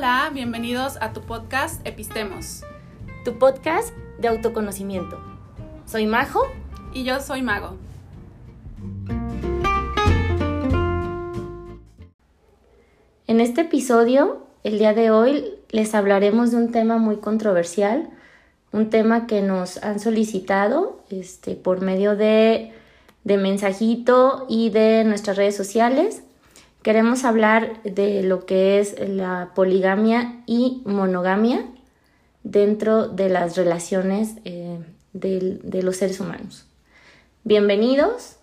[0.00, 2.62] Hola, bienvenidos a tu podcast Epistemos.
[3.22, 5.20] Tu podcast de autoconocimiento.
[5.84, 6.40] Soy Majo.
[6.94, 7.76] Y yo soy Mago.
[13.26, 18.08] En este episodio, el día de hoy, les hablaremos de un tema muy controversial,
[18.72, 22.72] un tema que nos han solicitado este, por medio de,
[23.24, 26.22] de mensajito y de nuestras redes sociales
[26.82, 31.64] queremos hablar de lo que es la poligamia y monogamia
[32.42, 34.78] dentro de las relaciones eh,
[35.12, 36.66] de, los seres humanos.
[37.44, 38.36] Bienvenidos,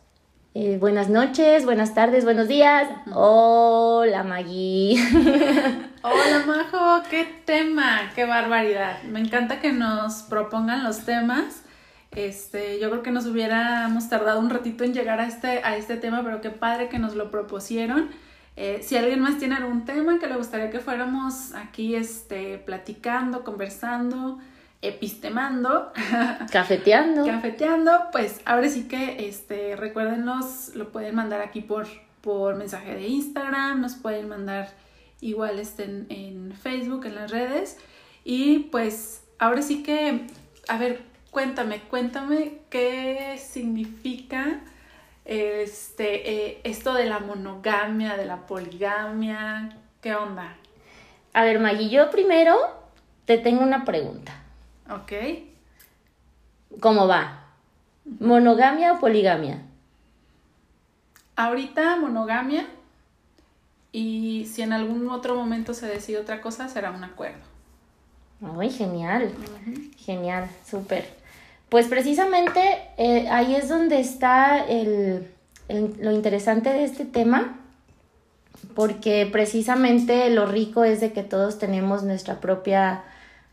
[0.54, 2.88] eh, buenas noches, buenas tardes, buenos días.
[3.12, 4.98] Hola Maggie.
[6.04, 9.02] Hola Majo, qué tema, qué barbaridad.
[9.04, 11.64] Me encanta que nos propongan los temas.
[12.12, 15.98] Este, yo creo que nos hubiéramos tardado un ratito en llegar a este, a este
[15.98, 18.10] tema, pero qué padre que nos lo propusieron.
[18.60, 23.44] Eh, si alguien más tiene algún tema que le gustaría que fuéramos aquí este, platicando,
[23.44, 24.40] conversando,
[24.82, 25.92] epistemando,
[26.52, 27.24] cafeteando.
[27.24, 31.86] cafeteando, pues ahora sí que este, recuérdenos, lo pueden mandar aquí por,
[32.22, 34.74] por mensaje de Instagram, nos pueden mandar
[35.22, 37.78] igual este, en, en Facebook, en las redes.
[38.24, 40.26] Y pues ahora sí que,
[40.68, 44.62] a ver, cuéntame, cuéntame qué significa
[45.28, 50.56] este, eh, esto de la monogamia, de la poligamia, ¿qué onda?
[51.34, 52.56] A ver, Maggie, yo primero
[53.26, 54.34] te tengo una pregunta.
[54.90, 55.12] Ok.
[56.80, 57.44] ¿Cómo va?
[58.20, 59.64] ¿Monogamia o poligamia?
[61.36, 62.66] Ahorita monogamia
[63.92, 67.44] y si en algún otro momento se decide otra cosa, será un acuerdo.
[68.58, 69.34] Ay, genial.
[69.98, 71.18] Genial, súper.
[71.70, 72.62] Pues precisamente
[72.98, 77.60] eh, ahí es donde está lo interesante de este tema,
[78.74, 83.04] porque precisamente lo rico es de que todos tenemos nuestra propia,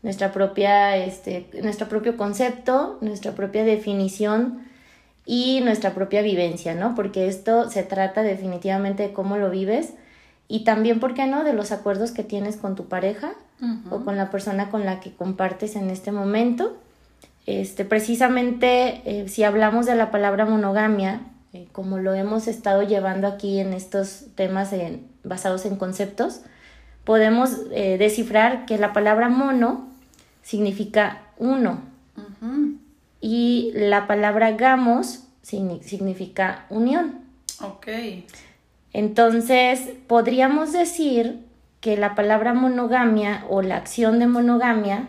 [0.01, 4.65] nuestra propia, este, nuestro propio concepto, nuestra propia definición
[5.25, 6.95] y nuestra propia vivencia, ¿no?
[6.95, 9.93] Porque esto se trata definitivamente de cómo lo vives
[10.47, 13.33] y también, ¿por qué no?, de los acuerdos que tienes con tu pareja
[13.89, 16.77] o con la persona con la que compartes en este momento
[17.45, 21.21] este, precisamente, eh, si hablamos de la palabra monogamia,
[21.53, 24.73] eh, como lo hemos estado llevando aquí en estos temas
[25.23, 26.41] basados en conceptos,
[27.03, 29.87] podemos eh, descifrar que la palabra mono
[30.41, 31.81] significa uno
[33.21, 37.19] y la palabra gamos significa unión.
[37.61, 37.87] Ok.
[38.93, 41.39] Entonces, podríamos decir
[41.81, 45.07] que la palabra monogamia o la acción de monogamia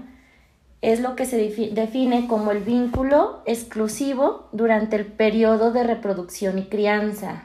[0.83, 1.37] es lo que se
[1.73, 7.45] define como el vínculo exclusivo durante el periodo de reproducción y crianza.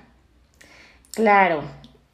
[1.13, 1.63] Claro,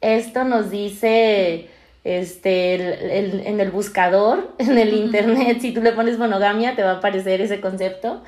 [0.00, 1.68] esto nos dice
[2.04, 6.96] este, en el buscador, en el internet, si tú le pones monogamia, te va a
[6.96, 8.22] aparecer ese concepto.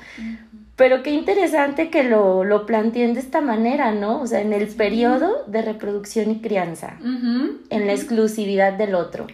[0.75, 4.21] Pero qué interesante que lo, lo planteen de esta manera, ¿no?
[4.21, 9.27] O sea, en el periodo de reproducción y crianza, en la exclusividad del otro.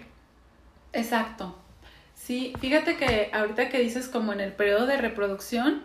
[0.94, 1.56] Exacto.
[2.28, 5.82] Sí, fíjate que ahorita que dices como en el periodo de reproducción,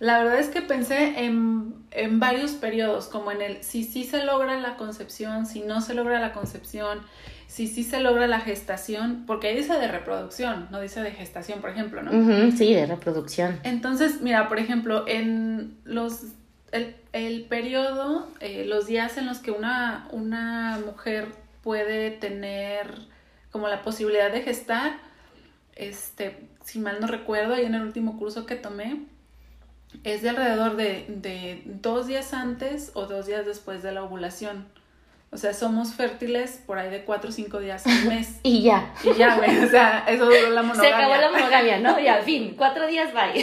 [0.00, 4.24] la verdad es que pensé en, en varios periodos, como en el si sí se
[4.24, 7.00] logra la concepción, si no se logra la concepción,
[7.46, 11.60] si sí se logra la gestación, porque ahí dice de reproducción, no dice de gestación,
[11.60, 12.10] por ejemplo, ¿no?
[12.52, 13.60] sí, de reproducción.
[13.62, 16.22] Entonces, mira, por ejemplo, en los
[16.70, 21.28] el, el periodo, eh, los días en los que una, una mujer
[21.62, 22.94] puede tener
[23.50, 25.11] como la posibilidad de gestar,
[25.76, 29.00] este, si mal no recuerdo, ahí en el último curso que tomé,
[30.04, 34.66] es de alrededor de, de dos días antes o dos días después de la ovulación.
[35.30, 38.38] O sea, somos fértiles por ahí de cuatro o cinco días al mes.
[38.42, 38.92] y ya.
[39.02, 39.64] Y ya, güey.
[39.64, 40.90] O sea, eso duró la monogamia.
[40.90, 41.98] Se acabó la monogamia, ¿no?
[41.98, 43.42] Y al fin, cuatro días, bye.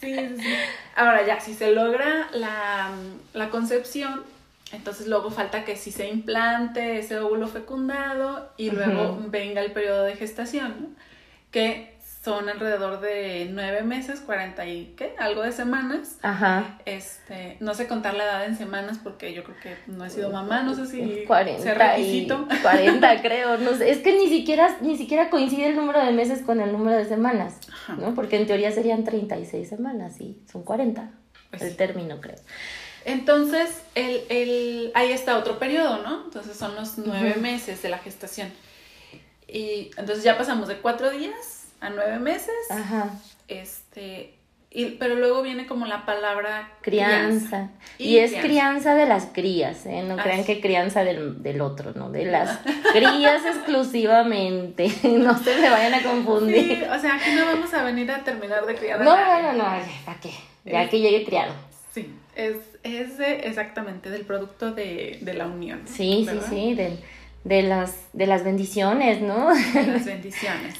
[0.00, 0.54] sí, sí.
[0.94, 2.92] Ahora ya, si se logra la,
[3.32, 4.22] la concepción,
[4.70, 10.04] entonces luego falta que si se implante ese óvulo fecundado y luego venga el periodo
[10.04, 11.11] de gestación, ¿no?
[11.52, 11.92] Que
[12.24, 16.18] son alrededor de nueve meses, cuarenta y qué, algo de semanas.
[16.22, 16.78] Ajá.
[16.84, 20.30] Este, no sé contar la edad en semanas porque yo creo que no he sido
[20.30, 22.46] mamá, no sé si 40 requisito.
[22.62, 26.42] 40 creo, no sé, es que ni siquiera, ni siquiera coincide el número de meses
[26.42, 27.56] con el número de semanas,
[27.98, 28.14] ¿no?
[28.14, 31.10] Porque en teoría serían 36 semanas y son 40,
[31.50, 32.38] pues el término creo.
[33.04, 36.22] Entonces, el, el, ahí está otro periodo, ¿no?
[36.24, 38.48] Entonces son los nueve meses de la gestación.
[39.48, 42.54] Y entonces ya pasamos de cuatro días a nueve meses.
[42.70, 43.10] Ajá.
[43.48, 44.34] Este,
[44.74, 47.68] y, pero luego viene como la palabra crianza.
[47.98, 48.94] Y, es crianza.
[48.94, 50.02] de las crías, ¿eh?
[50.02, 52.10] No crean que crianza del, del, otro, ¿no?
[52.10, 52.58] De las
[52.92, 54.90] crías exclusivamente.
[55.02, 56.78] no se me vayan a confundir.
[56.78, 59.02] Sí, o sea, aquí no vamos a venir a terminar de criar.
[59.02, 59.64] No, no, no, no,
[60.06, 60.30] ¿para qué?
[60.64, 61.52] Ya que llegue criado.
[61.92, 65.82] Sí, es, es exactamente del producto de, de la unión.
[65.84, 66.96] Sí, sí, sí, de,
[67.44, 69.54] de, las, de las bendiciones, ¿no?
[69.54, 70.74] De las bendiciones.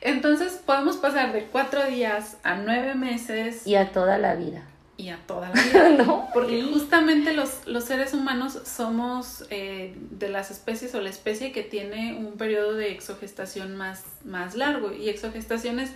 [0.00, 3.66] Entonces podemos pasar de cuatro días a nueve meses.
[3.66, 4.62] Y a toda la vida.
[4.96, 5.88] Y a toda la vida.
[6.04, 6.28] ¿No?
[6.32, 11.62] Porque justamente los, los seres humanos somos eh, de las especies o la especie que
[11.62, 14.92] tiene un periodo de exogestación más, más largo.
[14.92, 15.90] Y exogestación es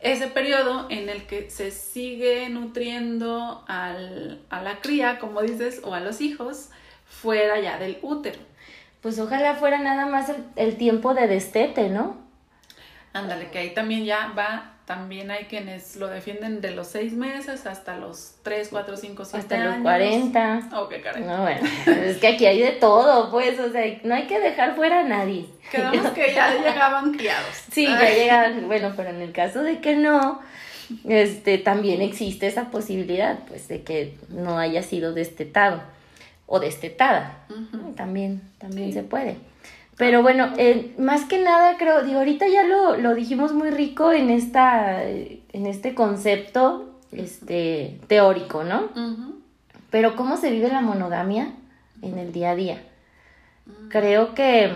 [0.00, 5.94] ese periodo en el que se sigue nutriendo al, a la cría, como dices, o
[5.94, 6.68] a los hijos,
[7.06, 8.38] fuera ya del útero.
[9.04, 12.16] Pues ojalá fuera nada más el, el tiempo de destete, ¿no?
[13.12, 17.66] Ándale, que ahí también ya va, también hay quienes lo defienden de los seis meses
[17.66, 20.70] hasta los tres, cuatro, cinco, siete hasta los cuarenta.
[20.72, 21.22] Oh, qué caray.
[21.22, 24.74] No, bueno, es que aquí hay de todo, pues, o sea, no hay que dejar
[24.74, 25.48] fuera a nadie.
[25.70, 27.62] Quedamos que ya llegaban criados.
[27.70, 30.40] Sí, ya llegaban, bueno, pero en el caso de que no,
[31.06, 35.82] este, también existe esa posibilidad, pues, de que no haya sido destetado
[36.46, 37.46] o destetada.
[37.96, 39.36] También, también se puede.
[39.96, 44.12] Pero bueno, eh, más que nada creo, digo, ahorita ya lo, lo dijimos muy rico
[44.12, 48.90] en esta, en este concepto, este, teórico, ¿no?
[49.90, 51.52] Pero cómo se vive la monogamia
[52.02, 52.82] en el día a día.
[53.66, 53.88] Mm.
[53.88, 54.72] Creo que,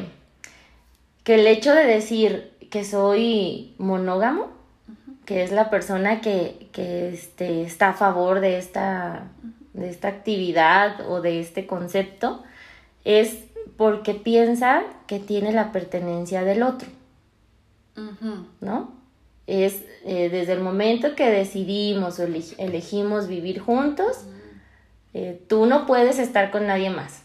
[1.25, 4.51] que el hecho de decir que soy monógamo,
[5.25, 9.25] que es la persona que, que este, está a favor de esta,
[9.79, 12.43] de esta actividad o de este concepto,
[13.05, 13.45] es
[13.77, 16.89] porque piensa que tiene la pertenencia del otro.
[18.61, 18.93] ¿No?
[19.47, 24.25] Es eh, desde el momento que decidimos o elegimos vivir juntos,
[25.15, 27.23] eh, tú no puedes estar con nadie más.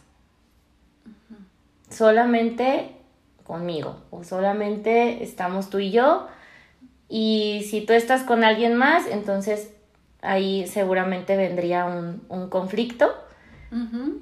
[1.90, 2.96] Solamente
[3.44, 6.28] conmigo o solamente estamos tú y yo.
[7.10, 9.70] Y si tú estás con alguien más, entonces
[10.24, 13.14] ahí seguramente vendría un, un conflicto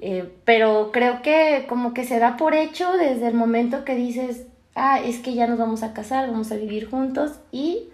[0.00, 4.46] eh, pero creo que como que se da por hecho desde el momento que dices,
[4.74, 7.90] ah, es que ya nos vamos a casar, vamos a vivir juntos y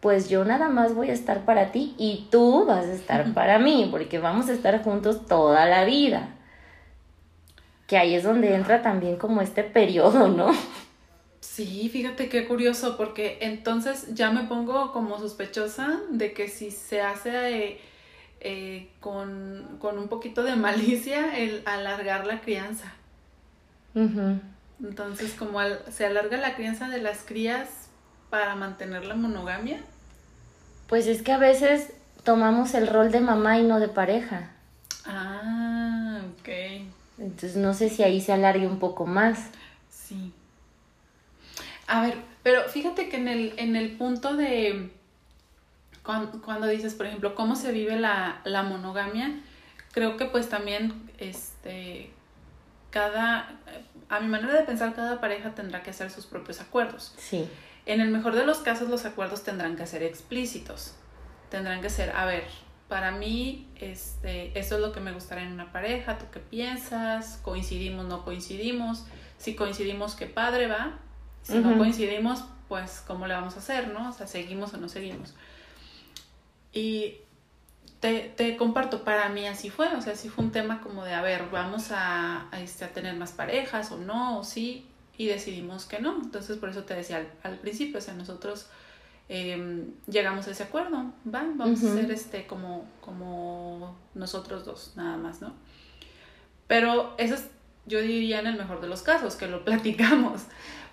[0.00, 3.58] pues yo nada más voy a estar para ti y tú vas a estar para
[3.58, 6.28] mí, porque vamos a estar juntos toda la vida.
[7.86, 10.48] Que ahí es donde entra también como este periodo, ¿no?
[11.54, 17.00] Sí, fíjate qué curioso, porque entonces ya me pongo como sospechosa de que si se
[17.00, 17.78] hace...
[18.40, 22.92] Eh, con, un poquito de malicia el alargar la crianza.
[23.94, 25.60] Entonces, como
[25.92, 27.68] se alarga la crianza de las crías
[28.30, 29.80] para mantener la monogamia.
[30.88, 31.92] Pues es que a veces
[32.24, 34.50] tomamos el rol de mamá y no de pareja.
[35.06, 36.48] Ah, ok.
[37.18, 39.38] Entonces no sé si ahí se alargue un poco más.
[39.88, 40.32] Sí.
[41.86, 44.90] A ver, pero fíjate que en el, en el punto de
[46.04, 49.40] cuando, dices, por ejemplo, cómo se vive la, monogamia,
[49.92, 52.10] creo que pues también, este,
[52.90, 53.58] cada,
[54.10, 57.14] a mi manera de pensar, cada pareja tendrá que hacer sus propios acuerdos.
[57.16, 57.48] Sí.
[57.86, 60.94] En el mejor de los casos, los acuerdos tendrán que ser explícitos.
[61.50, 62.44] Tendrán que ser, a ver,
[62.88, 67.38] para mí, este, eso es lo que me gustaría en una pareja, ¿tú qué piensas?
[67.42, 69.06] ¿Coincidimos, no coincidimos?
[69.38, 70.98] Si coincidimos, qué padre va.
[71.44, 74.08] Si no coincidimos, pues, ¿cómo le vamos a hacer, no?
[74.08, 75.34] O sea, ¿seguimos o no seguimos?
[76.72, 77.18] Y
[78.00, 81.14] te, te, comparto, para mí así fue, o sea, sí fue un tema como de,
[81.14, 84.86] a ver, vamos a, a, este, a tener más parejas o no, o sí,
[85.16, 86.16] y decidimos que no.
[86.22, 88.66] Entonces, por eso te decía al, principio, o sea, nosotros
[89.28, 91.44] em, llegamos a ese acuerdo, ¿va?
[91.54, 95.54] Vamos a hacer este como, como nosotros dos, nada más, ¿no?
[96.66, 97.48] Pero eso es,
[97.86, 100.42] yo diría en el mejor de los casos, que lo platicamos,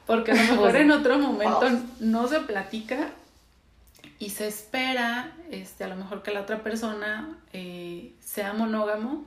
[0.06, 1.68] porque a lo mejor en otro momento
[2.00, 3.10] no se platica
[4.20, 9.26] y se espera, este, a lo mejor que la otra persona eh, sea monógamo.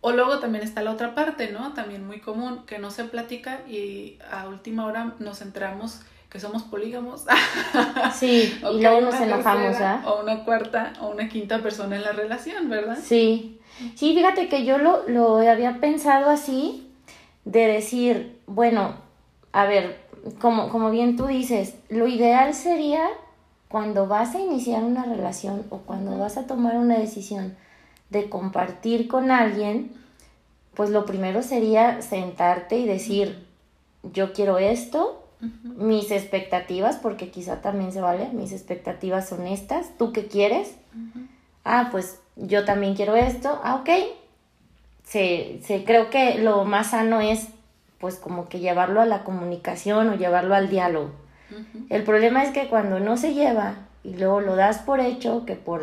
[0.00, 1.74] O luego también está la otra parte, ¿no?
[1.74, 6.62] También muy común, que no se platica y a última hora nos enteramos que somos
[6.62, 7.24] polígamos.
[8.14, 10.02] Sí, y luego nos enojamos, ¿ah?
[10.06, 12.98] O una cuarta o una quinta persona en la relación, ¿verdad?
[13.02, 13.58] Sí.
[13.94, 16.90] Sí, fíjate que yo lo, lo había pensado así,
[17.44, 18.94] de decir, bueno,
[19.52, 19.98] a ver,
[20.40, 23.08] como, como bien tú dices, lo ideal sería
[23.68, 27.56] cuando vas a iniciar una relación o cuando vas a tomar una decisión
[28.10, 29.92] de compartir con alguien,
[30.74, 33.46] pues lo primero sería sentarte y decir,
[34.02, 35.24] yo quiero esto,
[35.62, 40.74] mis expectativas, porque quizá también se vale, mis expectativas son estas, ¿tú qué quieres?
[41.64, 43.88] Ah, pues yo también quiero esto, ah, ok.
[45.04, 47.48] Se, se, creo que lo más sano es
[48.00, 51.10] pues como que llevarlo a la comunicación o llevarlo al diálogo.
[51.88, 55.56] El problema es que cuando no se lleva y luego lo das por hecho, que
[55.56, 55.82] por,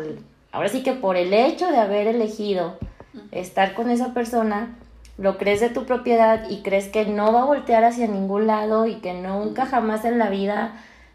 [0.50, 2.78] ahora sí que por el hecho de haber elegido
[3.30, 4.76] estar con esa persona,
[5.18, 8.86] lo crees de tu propiedad y crees que no va a voltear hacia ningún lado
[8.86, 10.72] y que nunca jamás en la vida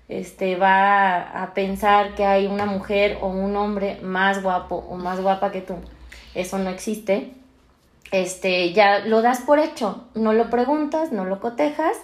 [0.10, 5.22] este va a pensar que hay una mujer o un hombre más guapo o más
[5.22, 5.76] guapa que tú.
[6.36, 7.32] Eso no existe.
[8.14, 11.98] Este, ya lo das por hecho, no lo preguntas, no lo cotejas,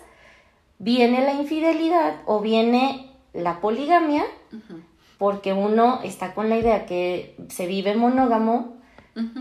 [0.80, 4.24] viene la infidelidad o viene la poligamia,
[5.20, 8.74] porque uno está con la idea que se vive monógamo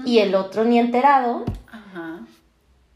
[0.05, 1.47] y el otro ni enterado,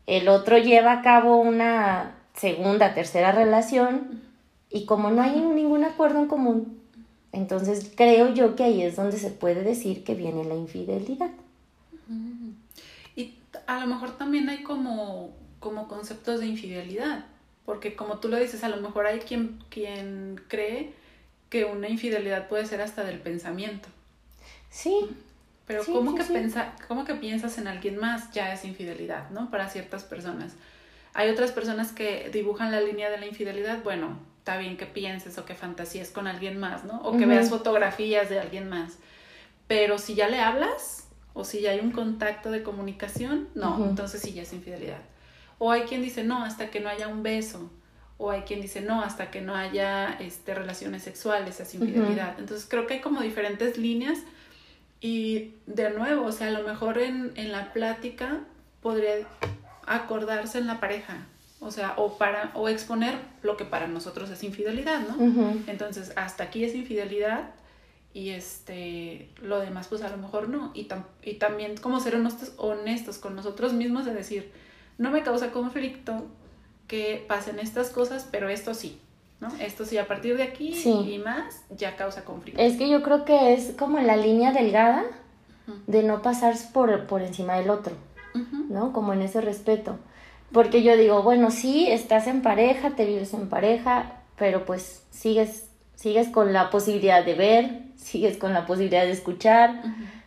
[0.06, 4.20] el otro lleva a cabo una segunda, tercera relación
[4.68, 6.78] y como no hay ningún acuerdo en común,
[7.32, 11.30] entonces creo yo que ahí es donde se puede decir que viene la infidelidad.
[13.66, 17.26] A lo mejor también hay como, como conceptos de infidelidad,
[17.64, 20.94] porque como tú lo dices, a lo mejor hay quien, quien cree
[21.48, 23.88] que una infidelidad puede ser hasta del pensamiento.
[24.70, 25.10] Sí,
[25.66, 29.50] pero ¿cómo, que Pensa, ¿cómo que piensas en alguien más ya es infidelidad, ¿no?
[29.50, 30.54] Para ciertas personas.
[31.14, 35.38] Hay otras personas que dibujan la línea de la infidelidad, bueno, está bien que pienses
[35.38, 37.00] o que fantasíes con alguien más, ¿no?
[37.02, 38.98] O que veas fotografías de alguien más.
[39.68, 41.01] Pero si ya le hablas
[41.34, 45.00] o si ya hay un contacto de comunicación, no, entonces sí ya es infidelidad.
[45.58, 47.70] O hay quien dice, no, hasta que no haya un beso.
[48.18, 52.38] O hay quien dice, no, hasta que no haya este, relaciones sexuales, es infidelidad.
[52.38, 54.18] Entonces creo que hay como diferentes líneas
[55.00, 58.40] y de nuevo, o sea, a lo mejor en, en la plática
[58.80, 59.26] podría
[59.86, 61.26] acordarse en la pareja,
[61.60, 65.54] o sea, o para o exponer lo que para nosotros es infidelidad, ¿no?
[65.66, 67.50] Entonces, hasta aquí es infidelidad
[68.14, 70.88] y este lo demás pues a lo mejor no y,
[71.22, 74.52] y también como ser honestos, honestos con nosotros mismos de decir,
[74.98, 76.26] no me causa conflicto
[76.88, 78.98] que pasen estas cosas, pero esto sí.
[79.40, 79.48] ¿no?
[79.58, 82.62] Esto sí, a partir de aquí y más ya causa conflicto.
[82.62, 85.04] Es que yo creo que es como la línea delgada
[85.88, 87.94] de no pasar por, por encima del otro,
[88.68, 88.92] ¿no?
[88.92, 89.98] Como en ese respeto.
[90.52, 95.68] Porque yo digo, bueno, sí, estás en pareja, te vives en pareja, pero pues sigues,
[96.02, 99.82] sigues con la posibilidad de ver, sigues con la posibilidad de escuchar.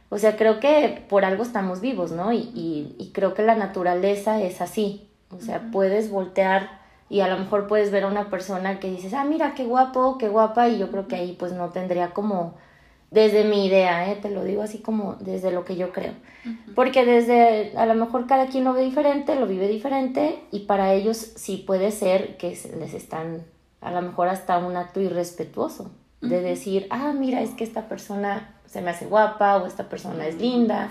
[0.07, 2.31] O sea, creo que por algo estamos vivos, ¿no?
[2.31, 5.09] Y, y, y creo que la naturaleza es así.
[5.31, 9.13] O sea, puedes voltear y a lo mejor puedes ver a una persona que dices,
[9.13, 12.55] ah, mira, qué guapo, qué guapa, y yo creo que ahí pues no tendría como,
[13.11, 14.15] desde mi idea, ¿eh?
[14.21, 16.13] te lo digo así como desde lo que yo creo.
[16.73, 20.93] Porque desde, a lo mejor cada quien lo ve diferente, lo vive diferente, y para
[20.93, 23.43] ellos sí puede ser que les están,
[23.81, 25.91] a lo mejor hasta un acto irrespetuoso,
[26.21, 30.25] de decir, ah, mira, es que esta persona se me hace guapa o esta persona
[30.25, 30.89] es linda.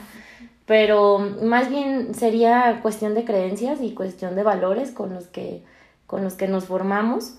[0.64, 5.64] Pero más bien sería cuestión de creencias y cuestión de valores con los que
[6.06, 7.34] con los que nos formamos,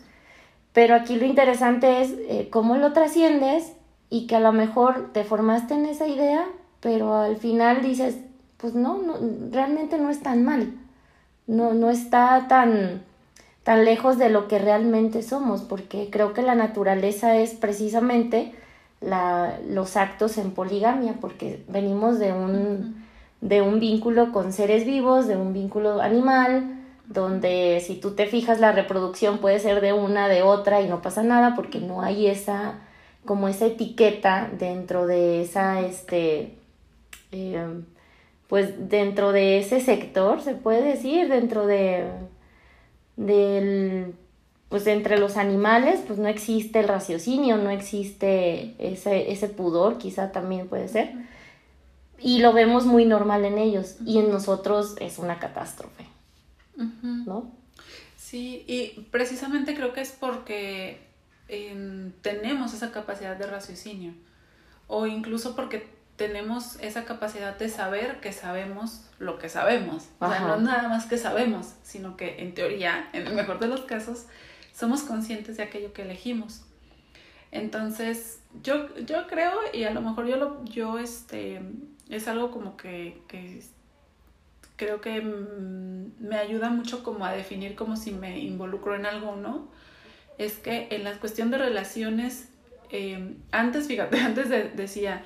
[0.74, 3.74] pero aquí lo interesante es eh, cómo lo trasciendes
[4.10, 6.46] y que a lo mejor te formaste en esa idea,
[6.82, 8.18] pero al final dices,
[8.58, 9.16] pues no, no
[9.52, 10.74] realmente no es tan mal,
[11.48, 13.04] no, no está tan,
[13.66, 18.54] tan lejos de lo que realmente somos, porque creo que la naturaleza es precisamente
[19.02, 23.04] la, los actos en poligamia, porque venimos de un,
[23.42, 28.60] de un vínculo con seres vivos, de un vínculo animal, donde si tú te fijas
[28.60, 32.28] la reproducción puede ser de una, de otra y no pasa nada porque no hay
[32.28, 32.76] esa,
[33.26, 36.54] como esa etiqueta dentro de esa, este,
[37.32, 37.86] em,
[38.48, 42.06] pues dentro de ese sector, se puede decir, dentro de,
[43.18, 44.16] del,
[44.70, 50.32] pues entre los animales, pues no existe el raciocinio, no existe ese, ese pudor, quizá
[50.32, 51.14] también puede ser.
[52.20, 56.06] Y lo vemos muy normal en ellos y en nosotros es una catástrofe.
[56.78, 57.52] ¿no?
[58.18, 61.00] Sí, y precisamente creo que es porque
[62.22, 64.14] tenemos esa capacidad de raciocinio
[64.88, 70.08] o incluso porque tenemos esa capacidad de saber que sabemos lo que sabemos.
[70.20, 73.68] O sea, no nada más que sabemos, sino que en teoría, en el mejor de
[73.68, 74.26] los casos,
[74.74, 76.62] somos conscientes de aquello que elegimos.
[77.52, 81.62] Entonces, yo, yo creo, y a lo mejor yo, lo, yo este,
[82.10, 83.62] es algo como que, que
[84.76, 89.32] creo que mm, me ayuda mucho como a definir como si me involucro en algo
[89.32, 89.68] o no,
[90.38, 92.50] es que en la cuestión de relaciones,
[92.90, 95.24] em, antes, fíjate, antes decía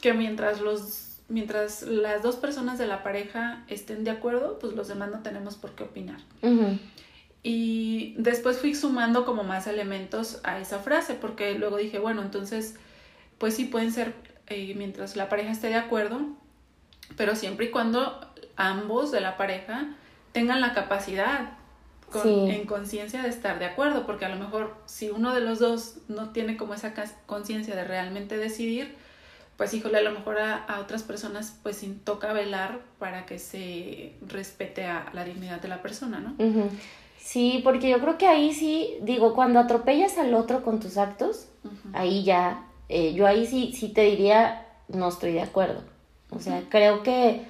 [0.00, 4.88] que mientras los mientras las dos personas de la pareja estén de acuerdo, pues los
[4.88, 6.20] demás no tenemos por qué opinar.
[7.42, 12.74] Y después fui sumando como más elementos a esa frase, porque luego dije, bueno, entonces,
[13.38, 14.14] pues sí pueden ser
[14.48, 16.20] eh, mientras la pareja esté de acuerdo,
[17.16, 18.20] pero siempre y cuando
[18.56, 19.94] ambos de la pareja
[20.32, 21.52] tengan la capacidad
[22.24, 25.96] en conciencia de estar de acuerdo, porque a lo mejor si uno de los dos
[26.08, 26.94] no tiene como esa
[27.26, 28.94] conciencia de realmente decidir,
[29.56, 34.84] pues híjole, a lo mejor a, otras personas pues toca velar para que se respete
[34.84, 36.34] a la dignidad de la persona, ¿no?
[37.18, 41.48] Sí, porque yo creo que ahí sí, digo, cuando atropellas al otro con tus actos,
[41.92, 45.82] ahí ya, eh, yo ahí sí, sí te diría, no estoy de acuerdo.
[46.30, 47.42] O sea, creo que,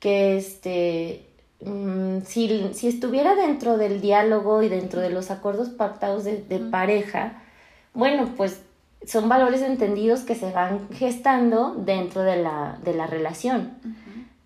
[0.00, 1.26] que este,
[1.64, 6.58] mm, si, si, estuviera dentro del diálogo y dentro de los acuerdos pactados de, de
[6.58, 7.42] pareja,
[7.94, 8.60] bueno, pues
[9.06, 13.72] son valores entendidos que se van gestando dentro de la, de la relación.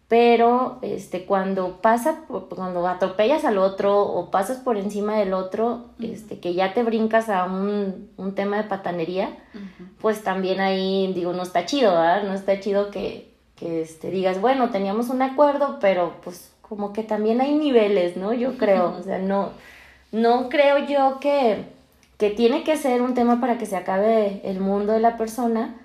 [0.09, 6.41] Pero este cuando pasa cuando atropellas al otro o pasas por encima del otro este
[6.41, 9.37] que ya te brincas a un, un tema de patanería
[10.01, 12.23] pues también ahí digo no está chido ¿verdad?
[12.23, 17.03] no está chido que, que este digas bueno teníamos un acuerdo pero pues como que
[17.03, 19.51] también hay niveles no yo creo o sea no
[20.11, 21.67] no creo yo que
[22.19, 25.77] que tiene que ser un tema para que se acabe el mundo de la persona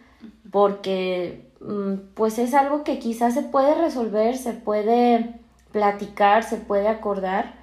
[0.52, 5.36] porque Mm, pues es algo que quizás se puede resolver, se puede
[5.72, 7.56] platicar, se puede acordar.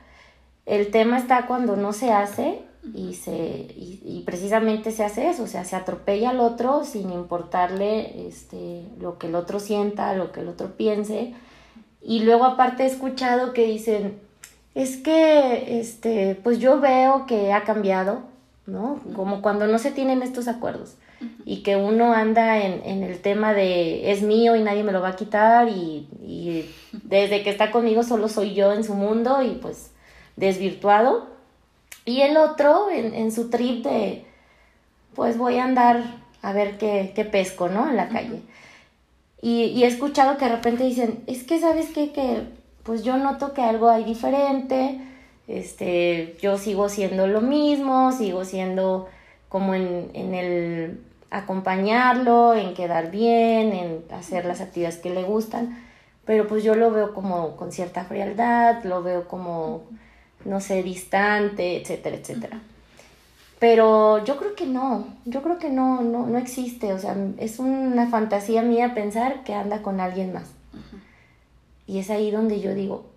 [0.66, 2.62] El tema está cuando no se hace
[2.94, 3.34] y, se,
[3.76, 9.18] y, precisamente se hace eso, o sea, se atropella al otro sin importarle este, lo
[9.18, 11.34] que el otro sienta, lo que el otro piense.
[12.02, 14.18] Y luego aparte he escuchado que dicen,
[14.74, 18.22] es que, este, pues yo veo que ha cambiado,
[18.70, 19.00] ¿no?
[19.14, 20.96] Como cuando no se tienen estos acuerdos
[21.44, 25.02] y que uno anda en, en, el tema de es mío y nadie me lo
[25.02, 29.42] va a quitar y, y, desde que está conmigo solo soy yo en su mundo
[29.42, 29.90] y pues
[30.36, 31.28] desvirtuado.
[32.06, 34.24] Y el otro en, en su trip de
[35.14, 36.02] pues voy a andar
[36.40, 37.88] a ver qué, qué pesco, ¿no?
[37.90, 38.42] En la calle.
[39.42, 42.44] y, y, he escuchado que de repente dicen, es que sabes qué, que
[42.82, 45.00] pues yo noto que algo hay diferente,
[45.50, 49.08] este, yo sigo siendo lo mismo, sigo siendo
[49.48, 55.78] como en, en el acompañarlo, en quedar bien, en hacer las actividades que le gustan,
[56.24, 59.82] pero pues yo lo veo como con cierta frialdad, lo veo como,
[60.44, 62.60] no sé, distante, etcétera, etcétera.
[63.58, 67.58] Pero yo creo que no, yo creo que no, no, no existe, o sea, es
[67.58, 70.50] una fantasía mía pensar que anda con alguien más.
[71.86, 73.09] Y es ahí donde yo digo,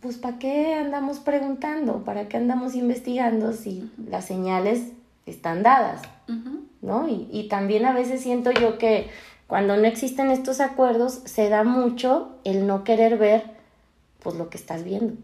[0.00, 2.04] pues ¿para qué andamos preguntando?
[2.04, 4.92] ¿Para qué andamos investigando si las señales
[5.26, 6.02] están dadas?
[6.82, 7.08] ¿no?
[7.08, 9.08] Y, también a veces siento yo que
[9.46, 13.42] cuando no existen estos acuerdos se da mucho el no querer ver
[14.20, 15.14] pues lo que estás viendo.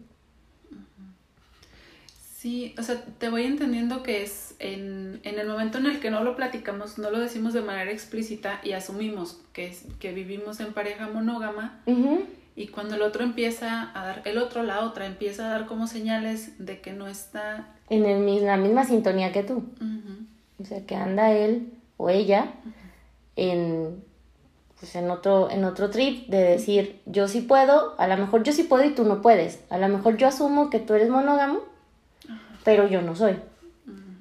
[2.36, 6.22] Sí, o sea, te voy entendiendo que es en, el momento en el que no
[6.22, 10.74] lo platicamos, no lo decimos de manera explícita y asumimos que, es, que vivimos en
[10.74, 11.80] pareja monógama
[12.56, 15.86] y cuando el otro empieza a dar, el otro, la otra, empieza a dar como
[15.86, 17.68] señales de que no está...
[17.90, 19.64] En el, la misma sintonía que tú.
[20.60, 22.52] O sea, que anda él o ella
[23.36, 24.02] en,
[24.78, 28.52] pues en, otro, en otro trip de decir, yo sí puedo, a lo mejor yo
[28.52, 29.64] sí puedo y tú no puedes.
[29.68, 31.60] A lo mejor yo asumo que tú eres monógamo,
[32.62, 33.36] pero yo no soy.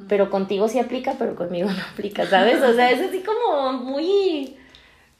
[0.10, 2.62] Pero contigo sí aplica, pero conmigo no aplica, ¿sabes?
[2.64, 4.58] O sea, es así como muy...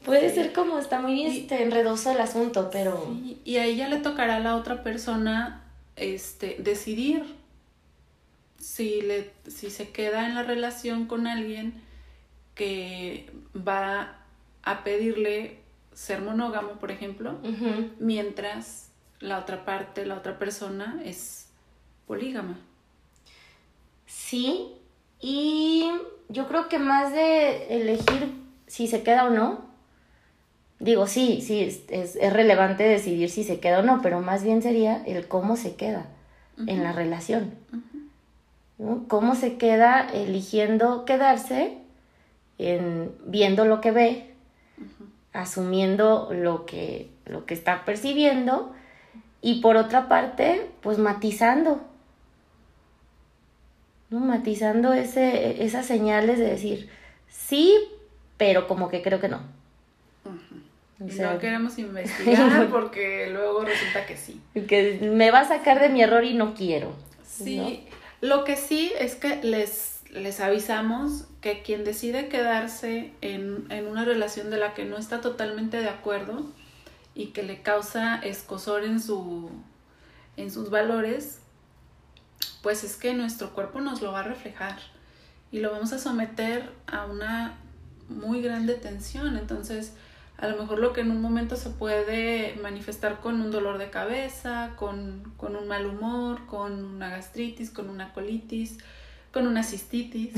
[0.06, 3.16] Puede ser como, está muy este, enredoso el asunto, pero...
[3.46, 5.64] y a ella le tocará a la otra persona
[5.96, 7.24] este, decidir
[8.58, 11.74] si, le, si se queda en la relación con alguien
[12.56, 14.18] que va
[14.64, 15.60] a pedirle
[15.94, 17.38] ser monógamo, por ejemplo,
[18.00, 18.90] mientras
[19.20, 21.48] la otra parte, la otra persona es
[22.08, 22.58] polígama.
[24.06, 24.72] Sí,
[25.20, 25.90] y
[26.30, 28.34] yo creo que más de elegir
[28.68, 29.73] si se queda o no,
[30.80, 35.04] digo, sí, sí, es, relevante decidir si se queda o no, pero más bien sería
[35.06, 36.08] el cómo se queda
[36.68, 37.56] en la relación.
[39.08, 41.78] Cómo se queda eligiendo quedarse
[42.58, 44.34] en viendo lo que ve,
[45.32, 48.74] asumiendo lo que, lo que está percibiendo
[49.42, 51.82] y por otra parte, pues matizando,
[54.10, 54.20] ¿no?
[54.20, 56.90] matizando ese, esas señales de decir,
[57.28, 57.78] sí,
[58.38, 59.42] pero como que creo que no.
[61.04, 64.42] No queremos investigar porque luego resulta que sí.
[64.68, 66.94] Que me va a sacar de mi error y no quiero.
[67.26, 67.86] Sí,
[68.22, 74.50] lo que sí es que les, les avisamos que quien decide quedarse en, una relación
[74.50, 76.46] de la que no está totalmente de acuerdo
[77.16, 79.52] y que le causa escosor en, su,
[80.38, 81.40] en sus valores,
[82.62, 84.80] pues es que nuestro cuerpo nos lo va a reflejar
[85.52, 87.58] y lo vamos a someter a una
[88.08, 89.38] muy grande tensión.
[89.38, 89.94] Entonces,
[90.44, 93.90] a lo mejor lo que en un momento se puede manifestar con un dolor de
[93.90, 98.78] cabeza, con, con un mal humor, con una gastritis, con una colitis,
[99.32, 100.34] con una cistitis.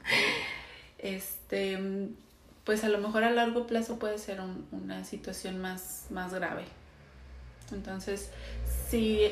[0.98, 2.08] este,
[2.64, 4.40] pues a lo mejor a largo plazo puede ser
[4.72, 6.64] una situación más, más grave.
[7.72, 8.30] Entonces,
[8.88, 9.28] si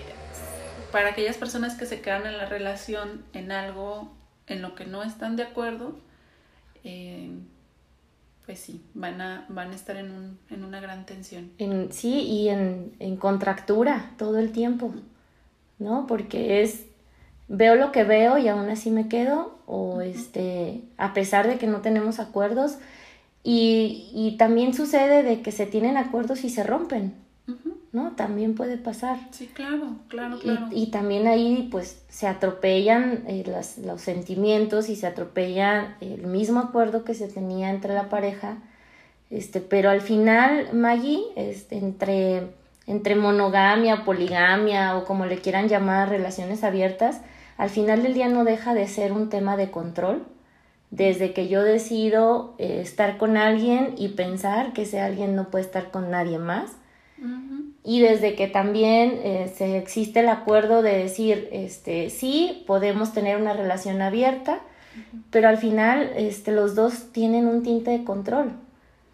[0.93, 4.15] para aquellas personas que se quedan en la relación en algo
[4.49, 5.99] en lo que no están de acuerdo,
[6.85, 7.31] eh,
[8.49, 11.53] pues sí, van a, van a estar en, un, en una gran tensión.
[11.59, 14.95] En, sí, y en, en contractura todo el tiempo,
[15.79, 16.07] ¿no?
[16.07, 16.87] Porque es,
[17.49, 21.67] veo lo que veo y aún así me quedo, o este, a pesar de que
[21.67, 22.79] no tenemos acuerdos,
[23.45, 27.13] y, y también sucede de que se tienen acuerdos y se rompen,
[27.93, 28.13] ¿no?
[28.13, 29.19] También puede pasar.
[29.31, 30.69] Sí, claro, claro, claro.
[30.71, 33.45] Y, también ahí pues se atropellan eh,
[33.85, 38.59] los sentimientos y se atropella el mismo acuerdo que se tenía entre la pareja.
[39.31, 42.49] Este, pero al final, Maggie, este, entre,
[42.87, 47.21] entre monogamia, poligamia o como le quieran llamar, relaciones abiertas,
[47.57, 50.27] al final del día no deja de ser un tema de control.
[50.91, 55.65] Desde que yo decido eh, estar con alguien y pensar que ese alguien no puede
[55.65, 56.71] estar con nadie más,
[57.85, 63.37] y desde que también eh, se existe el acuerdo de decir, este, sí, podemos tener
[63.41, 64.61] una relación abierta,
[65.31, 68.53] pero al final este, los dos tienen un tinte de control,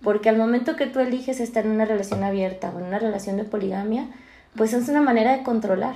[0.03, 3.37] porque al momento que tú eliges estar en una relación abierta o en una relación
[3.37, 4.09] de poligamia,
[4.57, 5.94] pues es una manera de controlar,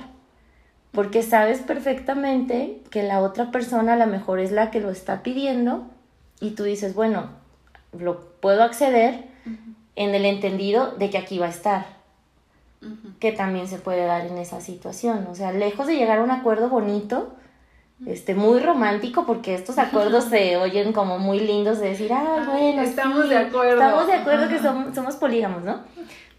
[0.91, 5.23] porque sabes perfectamente que la otra persona a lo mejor es la que lo está
[5.23, 5.87] pidiendo
[6.39, 7.29] y tú dices, bueno,
[7.97, 9.25] lo puedo acceder
[9.95, 11.98] en el entendido de que aquí va a estar
[13.19, 15.27] que también se puede dar en esa situación.
[15.29, 17.33] O sea, lejos de llegar a un acuerdo bonito,
[18.05, 22.81] este, muy romántico, porque estos acuerdos se oyen como muy lindos de decir, ah, bueno,
[22.81, 23.81] estamos de acuerdo.
[23.81, 25.81] Estamos de acuerdo que somos, somos polígamos, ¿no?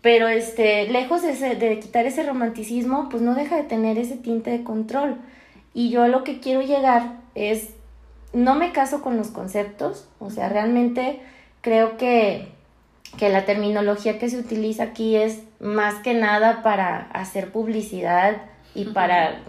[0.01, 4.51] Pero este, lejos de, de quitar ese romanticismo, pues no deja de tener ese tinte
[4.51, 5.17] de control.
[5.75, 7.75] Y yo a lo que quiero llegar es,
[8.33, 11.21] no me caso con los conceptos, o sea, realmente
[11.61, 12.49] creo que
[13.19, 18.43] que la terminología que se utiliza aquí es más que nada para hacer publicidad
[18.75, 19.43] y para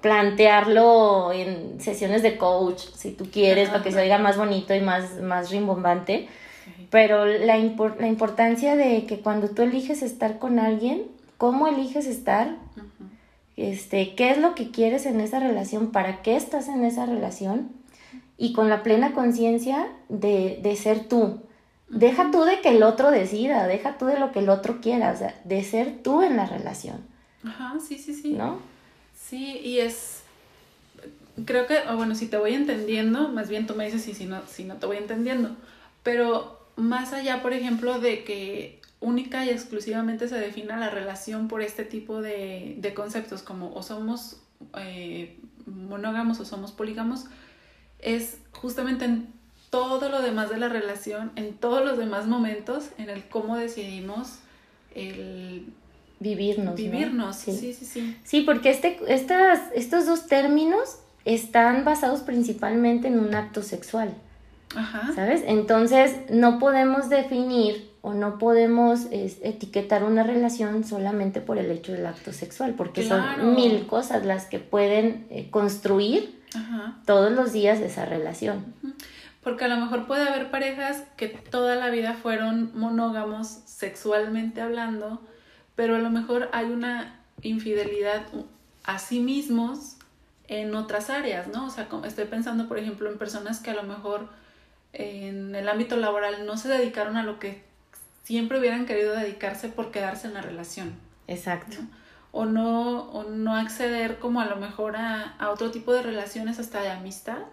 [0.00, 4.80] plantearlo en sesiones de coach, si tú quieres, para que se oiga más bonito y
[4.80, 6.28] más, más rimbombante.
[6.90, 11.04] Pero la, la importancia de que cuando tú eliges estar con alguien,
[11.38, 12.56] cómo eliges estar,
[13.56, 17.70] este, qué es lo que quieres en esa relación, para qué estás en esa relación,
[18.38, 21.40] y con la plena conciencia de, de ser tú,
[21.88, 25.12] Deja tú de que el otro decida, deja tú de lo que el otro quiera,
[25.12, 26.98] o sea, de ser tú en la relación.
[27.44, 28.32] Ajá, sí, sí, sí.
[28.32, 28.58] ¿No?
[29.14, 30.22] Sí, y es,
[31.44, 34.40] creo que, bueno, si te voy entendiendo, más bien tú me dices si, si, no,
[34.46, 35.56] si no te voy entendiendo,
[36.02, 41.62] pero más allá, por ejemplo, de que única y exclusivamente se defina la relación por
[41.62, 44.40] este tipo de, de conceptos, como o somos
[44.78, 47.26] eh, monógamos o somos polígamos,
[47.98, 49.32] es justamente en
[49.76, 54.38] todo lo demás de la relación, en todos los demás momentos, en el cómo decidimos
[54.94, 55.66] el
[56.18, 56.76] vivirnos.
[56.76, 57.52] Vivirnos, sí.
[57.52, 58.40] sí, sí, sí.
[58.40, 64.14] porque este, estas, estos dos términos están basados principalmente en un acto sexual.
[64.74, 65.12] Ajá.
[65.14, 65.42] ¿Sabes?
[65.46, 72.06] Entonces no podemos definir o no podemos etiquetar una relación solamente por el hecho del
[72.06, 76.40] acto sexual, porque son mil cosas las que pueden eh, construir
[77.04, 78.64] todos los días esa relación.
[79.46, 85.20] Porque a lo mejor puede haber parejas que toda la vida fueron monógamos sexualmente hablando,
[85.76, 88.26] pero a lo mejor hay una infidelidad
[88.82, 89.98] a sí mismos
[90.48, 91.66] en otras áreas, ¿no?
[91.66, 94.28] O sea, estoy pensando, por ejemplo, en personas que a lo mejor
[94.92, 97.62] en el ámbito laboral no se dedicaron a lo que
[98.24, 100.96] siempre hubieran querido dedicarse por quedarse en la relación.
[101.28, 101.76] Exacto.
[102.32, 106.58] O, no, o no acceder como a lo mejor a, a otro tipo de relaciones
[106.58, 107.44] hasta de amistad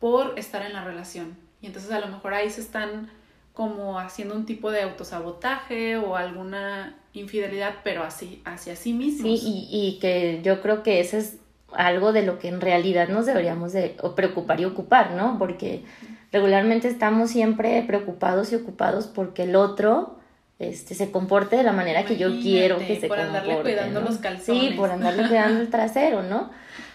[0.00, 1.36] por estar en la relación.
[1.60, 3.10] Y entonces a lo mejor ahí se están
[3.52, 9.40] como haciendo un tipo de autosabotaje o alguna infidelidad, pero así, hacia sí mismos.
[9.40, 11.38] Sí, y, que yo creo que eso es
[11.72, 15.38] algo de lo que en realidad nos deberíamos de preocupar y ocupar, ¿no?
[15.38, 15.82] Porque
[16.30, 20.18] regularmente estamos siempre preocupados y ocupados porque el otro
[20.60, 24.18] este, se comporte de la manera que yo quiero que se por andarle cuidando los
[24.18, 24.70] calzones.
[24.70, 26.50] Sí, por andarle cuidando el trasero, ¿no?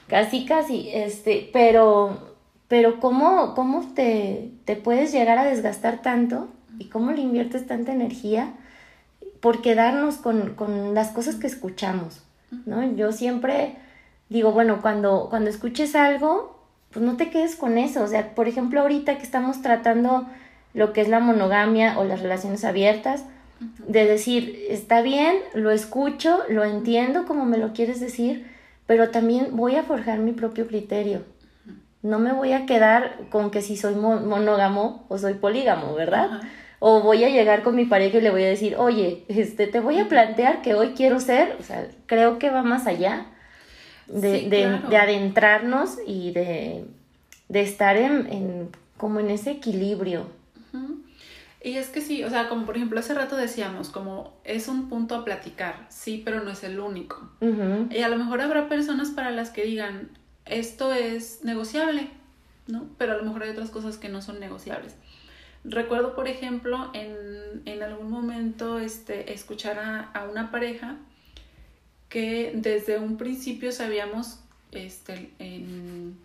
[0.07, 2.32] Casi, casi, este, pero
[2.67, 6.49] pero ¿cómo, cómo te, te puedes llegar a desgastar tanto
[6.79, 8.53] y cómo le inviertes tanta energía
[9.39, 12.23] por quedarnos con, con las cosas que escuchamos,
[12.65, 12.95] ¿no?
[12.95, 13.75] Yo siempre
[14.29, 16.59] digo, bueno, cuando, cuando escuches algo,
[16.91, 18.03] pues no te quedes con eso.
[18.03, 20.27] O sea, por ejemplo, ahorita que estamos tratando
[20.73, 23.25] lo que es la monogamia o las relaciones abiertas,
[23.87, 28.47] de decir, está bien, lo escucho, lo entiendo como me lo quieres decir,
[28.87, 31.23] pero también voy a forjar mi propio criterio.
[32.03, 36.41] No me voy a quedar con que si soy monógamo o soy polígamo, ¿verdad?
[36.79, 39.79] O voy a llegar con mi pareja y le voy a decir, oye, este, te
[39.79, 43.27] voy a plantear que hoy quiero ser, o sea, creo que va más allá
[44.07, 46.85] de, de, adentrarnos y de,
[47.47, 50.27] de estar en, en, como en ese equilibrio.
[51.63, 54.89] Y es que sí, o sea, como por ejemplo hace rato decíamos, como es un
[54.89, 57.31] punto a platicar, sí, pero no es el único.
[57.89, 60.09] Y a lo mejor habrá personas para las que digan,
[60.45, 62.09] esto es negociable,
[62.67, 62.87] ¿no?
[62.97, 64.95] Pero a lo mejor hay otras cosas que no son negociables.
[65.63, 70.97] Recuerdo, por ejemplo, en, en algún momento este, escuchar a, a, una pareja
[72.09, 74.39] que desde un principio sabíamos,
[74.71, 76.17] este, en,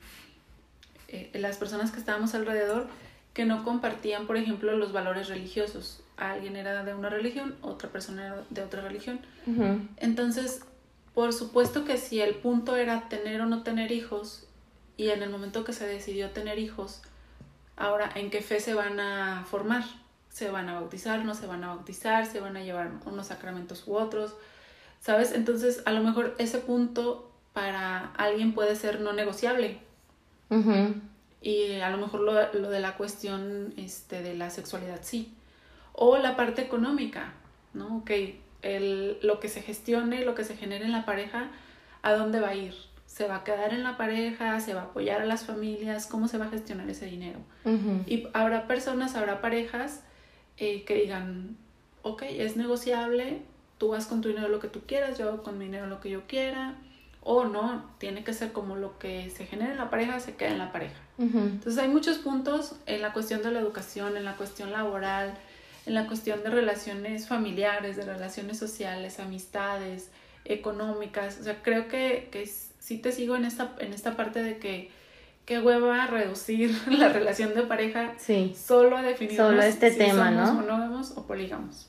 [1.09, 2.89] eh, las personas que estábamos alrededor,
[3.33, 6.03] que no compartían, por ejemplo, los valores religiosos.
[6.17, 9.21] Alguien era de una religión, otra persona era de otra religión.
[9.99, 10.63] Entonces,
[11.19, 14.47] por supuesto que si el punto era tener o no tener hijos,
[14.97, 17.03] y en el momento que se decidió tener hijos,
[17.77, 19.83] ahora, ¿en qué fe se van a formar?
[20.29, 21.25] ¿Se van a bautizar?
[21.25, 22.25] ¿No se van a bautizar?
[22.25, 24.37] ¿Se van a llevar unos sacramentos u otros?
[25.01, 25.33] ¿Sabes?
[25.33, 29.81] Entonces, a lo mejor ese punto para alguien puede ser no negociable.
[31.43, 35.35] Y a lo mejor lo, lo, de la cuestión este, de la sexualidad sí.
[35.95, 37.33] O la parte económica,
[37.75, 37.97] ¿no?
[37.97, 38.13] Ok,
[38.63, 41.49] el, lo que se gestione, lo que se genere en la pareja,
[42.03, 42.75] ¿a dónde va a ir?
[43.07, 44.61] ¿Se va a quedar en la pareja?
[44.61, 46.07] ¿Se va a apoyar a las familias?
[46.07, 47.41] ¿Cómo se va a gestionar ese dinero?
[48.07, 50.03] Y habrá personas, habrá parejas
[50.57, 51.57] eh, que digan,
[52.03, 53.43] ok, es negociable,
[53.79, 56.01] tú vas con tu dinero lo que tú quieras, yo hago con mi dinero lo
[56.01, 56.77] que yo quiera
[57.23, 60.51] o no, tiene que ser como lo que se genera en la pareja, se queda
[60.51, 60.97] en la pareja.
[61.19, 65.35] Entonces hay muchos puntos en la cuestión de la educación, en la cuestión laboral,
[65.89, 70.11] en la cuestión de relaciones familiares, de relaciones sociales, amistades,
[70.45, 71.39] económicas.
[71.41, 74.91] O sea, creo que, que sí te sigo en esta, en esta parte de que
[75.47, 78.13] qué hueva reducir la relación de pareja
[78.55, 80.61] solo a definir solo este si tema, somos ¿no?
[80.61, 81.89] monógamos o polígamos.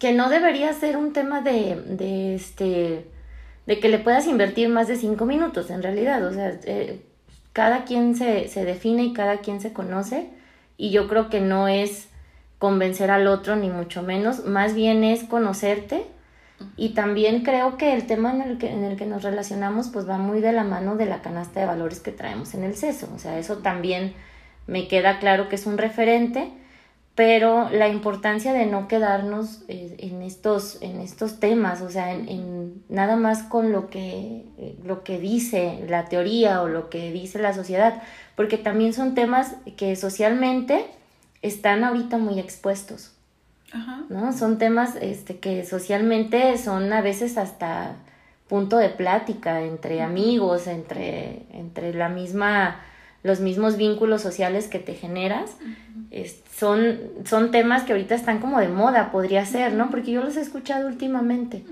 [0.00, 3.06] Que no debería ser un tema de, de este
[3.66, 6.26] de que le puedas invertir más de cinco minutos, en realidad.
[6.26, 7.00] O sea, eh,
[7.52, 10.30] cada quien se, se define y cada quien se conoce.
[10.76, 12.07] Y yo creo que no es
[12.58, 14.44] convencer al otro, ni mucho menos.
[14.44, 16.06] Más bien es conocerte.
[16.76, 20.08] Y también creo que el tema en el que, en el que nos relacionamos, pues
[20.08, 23.08] va muy de la mano de la canasta de valores que traemos en el seso.
[23.14, 24.14] O sea, eso también
[24.66, 26.50] me queda claro que es un referente
[27.18, 32.84] pero la importancia de no quedarnos eh, en, estos, en estos temas, o sea, en,
[32.88, 34.44] nada más con lo que,
[34.84, 38.04] lo que dice la teoría o lo que dice la sociedad,
[38.36, 40.86] porque también son temas que socialmente
[41.42, 43.12] están ahorita muy expuestos.
[44.08, 44.32] ¿no?
[44.32, 47.96] Son temas este, que socialmente son a veces hasta
[48.48, 52.80] punto de plática entre amigos, entre, entre la misma
[53.22, 55.56] los mismos vínculos sociales que te generas,
[56.54, 59.90] son, son temas que ahorita están como de moda, podría ser, ¿no?
[59.90, 61.64] Porque yo los he escuchado últimamente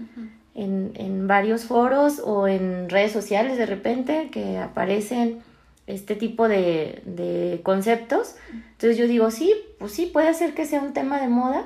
[0.55, 5.39] en, en varios foros o en redes sociales de repente que aparecen
[5.87, 8.37] este tipo de, de conceptos.
[8.53, 11.65] Entonces yo digo, sí, pues sí, puede ser que sea un tema de moda,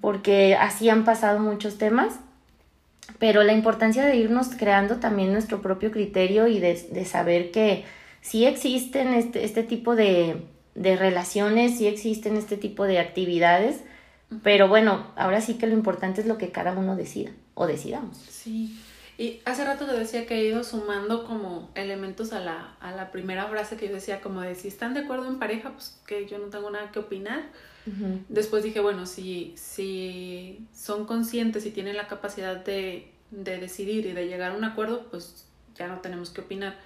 [0.00, 2.14] porque así han pasado muchos temas,
[3.18, 7.84] pero la importancia de irnos creando también nuestro propio criterio y de, de saber que
[8.20, 10.42] sí existen este, este tipo de,
[10.74, 13.80] de relaciones, sí existen este tipo de actividades,
[14.42, 18.18] pero bueno, ahora sí que lo importante es lo que cada uno decida o decidamos.
[18.18, 18.78] Sí.
[19.18, 23.10] Y hace rato te decía que he ido sumando como elementos a la, a la
[23.10, 26.26] primera frase que yo decía, como de si están de acuerdo en pareja, pues que
[26.26, 27.44] yo no tengo nada que opinar.
[28.28, 34.12] Después dije, bueno, si, si son conscientes y tienen la capacidad de, de decidir y
[34.12, 36.76] de llegar a un acuerdo, pues ya no tenemos que opinar.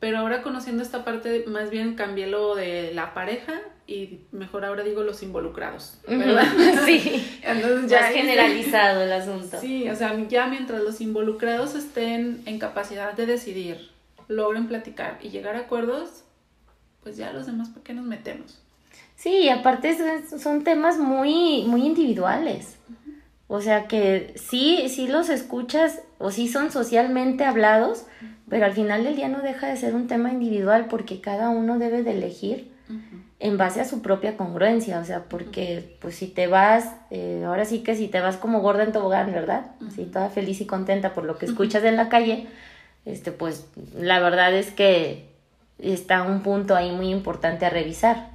[0.00, 4.84] Pero ahora conociendo esta parte, más bien cambié lo de la pareja y mejor ahora
[4.84, 6.46] digo los involucrados, ¿verdad?
[6.86, 9.58] Sí, Entonces ya es generalizado el asunto.
[9.60, 13.90] Sí, o sea, ya mientras los involucrados estén en capacidad de decidir,
[14.28, 16.24] logren platicar y llegar a acuerdos,
[17.02, 18.60] pues ya los demás, ¿por qué nos metemos?
[19.16, 19.96] Sí, y aparte
[20.38, 22.78] son temas muy, muy individuales.
[23.48, 28.06] O sea que sí, sí los escuchas o sí son socialmente hablados,
[28.48, 31.78] pero al final del día no deja de ser un tema individual porque cada uno
[31.78, 32.72] debe de elegir
[33.42, 37.64] en base a su propia congruencia, o sea, porque pues si te vas, eh, ahora
[37.64, 39.72] sí que si te vas como gorda en tobogán, ¿verdad?
[39.84, 42.46] Así toda feliz y contenta por lo que escuchas en la calle,
[43.04, 43.66] este, pues
[43.98, 45.26] la verdad es que
[45.80, 48.30] está un punto ahí muy importante a revisar.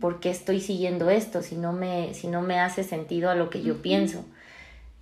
[0.00, 3.50] ¿Por qué estoy siguiendo esto si no me, si no me hace sentido a lo
[3.50, 4.24] que yo pienso?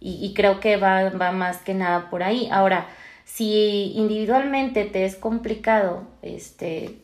[0.00, 2.48] Y, creo que va, va más que nada por ahí.
[2.50, 2.86] Ahora,
[3.26, 6.96] si individualmente te es complicado, este,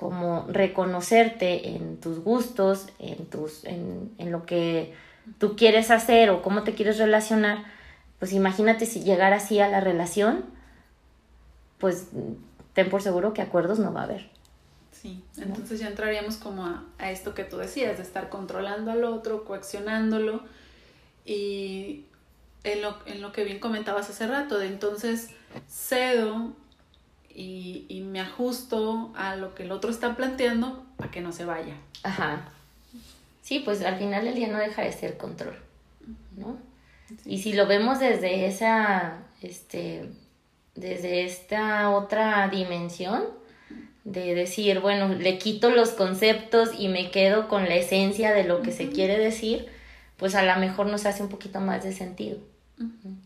[0.00, 4.94] como reconocerte en tus gustos, en, tus, en, en lo que
[5.38, 7.64] tú quieres hacer o cómo te quieres relacionar,
[8.18, 10.46] pues imagínate si llegar así a la relación,
[11.76, 12.06] pues
[12.72, 14.30] ten por seguro que acuerdos no va a haber.
[14.90, 19.44] Sí, entonces ya entraríamos como a, esto que tú decías, de estar controlando al otro,
[19.44, 20.44] coaccionándolo
[21.26, 22.06] y
[22.64, 25.28] en lo, en lo que bien comentabas hace rato, de entonces
[25.68, 26.54] cedo
[27.34, 31.44] y, y me ajusto a lo que el otro está planteando para que no se
[31.44, 31.74] vaya.
[32.02, 32.48] Ajá.
[33.42, 35.56] Sí, pues al final el día no deja de ser control,
[36.36, 36.56] ¿no?
[37.24, 40.08] Y si lo vemos desde esa, este,
[40.74, 43.24] desde esta otra dimensión,
[44.04, 48.62] de decir, bueno, le quito los conceptos y me quedo con la esencia de lo
[48.62, 49.66] que se quiere decir,
[50.16, 52.38] pues a lo mejor nos hace un poquito más de sentido.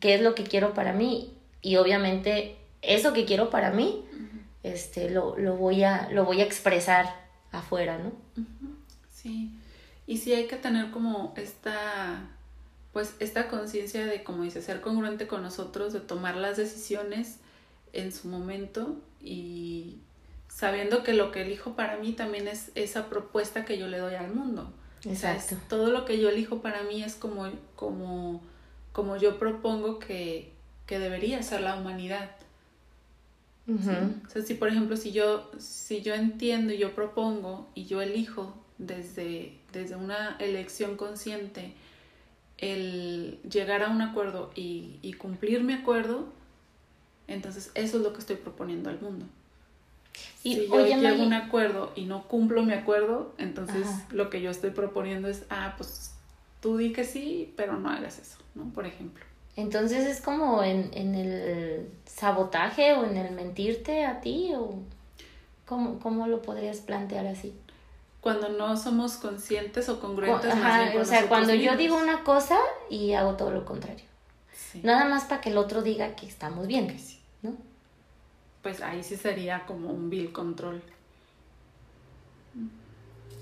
[0.00, 1.32] ¿Qué es lo que quiero para mí?
[1.62, 4.04] Y obviamente eso que quiero para mí,
[4.62, 7.06] este, lo, lo, voy a, lo voy a expresar
[7.52, 8.12] afuera, ¿no?
[9.12, 9.50] Sí.
[10.06, 12.28] Y sí hay que tener como esta
[12.94, 17.38] pues esta conciencia de, como dice, ser congruente con nosotros, de tomar las decisiones
[17.92, 19.98] en su momento y
[20.48, 24.14] sabiendo que lo que elijo para mí también es esa propuesta que yo le doy
[24.14, 24.72] al mundo.
[25.04, 25.56] Exacto.
[25.68, 28.40] todo lo que yo elijo para mí es como, como,
[28.92, 30.52] como yo propongo que,
[30.86, 32.30] que debería ser la humanidad.
[33.66, 38.02] O sea, si por ejemplo, si yo, si yo entiendo y yo propongo y yo
[38.02, 41.72] elijo desde, desde una elección consciente
[42.58, 46.26] el llegar a un acuerdo y, cumplir mi acuerdo,
[47.26, 49.26] entonces eso es lo que estoy proponiendo al mundo.
[50.42, 54.42] Y, si yo llego a un acuerdo y no cumplo mi acuerdo, entonces lo que
[54.42, 56.12] yo estoy proponiendo es, ah, pues
[56.60, 58.70] tú di que sí, pero no hagas eso, ¿no?
[58.74, 59.24] Por ejemplo.
[59.56, 64.80] Entonces es como en, en el sabotaje o en el mentirte a ti o
[65.64, 67.54] cómo, cómo lo podrías plantear así
[68.24, 70.50] cuando no somos conscientes o congruentes.
[70.98, 72.56] o sea, cuando yo digo una cosa
[72.88, 74.06] y hago todo lo contrario.
[74.82, 76.96] Nada más para que el otro diga que estamos bien,
[77.42, 77.54] ¿no?
[78.62, 80.82] Pues ahí sí sería como un vil control.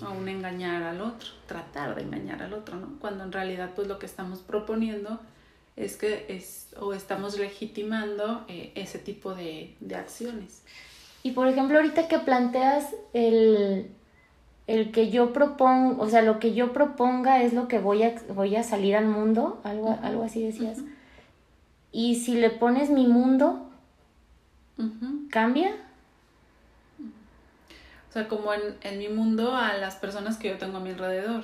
[0.05, 2.99] O un engañar al otro, tratar de engañar al otro, ¿no?
[2.99, 5.17] Cuando en realidad pues lo que estamos proponiendo
[5.75, 10.63] es que es, o estamos legitimando eh, ese tipo de, de acciones.
[11.23, 13.89] Y por ejemplo, ahorita que planteas el,
[14.67, 18.15] el que yo propongo, o sea, lo que yo proponga es lo que voy a,
[18.29, 20.79] voy a salir al mundo, algo, algo así decías.
[21.91, 23.69] Y si le pones mi mundo,
[25.29, 25.75] ¿cambia?
[28.09, 30.91] O sea, como en, en, mi mundo a las personas que yo tengo a mi
[30.91, 31.43] alrededor.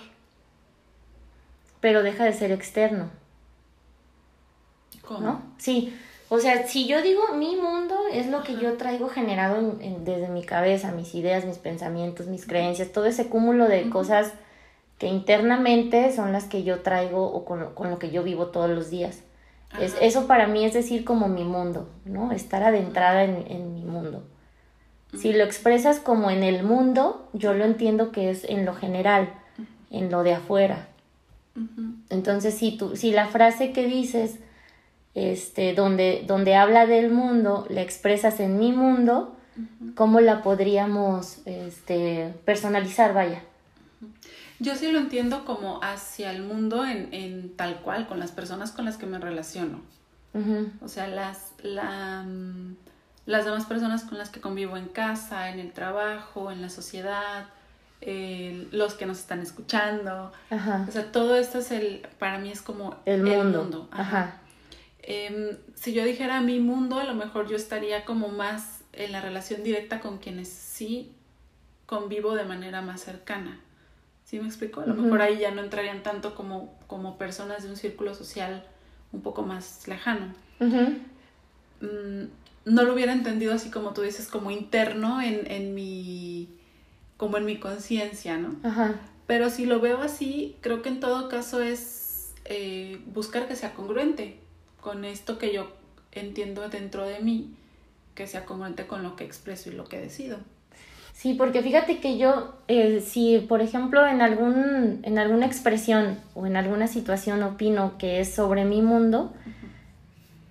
[1.80, 3.10] Pero deja de ser externo.
[5.10, 5.20] ¿Cómo?
[5.20, 5.42] ¿No?
[5.58, 5.92] Sí,
[6.30, 9.60] o sea, si yo digo mi mundo es lo que yo traigo generado
[10.02, 14.34] desde mi cabeza, mis ideas, mis pensamientos, mis creencias, todo ese cúmulo de cosas
[15.00, 18.92] que internamente son las que yo traigo o con, lo que yo vivo todos los
[18.92, 19.24] días.
[19.80, 22.32] Es, eso para mí es decir como mi mundo, ¿no?
[22.32, 24.24] Estar adentrada en, mi mundo.
[25.18, 29.34] Si lo expresas como en el mundo, yo lo entiendo que es en lo general,
[29.90, 30.88] en lo de afuera.
[32.10, 34.40] Entonces, si, tú, si la frase que dices
[35.16, 39.36] este, donde, donde habla del mundo, la expresas en mi mundo,
[39.96, 43.44] ¿cómo la podríamos este, personalizar, vaya?
[44.60, 48.72] Yo sí lo entiendo como hacia el mundo en, en tal cual, con las personas
[48.72, 49.82] con las que me relaciono.
[50.82, 52.76] O sea, las, la, mm,
[53.26, 57.48] las demás personas con las que convivo en casa, en el trabajo, en la sociedad,
[58.72, 60.32] los que nos están escuchando.
[60.88, 63.88] O sea, todo esto es el, para mí es como el mundo.
[63.92, 64.36] Ajá.
[65.12, 69.22] Em, si yo dijera mi mundo, a lo mejor yo estaría como más en la
[69.22, 71.12] relación directa con quienes sí
[71.88, 73.60] convivo de manera más cercana.
[74.24, 74.82] ¿Sí me explico?
[74.82, 78.64] A lo mejor ahí ya no entrarían tanto como, como personas de un círculo social
[79.12, 80.32] un poco más lejano.
[81.82, 82.26] Mm,
[82.66, 86.50] no lo hubiera entendido así como tú dices, como interno en, en mi,
[87.18, 88.58] como en mi conciencia, ¿no?
[89.26, 93.74] Pero si lo veo así, creo que en todo caso es eh, buscar que sea
[93.74, 94.38] congruente
[94.82, 95.72] con esto que yo
[96.12, 97.54] entiendo dentro de mí,
[98.16, 100.38] que sea congruente con lo que expreso y lo que decido.
[101.14, 106.46] Sí, porque fíjate que yo, eh, si por ejemplo en, algún, en alguna expresión o
[106.46, 109.34] en alguna situación opino que es sobre mi mundo,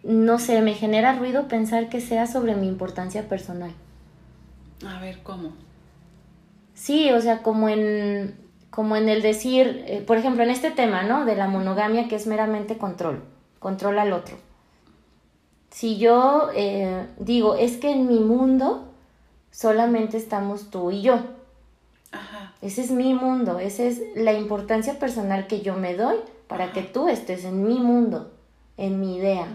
[0.03, 3.71] no sé, me genera ruido pensar que sea sobre mi importancia personal.
[4.87, 5.53] A ver, ¿cómo?
[6.75, 8.37] Sí, o sea, como en,
[8.71, 11.25] como en el decir, eh, por ejemplo, en este tema, ¿no?
[11.25, 13.23] De la monogamia que es meramente control,
[13.59, 14.37] control al otro.
[15.71, 18.89] Si yo eh, digo, es que en mi mundo
[19.51, 21.21] solamente estamos tú y yo.
[22.11, 22.55] Ajá.
[22.63, 26.17] Ese es mi mundo, esa es la importancia personal que yo me doy
[26.49, 28.33] para que tú estés en mi mundo,
[28.77, 29.47] en mi idea.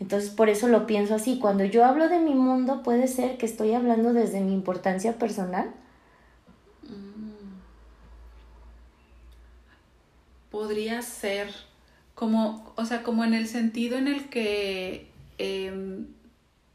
[0.00, 1.38] Entonces por eso lo pienso así.
[1.38, 5.70] Cuando yo hablo de mi mundo, puede ser que estoy hablando desde mi importancia personal.
[6.82, 7.58] Mm.
[10.50, 11.67] Podría ser
[12.18, 15.08] como, o sea, como en el sentido en el que
[15.38, 16.08] em,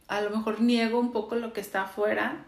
[0.07, 2.45] a lo mejor niego un poco lo que está afuera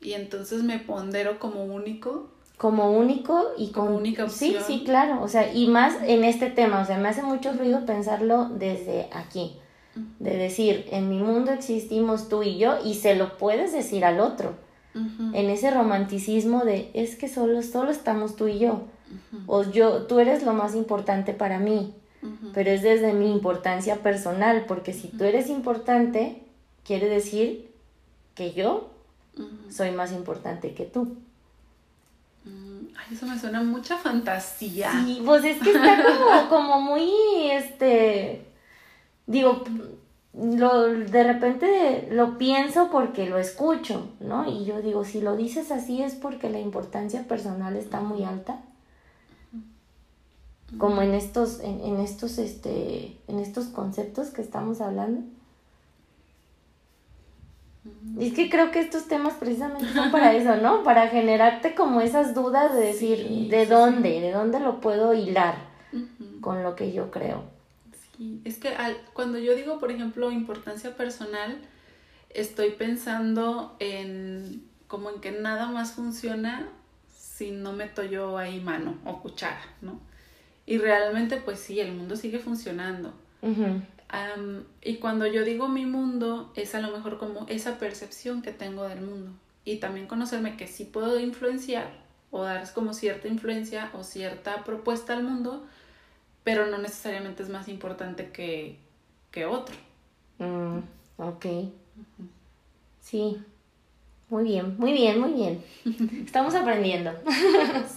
[0.00, 2.30] y entonces me pondero como único.
[2.56, 3.96] Como único y como con...
[3.96, 4.62] única opción.
[4.64, 5.24] Sí, sí, claro.
[5.24, 6.80] O sea, y más en este tema.
[6.80, 9.56] O sea, me hace mucho ruido pensarlo desde aquí.
[10.20, 14.20] De decir, en mi mundo existimos tú y yo y se lo puedes decir al
[14.20, 14.54] otro.
[14.94, 18.82] En ese romanticismo de, es que solo, solo estamos tú y yo.
[19.46, 21.92] O yo, tú eres lo más importante para mí.
[22.54, 26.42] Pero es desde mi importancia personal, porque si tú eres importante,
[26.84, 27.70] quiere decir
[28.34, 28.90] que yo
[29.70, 31.16] soy más importante que tú.
[32.44, 34.90] Mm, ay, eso me suena mucha fantasía.
[35.04, 37.10] Sí, pues es que está como, como muy,
[37.50, 38.46] este,
[39.26, 39.64] digo,
[40.34, 44.48] lo, de repente lo pienso porque lo escucho, ¿no?
[44.48, 48.60] Y yo digo, si lo dices así es porque la importancia personal está muy alta.
[50.78, 55.22] Como en estos, en, en estos, este, en estos conceptos que estamos hablando.
[58.18, 60.82] Y es que creo que estos temas precisamente son para eso, ¿no?
[60.84, 64.20] Para generarte como esas dudas de decir, Sí, ¿de sí, dónde?
[64.20, 65.56] ¿De dónde lo puedo hilar
[66.40, 67.44] con lo que yo creo?
[68.16, 71.58] Sí, es que al- cuando yo digo, por ejemplo, importancia personal,
[72.30, 76.68] estoy pensando en como en que nada más funciona
[77.14, 80.00] si no meto yo ahí mano o cuchara, ¿no?
[80.66, 83.14] Y realmente, pues sí, el mundo sigue funcionando.
[84.08, 88.52] Am, y cuando yo digo mi mundo, es a lo mejor como esa percepción que
[88.52, 89.30] tengo del mundo.
[89.64, 95.12] Y también conocerme que sí puedo influenciar o dar como cierta influencia o cierta propuesta
[95.14, 95.64] al mundo,
[96.44, 98.78] pero no necesariamente es más importante que,
[99.30, 99.76] que otro.
[100.38, 100.78] Mm,
[101.18, 101.46] ok.
[103.00, 103.38] Sí.
[104.28, 105.62] Muy bien, muy bien, muy bien.
[106.26, 107.12] Estamos aprendiendo.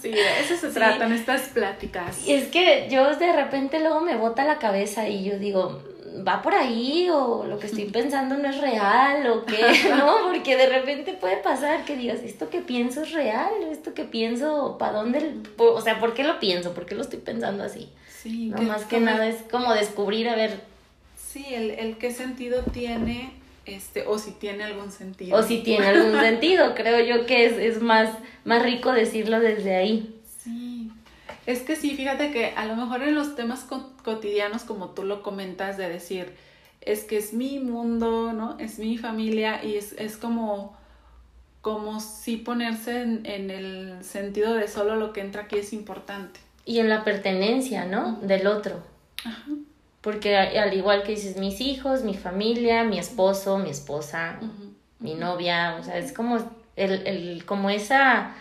[0.00, 2.26] Sí, de eso se tratan estas pláticas.
[2.26, 5.82] Y es que yo de repente luego me bota la cabeza y yo digo,
[6.26, 7.08] ¿va por ahí?
[7.10, 9.26] ¿O lo que estoy pensando no es real?
[9.28, 9.60] ¿O qué?
[9.90, 10.28] ¿No?
[10.30, 13.50] Porque de repente puede pasar que digas, ¿esto que pienso es real?
[13.70, 15.34] ¿Esto que pienso, para dónde?
[15.58, 16.74] O sea, ¿por qué lo pienso?
[16.74, 17.88] ¿Por qué lo estoy pensando así?
[18.22, 20.60] Sí, No, más que nada es como descubrir, a ver,
[21.16, 23.30] Sí, el, el qué sentido tiene,
[23.74, 25.36] este, o si tiene algún sentido.
[25.38, 26.74] o si tiene algún sentido.
[26.76, 28.10] Creo yo que es, es más,
[28.44, 30.20] más rico decirlo desde ahí.
[30.42, 30.90] Sí,
[31.46, 35.04] es que sí, fíjate que a lo mejor en los temas co- cotidianos, como tú
[35.04, 36.32] lo comentas, de decir,
[36.80, 38.58] es que es mi mundo, ¿no?
[38.58, 40.76] Es mi familia y es, es como,
[41.60, 46.40] como si ponerse en, en el sentido de solo lo que entra aquí es importante.
[46.64, 48.18] Y en la pertenencia, ¿no?
[48.22, 48.82] Del otro.
[49.24, 49.44] Ajá.
[50.00, 54.38] Porque al igual que dices, mis hijos, mi familia, mi esposo, mi esposa,
[54.98, 56.38] mi novia, o sea, es como
[56.76, 58.34] el, el como esa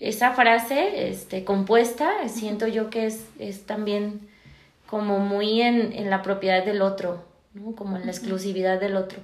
[0.00, 4.28] esa frase este compuesta, siento yo que es, es también
[4.86, 7.24] como muy en, en la propiedad del otro,
[7.54, 7.74] ¿no?
[7.76, 9.20] Como en la exclusividad del otro.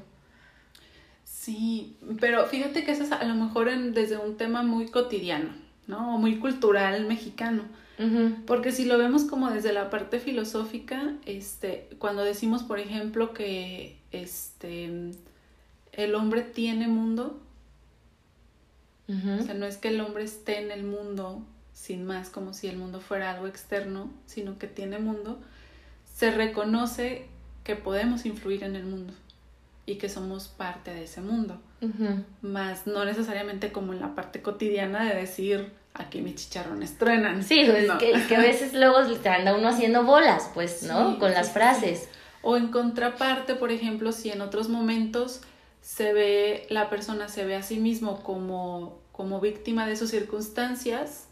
[1.25, 5.51] Sí, pero fíjate que eso es a lo mejor en- desde un tema muy cotidiano,
[5.87, 6.15] ¿no?
[6.15, 7.65] O muy cultural mexicano.
[8.47, 13.99] Porque si lo vemos como desde la parte filosófica, este, cuando decimos, por ejemplo, que
[14.13, 15.11] este,
[15.93, 17.41] el hombre tiene mundo,
[19.09, 21.43] o sea, no es que el hombre esté en el mundo
[21.79, 25.39] sin más, como si el mundo fuera algo externo, sino que tiene mundo,
[26.13, 27.27] se reconoce
[27.63, 29.13] que podemos influir en el mundo
[29.87, 31.61] y que somos parte de ese mundo,
[32.43, 37.43] Más no necesariamente como en la parte cotidiana de decir, aquí mis chicharrones truenan.
[37.45, 37.99] Sí, pues, No.
[37.99, 41.13] que, que a veces luego se anda uno haciendo bolas, pues, ¿no?
[41.15, 42.09] Sí, Con las sí, frases.
[42.43, 45.41] O en contraparte, por ejemplo, si en otros momentos
[45.81, 51.29] se ve, la persona se ve a sí mismo como, como víctima de sus circunstancias,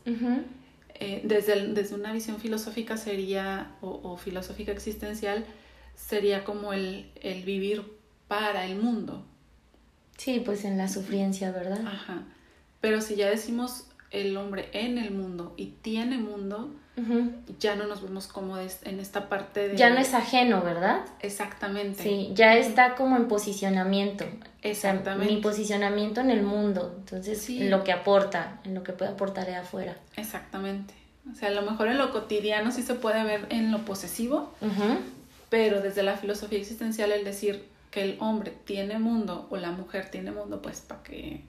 [0.98, 5.44] eh, desde, el- desde una visión filosófica sería, o, o filosófica existencial,
[5.94, 7.82] sería como el, el vivir
[8.28, 9.24] para el mundo.
[10.16, 11.80] Sí, pues en la sufriencia, ¿verdad?
[11.86, 12.22] Ajá.
[12.80, 16.72] Pero si ya decimos el hombre en el mundo y tiene mundo,
[17.58, 19.76] ya no nos vemos cómodos en esta parte de...
[19.76, 21.00] Ya no es ajeno, ¿verdad?
[21.20, 22.02] Exactamente.
[22.02, 24.24] Sí, ya está como en posicionamiento.
[24.62, 25.34] Exactamente.
[25.34, 29.46] mi posicionamiento en el mundo, entonces en lo que aporta, en lo que puede aportar
[29.46, 29.96] de afuera.
[30.16, 30.94] Exactamente.
[31.30, 34.54] O sea, a lo mejor en lo cotidiano sí se puede ver en lo posesivo,
[35.50, 40.10] pero desde la filosofía existencial el decir que el hombre tiene mundo o la mujer
[40.10, 41.44] tiene mundo, pues para que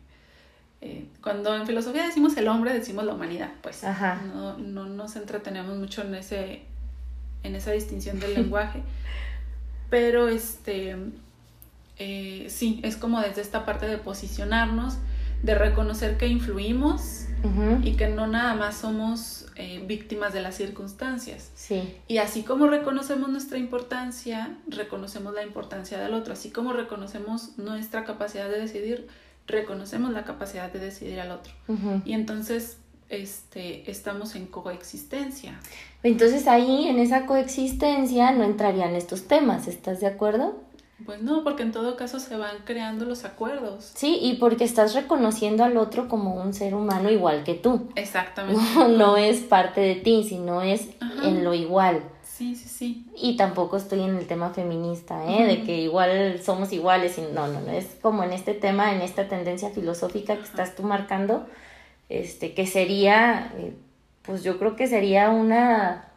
[0.81, 3.83] eh, cuando en filosofía decimos el hombre, decimos la humanidad, pues.
[4.33, 6.63] No, no nos entretenemos mucho en ese
[7.43, 8.81] en esa distinción del lenguaje,
[9.89, 10.95] pero este
[11.99, 14.97] eh, sí, es como desde esta parte de posicionarnos,
[15.43, 17.23] de reconocer que influimos
[17.83, 21.51] y que no nada más somos eh, víctimas de las circunstancias.
[21.55, 21.95] Sí.
[22.07, 28.03] Y así como reconocemos nuestra importancia, reconocemos la importancia del otro, así como reconocemos nuestra
[28.03, 29.07] capacidad de decidir,
[29.45, 31.53] reconocemos la capacidad de decidir al otro.
[32.03, 32.77] Y entonces
[33.09, 35.59] este, estamos en coexistencia.
[36.03, 40.55] Entonces ahí en esa coexistencia no entrarían estos temas, ¿estás de acuerdo?
[41.05, 43.91] Pues no, porque en todo caso se van creando los acuerdos.
[43.93, 47.89] Sí, y porque estás reconociendo al otro como un ser humano igual que tú.
[47.95, 48.61] Exactamente.
[48.97, 50.87] No, es parte de ti, sino es
[51.23, 52.01] en lo igual.
[52.23, 53.05] Sí, sí, sí.
[53.15, 55.45] Y tampoco estoy en el tema feminista, ¿eh?
[55.45, 57.17] De que igual somos iguales.
[57.17, 57.71] Y no, no, no.
[57.71, 61.47] Es como en este tema, en esta tendencia filosófica que estás tú marcando,
[62.09, 63.73] este, que sería, eh,
[64.23, 66.09] pues yo creo que sería una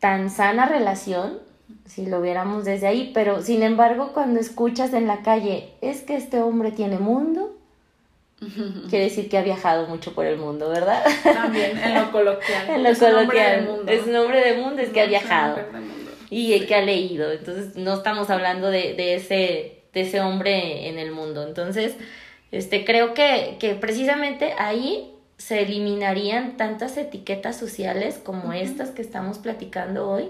[0.00, 1.45] tan sana relación
[1.86, 6.16] si lo viéramos desde ahí, pero sin embargo cuando escuchas en la calle, es que
[6.16, 7.56] este hombre tiene mundo,
[8.90, 11.02] Quiere decir que ha viajado mucho por el mundo, ¿verdad?
[11.22, 12.68] También, en lo coloquial.
[12.68, 13.80] en lo es coloquial.
[13.88, 15.58] Es nombre del mundo, es que ha viajado.
[16.28, 17.32] Y que ha leído.
[17.32, 21.46] Entonces, no estamos hablando de, de, ese, de ese hombre en el mundo.
[21.46, 21.94] Entonces,
[22.52, 29.38] este, creo que, que precisamente ahí se eliminarían tantas etiquetas sociales como estas que estamos
[29.38, 30.28] platicando hoy,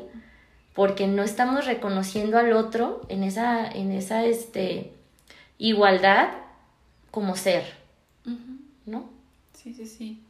[0.77, 4.93] porque no estamos reconociendo al otro en esa, en esa este,
[5.59, 6.29] igualdad
[7.11, 7.65] como ser.
[8.85, 9.09] ¿no?
[9.55, 10.23] Sí, sí, sí.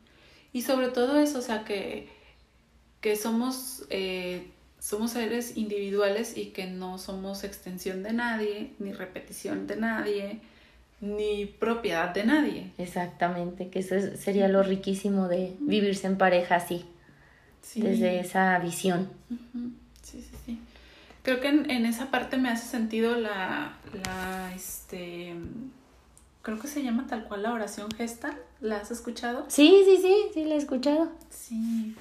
[0.53, 2.09] Y sobre todo eso, o sea, que,
[3.01, 4.47] que somos, eh,
[4.79, 10.41] somos seres individuales y que no somos extensión de nadie, ni repetición de nadie,
[11.01, 12.71] ni propiedad de nadie.
[12.79, 16.85] Exactamente, que eso sería lo riquísimo de vivirse en pareja así,
[17.75, 19.11] desde esa visión.
[19.29, 19.86] Sí, sí, sí.
[21.27, 23.73] Creo que en, en, esa parte me hace sentido la,
[24.05, 25.35] la, este,
[26.43, 28.39] creo que se llama tal cual la oración gesta.
[28.61, 29.45] ¿La has escuchado?
[29.49, 31.11] Sí, sí, sí, sí, la he escuchado.
[31.31, 31.97] Sí.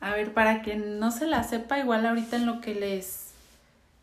[0.00, 3.30] A ver, para que no se la sepa, igual ahorita en lo que les,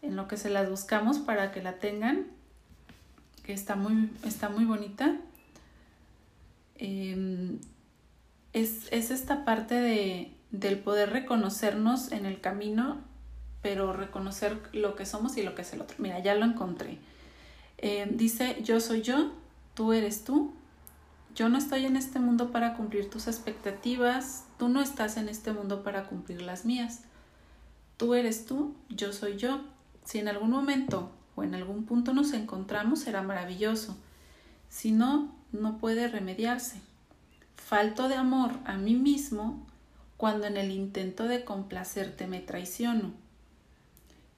[0.02, 2.28] en lo que se las buscamos para que la tengan,
[3.44, 5.18] que está muy, está muy bonita.
[6.78, 7.60] Em,
[8.54, 13.09] es, es, esta parte de, del poder reconocernos en el camino,
[13.62, 15.95] pero reconocer lo que somos y lo que es el otro.
[15.99, 16.97] Mira, ya lo encontré.
[17.78, 19.32] Em, dice, yo soy yo,
[19.74, 20.53] tú eres tú.
[21.36, 25.53] Yo no estoy en este mundo para cumplir tus expectativas, tú no estás en este
[25.53, 27.03] mundo para cumplir las mías.
[27.97, 29.62] Tú eres tú, yo soy yo.
[30.03, 33.95] Si en algún momento o en algún punto nos encontramos, será maravilloso.
[34.70, 36.82] Si no, no puede remediarse.
[37.55, 39.66] Falto de amor a mí mismo
[40.18, 43.14] cuando en el intento de complacerte me traiciono.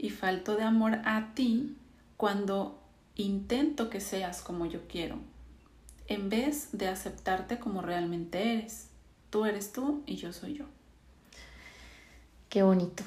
[0.02, 1.78] Y falto de amor a ti
[2.18, 2.82] cuando
[3.16, 5.20] intento que seas como yo quiero
[6.08, 8.88] en vez de aceptarte como realmente eres.
[9.30, 10.66] Tú eres tú y yo soy yo.
[12.49, 13.04] Qué bonito.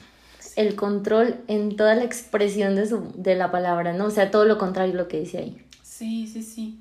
[0.56, 4.06] El control en toda la expresión de, su, de la palabra, ¿no?
[4.06, 5.62] O sea, todo lo contrario lo que dice ahí.
[5.82, 6.80] Sí, sí, sí.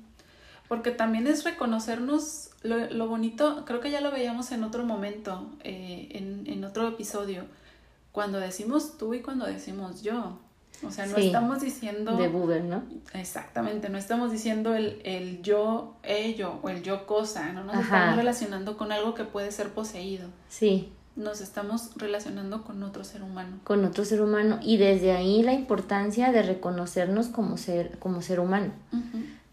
[0.66, 6.08] Porque también es reconocernos lo, bonito, creo que ya lo veíamos en otro momento, eh,
[6.12, 7.44] en, en otro episodio,
[8.14, 10.38] cuando decimos tú y cuando decimos yo.
[10.86, 12.16] O sea, no estamos diciendo...
[12.16, 12.84] De Buber, ¿no?
[13.12, 18.14] Exactamente, no estamos diciendo el, el yo, ello o el yo cosa, no nos estamos
[18.14, 20.28] relacionando con algo que puede ser poseído.
[20.48, 20.92] Sí.
[21.16, 23.58] Nos estamos relacionando con otro ser humano.
[23.64, 24.60] Con otro ser humano.
[24.62, 28.70] Y desde ahí la importancia de reconocernos como ser, como ser humano.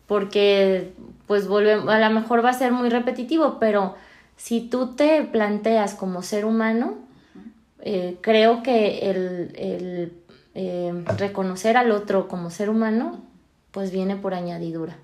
[0.06, 0.94] Porque,
[1.26, 3.96] pues, volvemos, a lo mejor va a ser muy repetitivo, pero
[4.38, 7.10] si tú te planteas como ser humano,
[7.82, 10.14] eh, creo que el, el
[10.54, 13.24] eh, reconocer al otro como ser humano,
[13.72, 14.98] pues viene por añadidura.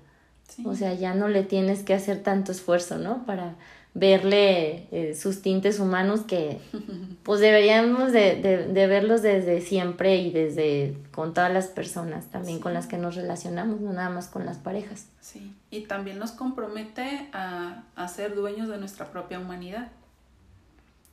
[0.64, 3.24] O sea, ya no le tienes que hacer tanto esfuerzo, ¿no?
[3.26, 3.54] Para
[3.94, 6.60] verle eh, sus tintes humanos que
[7.22, 12.74] pues deberíamos de, de, verlos desde siempre y desde con todas las personas también con
[12.74, 15.06] las que nos relacionamos, no nada más con las parejas.
[15.20, 19.88] Sí, y también nos compromete a, a ser dueños de nuestra propia humanidad.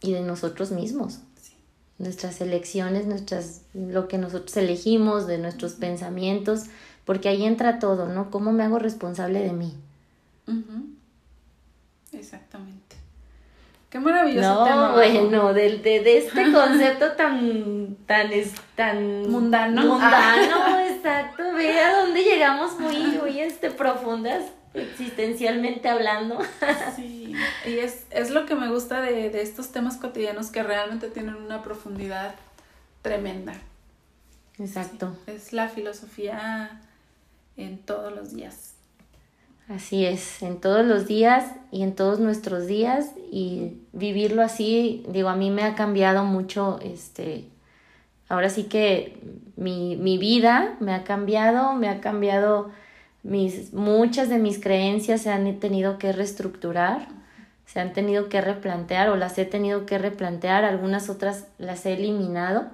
[0.01, 1.21] y de nosotros mismos.
[1.97, 6.65] Nuestras elecciones, nuestras, lo que nosotros elegimos, de nuestros pensamientos,
[7.05, 8.31] porque ahí entra todo, ¿no?
[8.31, 9.73] ¿Cómo me hago responsable de mí?
[12.11, 12.95] Exactamente.
[13.89, 14.91] Qué maravilloso no, tema.
[14.91, 18.29] bueno, de, de, este concepto tan, tan,
[18.75, 19.81] tan mundano.
[19.85, 20.85] Mundano, ah.
[20.89, 21.43] exacto.
[21.53, 24.43] Ve a dónde llegamos muy, muy este, profundas,
[24.75, 26.39] existencialmente hablando.
[26.95, 27.33] Sí,
[27.65, 31.35] y es, es lo que me gusta de, de estos temas cotidianos que realmente tienen
[31.35, 32.35] una profundidad
[33.01, 33.53] tremenda.
[34.59, 35.15] Exacto.
[35.27, 36.81] es la filosofía
[37.57, 38.73] en todos los días.
[39.67, 45.29] Así es, en todos los días y en todos nuestros días y vivirlo así, digo,
[45.29, 47.45] a mí me ha cambiado mucho, este,
[48.29, 49.17] ahora sí que
[49.55, 52.69] mi, mi vida me ha cambiado, me ha cambiado
[53.25, 57.09] mis, muchas de mis creencias se han tenido que reestructurar,
[57.65, 61.93] se han tenido que replantear o las he tenido que replantear, algunas otras las he
[61.93, 62.69] eliminado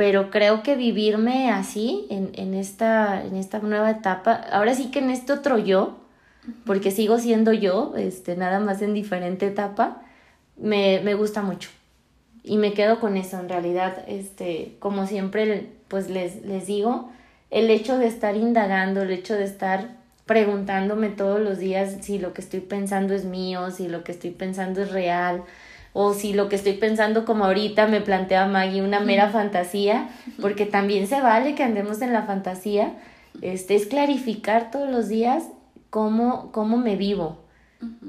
[0.00, 5.00] pero creo que vivirme así en, en, esta, en esta nueva etapa, ahora sí que
[5.00, 5.98] en este otro yo,
[6.64, 10.00] porque sigo siendo yo, este, nada más en diferente etapa,
[10.56, 11.68] me, me gusta mucho.
[12.42, 17.10] Y me quedo con eso, en realidad, este, como siempre, pues les, les digo,
[17.50, 22.32] el hecho de estar indagando, el hecho de estar preguntándome todos los días si lo
[22.32, 25.42] que estoy pensando es mío, si lo que estoy pensando es real,
[25.92, 30.08] o si lo que estoy pensando como ahorita me plantea Maggie una mera fantasía,
[30.40, 32.96] porque también se vale que andemos en la fantasía,
[33.42, 35.44] este, es clarificar todos los días
[35.90, 37.42] cómo, cómo me vivo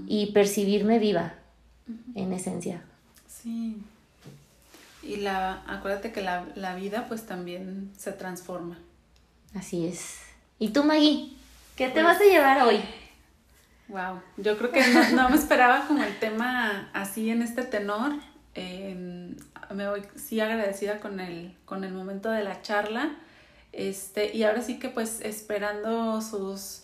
[0.08, 1.34] y percibirme viva,
[2.14, 2.84] en esencia.
[3.28, 3.78] Sí.
[5.02, 8.78] Y la, acuérdate que la, la vida pues también se transforma.
[9.56, 10.20] Así es.
[10.60, 11.34] ¿Y tú, Maggie?
[11.76, 12.82] ¿Qué te pues vas a llevar hoy?
[13.88, 14.82] Wow, yo creo que
[15.14, 18.14] no, me esperaba como el tema así en este tenor.
[18.56, 23.12] me voy sí agradecida con el, con el momento de la charla.
[23.74, 26.81] Este, y ahora sí que pues esperando sus,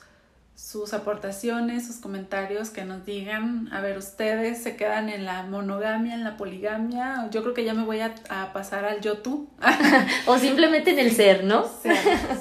[0.57, 6.15] sus aportaciones, sus comentarios, que nos digan, a ver, ustedes se quedan en la monogamia,
[6.15, 8.15] en la poligamia, yo creo que ya me voy a,
[8.53, 9.47] pasar al yo tú.
[10.25, 11.69] o simplemente en el ser, ¿no?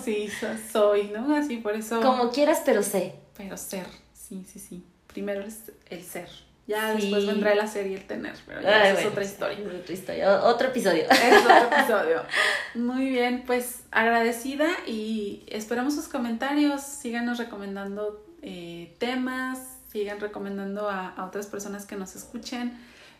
[0.02, 0.30] sí,
[0.72, 1.36] soy, ¿no?
[1.36, 2.00] Así por eso.
[2.00, 3.16] Como quieras, pero sé.
[3.36, 3.86] Pero ser.
[4.14, 4.82] Sí, sí, sí.
[5.08, 6.30] Primero es el ser.
[6.66, 9.58] Ya después vendrá hacer y el tener, pero ya es otra historia.
[9.64, 11.04] otra historia, otro episodio.
[11.08, 12.22] Es otro episodio.
[12.74, 16.82] Muy bien, pues agradecida y esperamos sus comentarios.
[16.82, 22.76] Síganos recomendando eh, temas, sigan recomendando a, a otras personas que nos escuchen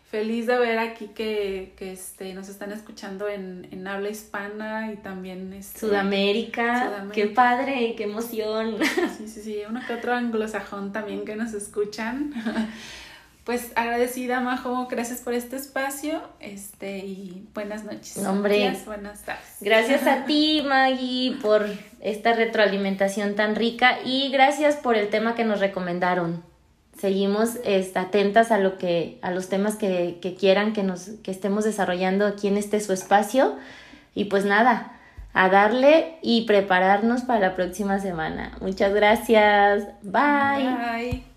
[0.09, 4.97] feliz de ver aquí que, que este, nos están escuchando en, en habla hispana y
[4.97, 7.07] también este, Sudamérica.
[7.13, 8.77] Qué padre, qué emoción.
[9.17, 12.33] Sí, sí, sí, uno que otro anglosajón también que nos escuchan.
[13.47, 18.17] Pues agradecida, Majo, gracias por este espacio este, y buenas noches.
[18.17, 19.45] Hombre, buenas tardes.
[19.61, 21.65] Gracias a ti, Maggie, por
[22.01, 26.43] esta retroalimentación tan rica y gracias por el tema que nos recomendaron
[26.97, 31.31] seguimos este, atentas a lo que a los temas que, que, quieran que nos que
[31.31, 33.55] estemos desarrollando aquí en este su espacio
[34.13, 34.99] y pues nada
[35.33, 41.36] a darle y prepararnos para la próxima semana muchas gracias bye, bye.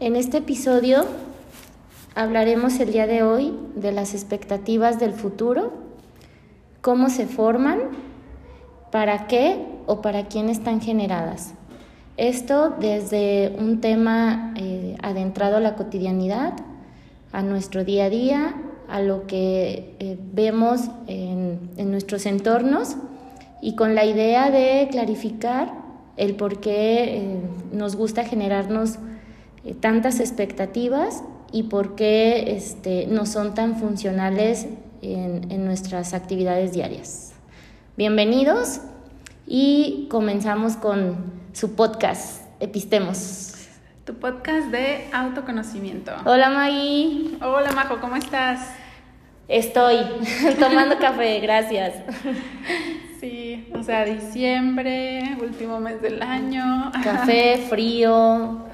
[0.00, 1.04] En este episodio
[2.14, 5.72] Hablaremos el día de hoy de las expectativas del futuro,
[6.80, 7.78] cómo se forman,
[8.90, 11.54] para qué o para quién están generadas.
[12.16, 16.54] Esto desde un tema eh, adentrado a la cotidianidad,
[17.30, 18.54] a nuestro día a día,
[18.88, 22.96] a lo que eh, vemos en, nuestros entornos
[23.62, 25.72] y con la idea de clarificar
[26.16, 27.40] el por qué eh,
[27.72, 28.98] nos gusta generarnos
[29.80, 34.66] tantas expectativas y por qué este, no son tan funcionales
[35.02, 37.32] en, en nuestras actividades diarias.
[37.96, 38.80] Bienvenidos
[39.46, 43.54] y comenzamos con su podcast, Epistemos.
[44.04, 46.12] Tu podcast de autoconocimiento.
[46.24, 47.36] Hola Maggie.
[47.42, 48.74] Hola Majo, ¿cómo estás?
[49.48, 49.96] Estoy
[50.58, 51.94] tomando café, gracias.
[53.20, 56.90] Sí, o sea, diciembre, último mes del año.
[57.04, 58.69] Café, frío,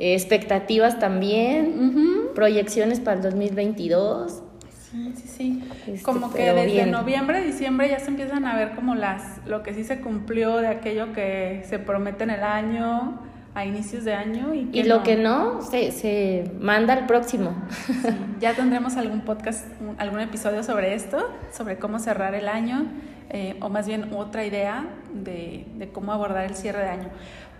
[0.00, 4.42] expectativas también, proyecciones para el 2022.
[4.90, 5.64] Sí, sí, sí.
[5.86, 9.72] Este, como que desde noviembre, diciembre ya se empiezan a ver como las lo que
[9.72, 13.20] sí se cumplió de aquello que se promete en el año,
[13.54, 14.52] a inicios de año.
[14.52, 17.54] Y, y lo que no, se, se manda al próximo.
[18.40, 19.66] ya tendremos algún podcast,
[19.98, 21.18] algún episodio sobre esto,
[21.52, 22.86] sobre cómo cerrar el año
[23.32, 27.08] eh, o más bien otra idea de, de cómo abordar el cierre de año.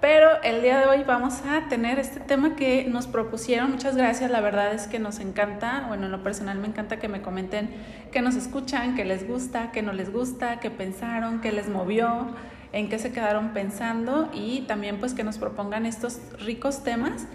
[0.00, 3.70] Pero el día de hoy vamos a tener este tema que nos propusieron.
[3.70, 7.08] Muchas gracias, la verdad es que nos encanta, bueno, en lo personal me encanta que
[7.08, 7.68] me comenten
[8.10, 12.28] que nos escuchan, que les gusta, que no les gusta, que pensaron, que les movió,
[12.72, 17.26] en qué se quedaron pensando y también pues que nos propongan estos ricos temas.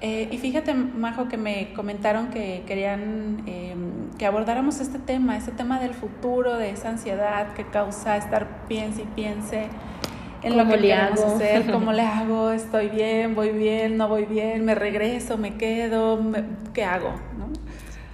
[0.00, 5.50] Eh, y fíjate, Majo, que me comentaron que querían em, que abordáramos este tema, este
[5.50, 9.68] tema del futuro, de esa ansiedad que causa estar piense y piense
[10.44, 11.36] en lo que le hago?
[11.36, 16.20] hacer, cómo le hago, estoy bien, voy bien, no voy bien, me regreso, me quedo,
[16.72, 17.10] ¿qué hago?
[17.38, 17.48] ¿no?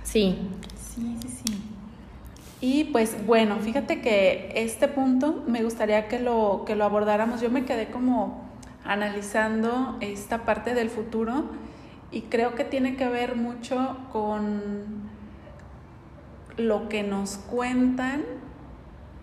[0.03, 0.39] Sí.
[0.95, 1.63] Sí, sí, sí.
[2.61, 7.41] Y pues bueno, fíjate que este punto me gustaría que lo, que lo abordáramos.
[7.41, 8.49] Yo me quedé como
[8.85, 11.45] analizando esta parte del futuro
[12.13, 15.09] y creo que tiene que ver mucho con
[16.57, 18.25] lo que nos cuentan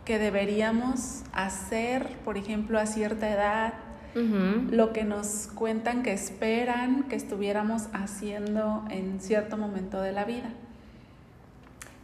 [0.08, 3.74] que deberíamos hacer, por ejemplo, a cierta edad,
[4.16, 10.50] lo que nos cuentan que esperan que estuviéramos haciendo en cierto momento de la vida.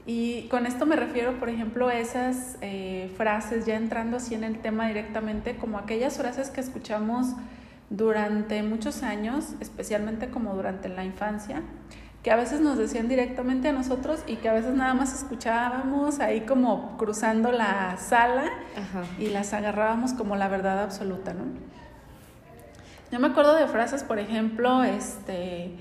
[0.05, 4.43] Y con esto me refiero, por ejemplo, a esas eh, frases, ya entrando así en
[4.43, 7.27] el tema directamente, como aquellas frases que escuchamos
[7.89, 11.61] durante muchos años, especialmente como durante la infancia,
[12.23, 16.21] que a veces nos decían directamente a nosotros y que a veces nada más escuchábamos
[16.21, 18.45] ahí como cruzando la sala
[19.19, 21.43] y las agarrábamos como la verdad absoluta, ¿no?
[23.11, 25.75] Yo me acuerdo de frases, por ejemplo, este,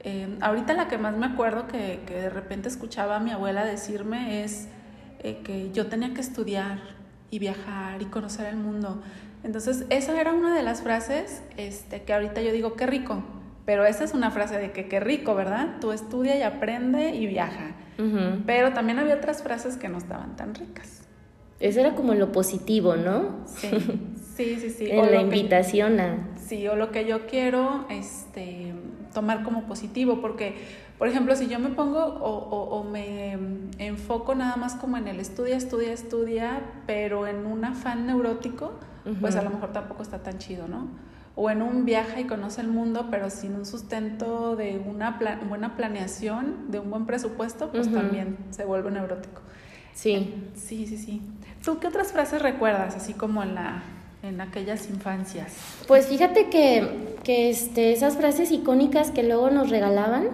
[0.00, 3.64] em, ahorita la que más me acuerdo que, que, de repente escuchaba a mi abuela
[3.64, 4.68] decirme es
[5.20, 6.80] eh, que yo tenía que estudiar
[7.30, 9.00] y viajar y conocer el mundo.
[9.44, 13.22] Entonces, esa era una de las frases este, que ahorita yo digo, qué rico,
[13.68, 15.76] pero esa es una frase de que qué rico, ¿verdad?
[15.78, 17.72] Tú estudia y aprende y viaja.
[18.46, 21.02] Pero también había otras frases que no estaban tan ricas.
[21.60, 23.44] Eso era como lo positivo, ¿no?
[23.44, 23.68] Sí,
[24.36, 24.70] sí, sí.
[24.70, 24.90] sí.
[24.90, 26.28] en la invitación a...
[26.38, 28.72] Sí, o lo que yo quiero este,
[29.12, 30.54] tomar como positivo, porque,
[30.96, 33.36] por ejemplo, si yo me pongo o, o, me
[33.76, 38.72] enfoco nada más como en el estudia, estudia, estudia, pero en un afán neurótico,
[39.20, 40.88] pues a lo mejor tampoco está tan chido, ¿no?
[41.40, 45.76] O en un viaje y conoce el mundo, pero sin un sustento de una buena
[45.76, 49.40] planeación, de un buen presupuesto, pues también se vuelve neurótico.
[49.94, 50.34] Sí.
[50.56, 51.22] Sí, sí, sí.
[51.64, 53.84] ¿Tú qué otras frases recuerdas, así como en la
[54.24, 55.54] en aquellas infancias?
[55.86, 60.30] Pues fíjate que, que este, esas frases icónicas que luego nos regalaban,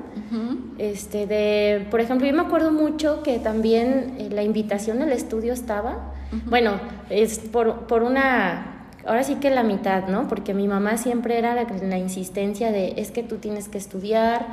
[0.78, 5.52] este, de, por ejemplo, yo me acuerdo mucho que también eh, la invitación al estudio
[5.52, 6.14] estaba,
[6.46, 6.80] bueno,
[7.11, 8.74] es por, por una
[9.07, 10.28] ahora sí que la mitad, ¿no?
[10.28, 14.46] Porque mi mamá siempre era la, la, insistencia de es que tú tienes que estudiar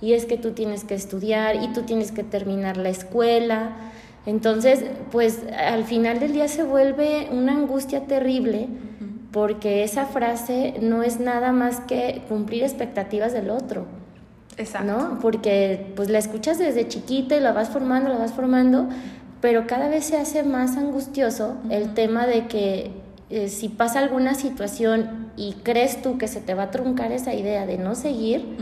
[0.00, 3.70] y es que tú tienes que estudiar y tú tienes que terminar la escuela.
[4.26, 8.68] Entonces, pues al final del día se vuelve una angustia terrible
[9.32, 13.86] porque esa frase no es nada más que cumplir expectativas del otro.
[14.56, 14.92] Exacto.
[14.92, 15.18] ¿No?
[15.20, 18.88] Porque pues la escuchas desde chiquita y la vas formando, la vas formando,
[19.40, 22.90] pero cada vez se hace más angustioso el tema de que
[23.30, 27.34] eh, si pasa alguna situación y crees tú que se te va a truncar esa
[27.34, 28.56] idea de no seguir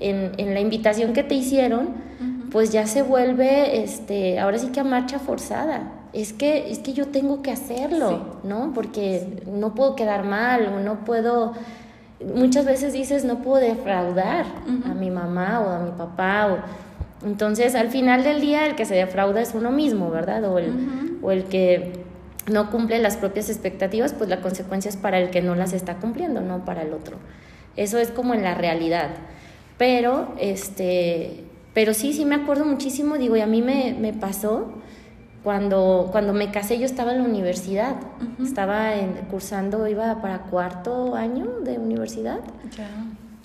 [0.00, 1.88] en, en, la invitación que te hicieron,
[2.50, 5.92] pues ya se vuelve, este, ahora sí que a marcha forzada.
[6.12, 8.72] Es que, es que yo tengo que hacerlo, ¿no?
[8.74, 11.54] Porque no puedo quedar mal o no puedo...
[12.34, 14.46] Muchas veces dices, no puedo defraudar
[14.86, 17.26] a mi mamá o a mi papá o...
[17.26, 20.44] Entonces, al final del día, el que se defrauda es uno mismo, ¿verdad?
[20.44, 22.05] O el, o el que
[22.50, 25.96] no cumple las propias expectativas, pues la consecuencia es para el que no las está
[25.96, 27.16] cumpliendo, no para el otro.
[27.76, 29.10] Eso es como en la realidad.
[29.78, 31.44] Pero, este,
[31.74, 34.72] pero sí, sí me acuerdo muchísimo, digo, y a mí me, me pasó
[35.46, 37.94] cuando, cuando me casé, yo estaba en la universidad,
[38.42, 42.40] estaba en, cursando, iba para cuarto año de universidad.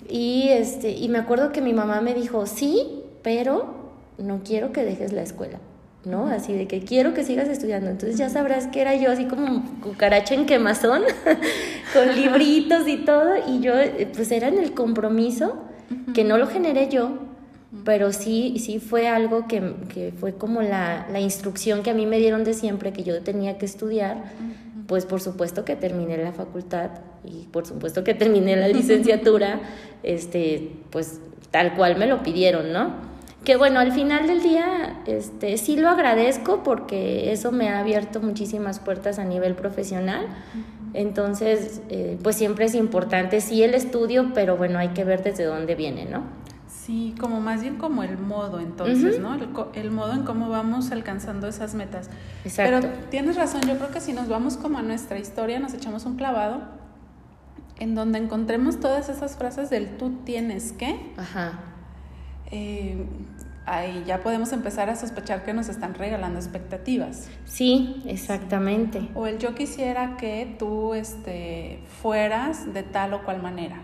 [0.08, 4.84] Y, este, y me acuerdo que mi mamá me dijo, sí, pero no quiero que
[4.84, 5.60] dejes la escuela.
[6.04, 6.26] ¿No?
[6.26, 7.90] Así de que quiero que sigas estudiando.
[7.90, 11.02] Entonces ya sabrás que era yo así como cucaracha en quemazón,
[11.94, 15.54] con libritos y todo, y yo eh, pues era en el compromiso,
[16.14, 17.18] que no lo generé yo,
[17.84, 22.06] pero sí, sí fue algo que, que fue como la, la, instrucción que a mí
[22.06, 24.24] me dieron de siempre, que yo tenía que estudiar,
[24.86, 26.90] pues por supuesto que terminé la facultad
[27.24, 29.60] y por supuesto que terminé la licenciatura,
[30.02, 33.11] este, pues tal cual me lo pidieron, ¿no?
[33.44, 38.20] Que bueno, al final del día este, sí lo agradezco porque eso me ha abierto
[38.20, 40.26] muchísimas puertas a nivel profesional.
[40.94, 45.44] Entonces, eh, pues siempre es importante, sí el estudio, pero bueno, hay que ver desde
[45.44, 46.22] dónde viene, ¿no?
[46.68, 49.34] Sí, como más bien como el modo entonces, ¿no?
[49.34, 52.10] El, el, modo en cómo vamos alcanzando esas metas.
[52.44, 52.80] Exacto.
[52.80, 56.04] Pero tienes razón, yo creo que si nos vamos como a nuestra historia, nos echamos
[56.04, 56.60] un clavado
[57.78, 61.12] en donde encontremos todas esas frases del tú tienes que.
[61.16, 61.60] Ajá.
[62.50, 63.06] Eh,
[63.66, 67.28] ahí ya podemos empezar a sospechar que nos están regalando expectativas.
[67.44, 69.08] Sí, exactamente.
[69.14, 73.80] O el yo quisiera que tú este, fueras de tal o cual manera.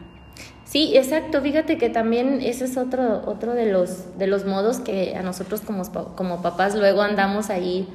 [0.65, 1.41] Sí, exacto.
[1.41, 5.63] Fíjate que también ese es otro, otro de, los, de los modos que a nosotros
[5.63, 5.83] como,
[6.15, 7.89] como papás luego andamos ahí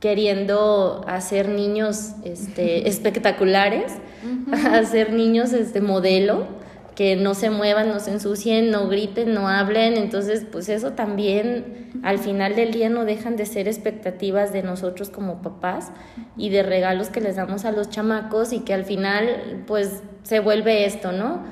[0.00, 3.92] queriendo hacer niños este, espectaculares,
[4.72, 6.59] hacer niños este, modelo
[7.00, 9.96] que no se muevan, no se ensucien, no griten, no hablen.
[9.96, 15.08] Entonces, pues eso también al final del día no dejan de ser expectativas de nosotros
[15.08, 15.92] como papás
[16.36, 20.40] y de regalos que les damos a los chamacos y que al final pues se
[20.40, 21.42] vuelve esto, ¿no?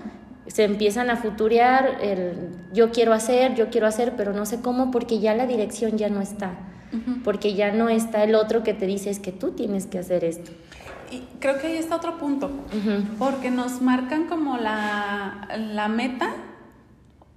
[0.49, 4.91] Se empiezan a futurear el yo quiero hacer, yo quiero hacer, pero no sé cómo
[4.91, 6.59] porque ya la dirección ya no está.
[7.25, 10.25] Porque ya no está el otro que te dice es que tú tienes que hacer
[10.25, 10.51] esto
[11.11, 12.51] y creo que ahí está otro punto,
[13.19, 16.35] porque nos marcan como la, la, meta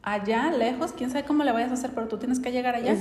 [0.04, 2.96] allá, lejos, quién sabe cómo le vayas a hacer, pero tú tienes que llegar allá.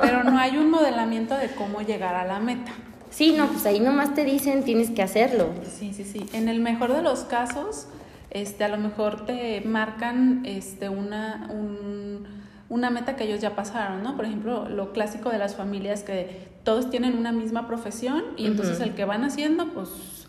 [0.00, 2.72] Pero no hay un modelamiento de cómo llegar a la meta.
[3.10, 5.50] Sí, no, pues ahí nomás te dicen tienes que hacerlo.
[5.78, 6.26] Sí, sí, sí.
[6.32, 7.88] En el mejor de los casos,
[8.30, 12.26] este, a lo mejor te marcan este, una, un,
[12.70, 14.16] una meta que ellos ya pasaron, ¿no?
[14.16, 18.80] Por ejemplo, lo clásico de las familias que todos tienen una misma profesión y entonces
[18.80, 20.28] el que van haciendo, pues...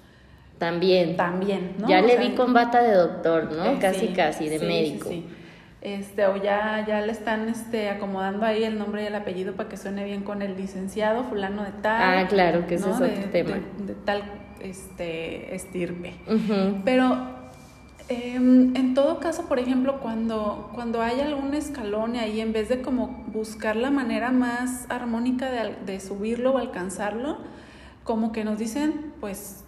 [0.57, 1.15] También.
[1.15, 1.87] También, ¿no?
[1.87, 3.65] Ya le vi con bata de doctor, ¿no?
[3.65, 5.09] Eh, casi, casi, de médico.
[5.09, 5.25] Sí,
[5.81, 9.69] este, o ya, ya le están este, acomodando ahí el nombre y el apellido para
[9.69, 12.25] que suene bien con el licenciado fulano de tal.
[12.25, 13.59] Ah, claro, que ese es otro tema.
[13.79, 14.23] De, tal
[14.61, 16.13] este, estirpe.
[16.85, 17.40] Pero
[18.11, 22.67] Em, en todo caso, por ejemplo, cuando, cuando hay algún escalón y ahí en vez
[22.67, 27.37] de como buscar la manera más armónica de, de subirlo o alcanzarlo,
[28.03, 29.63] como que nos dicen, pues...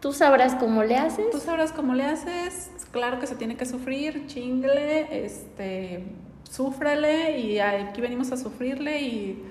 [0.00, 1.28] Tú sabrás cómo le haces.
[1.30, 2.70] Tú sabrás cómo le haces.
[2.90, 6.06] Claro que se tiene que sufrir, chingle, este,
[6.50, 9.44] súfrale y aquí venimos a sufrirle y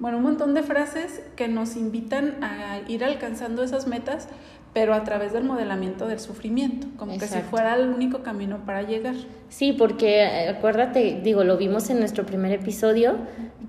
[0.00, 4.28] bueno, un montón de frases que nos invitan a ir alcanzando esas metas,
[4.72, 8.82] pero a través del modelamiento del sufrimiento, como que si fuera el único camino para
[8.82, 9.16] llegar.
[9.48, 13.16] Sí, porque eh, acuérdate, digo, lo vimos en nuestro primer episodio,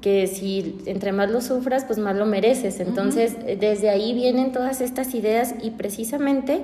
[0.01, 2.79] que si entre más lo sufras, pues más lo mereces.
[2.79, 6.63] Entonces, desde ahí vienen todas estas ideas y precisamente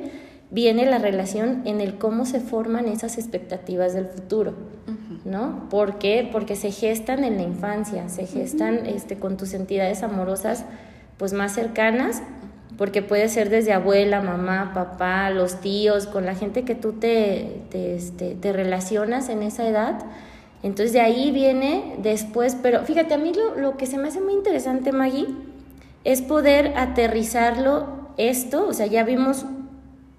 [0.49, 4.53] viene la relación en el cómo se forman esas expectativas del futuro,
[5.25, 5.67] ¿no?
[5.69, 6.27] ¿Por qué?
[6.31, 10.65] Porque se gestan en la infancia, se gestan este, con tus entidades amorosas
[11.17, 12.21] pues más cercanas
[12.77, 17.61] porque puede ser desde abuela, mamá, papá, los tíos, con la gente que tú te,
[17.71, 19.99] te, este, te relacionas en esa edad.
[20.61, 24.21] Entonces de ahí viene después, pero fíjate, a mí lo, lo, que se me hace
[24.21, 25.27] muy interesante, Maggie,
[26.03, 29.45] es poder aterrizarlo esto, o sea, ya vimos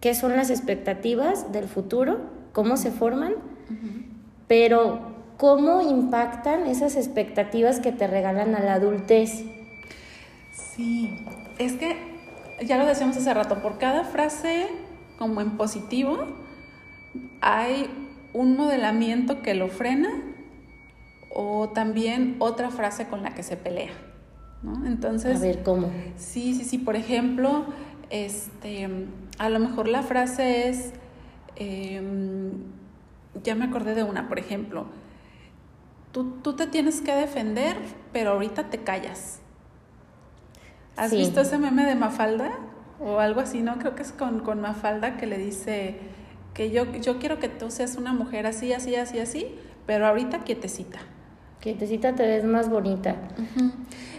[0.00, 2.18] qué son las expectativas del futuro,
[2.52, 3.34] cómo se forman,
[4.46, 5.00] pero
[5.36, 9.44] cómo impactan esas expectativas que te regalan a la adultez.
[10.52, 11.24] Sí,
[11.58, 12.07] es que
[12.64, 14.68] ya lo decíamos hace rato, por cada frase
[15.18, 16.26] como en positivo
[17.40, 17.90] hay
[18.32, 20.08] un modelamiento que lo frena
[21.30, 23.90] o también otra frase con la que se pelea.
[24.62, 24.86] ¿no?
[24.86, 25.90] Entonces, a ver cómo.
[26.16, 26.78] Sí, sí, sí.
[26.78, 27.66] Por ejemplo,
[28.10, 28.88] este,
[29.38, 30.92] a lo mejor la frase es,
[31.56, 32.50] em,
[33.44, 34.86] ya me acordé de una, por ejemplo,
[36.12, 37.76] tú, tú te tienes que defender,
[38.12, 39.40] pero ahorita te callas.
[40.98, 42.50] ¿Has visto ese meme de Mafalda?
[43.00, 43.78] O algo así, ¿no?
[43.78, 46.00] Creo que es con, con Mafalda que le dice
[46.54, 49.46] que yo, yo quiero que tú seas una mujer así, así, así, así,
[49.86, 50.98] pero ahorita quietecita.
[51.60, 53.14] Quietecita te ves más bonita.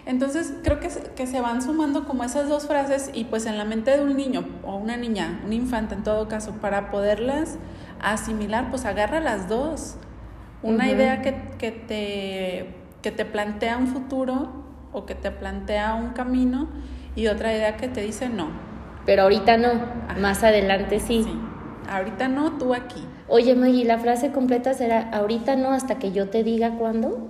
[0.06, 3.66] Entonces creo que, que se van sumando como esas dos frases y pues en la
[3.66, 7.58] mente de un niño o una niña, un infante en todo caso, para poderlas
[8.02, 9.98] asimilar, pues agarra las dos.
[10.64, 16.10] Una idea que, que, te, que te plantea un futuro o que te plantea un
[16.10, 16.68] camino
[17.16, 18.50] y otra idea que te dice no.
[19.06, 19.70] Pero ahorita no,
[20.20, 21.24] más adelante sí.
[21.24, 21.40] sí.
[21.90, 23.04] Ahorita no, tú aquí.
[23.28, 27.28] Oye Maggie, la frase completa será ahorita no hasta que yo te diga cuándo.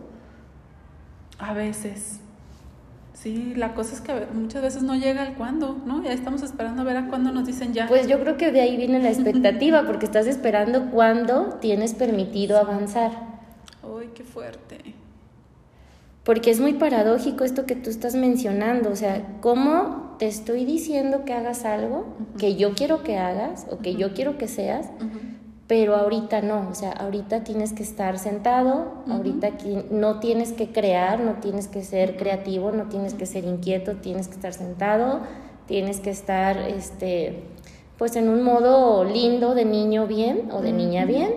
[1.37, 2.19] A veces.
[3.13, 6.01] Sí, la cosa es que muchas veces no llega el cuándo, ¿no?
[6.01, 7.87] Ya estamos esperando a ver a cuándo nos dicen ya.
[7.87, 12.57] Pues yo creo que de ahí viene la expectativa, porque estás esperando cuándo tienes permitido
[12.57, 13.11] avanzar.
[13.83, 14.95] ¡Ay, qué fuerte!
[16.29, 21.25] Porque es muy paradójico esto que tú estás mencionando, o sea, ¿cómo te estoy diciendo
[21.25, 22.05] que hagas algo
[22.37, 24.85] que yo quiero que hagas o que yo quiero que seas?
[25.65, 30.71] pero ahorita no, o sea, ahorita tienes que estar sentado, ahorita aquí no tienes que
[30.71, 35.21] crear, no tienes que ser creativo, no tienes que ser inquieto, tienes que estar sentado,
[35.65, 37.41] tienes que estar, este,
[37.97, 41.33] pues en un modo lindo de niño bien o de niña bien,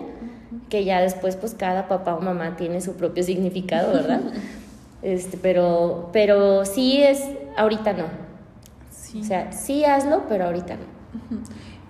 [0.69, 4.21] que ya después pues cada papá o mamá tiene su propio significado, ¿verdad?
[5.03, 7.21] este, pero, pero sí es,
[7.57, 8.05] ahorita no.
[9.19, 11.41] O sea, sí hazlo, pero ahorita no.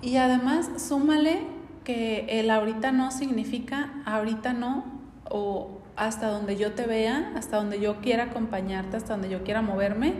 [0.01, 1.39] Y además, súmale
[1.83, 4.85] que el ahorita no significa ahorita no
[5.29, 9.61] o hasta donde yo te vea, hasta donde yo quiera acompañarte, hasta donde yo quiera
[9.61, 10.13] moverme,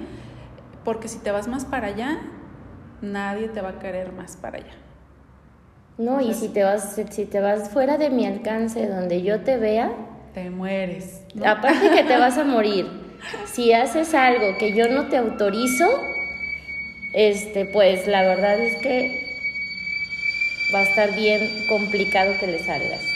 [0.86, 2.20] porque si te vas más para allá,
[3.02, 4.74] nadie te va a querer más para allá.
[5.98, 9.58] No, y si te vas si te vas fuera de mi alcance, donde yo te
[9.58, 9.92] vea,
[10.34, 11.22] te mueres.
[11.46, 12.88] Aparte que te vas a morir.
[13.46, 15.88] Si haces algo que yo no te autorizo,
[17.14, 19.24] este pues la verdad es que
[20.74, 23.13] va a estar bien complicado que le salgas.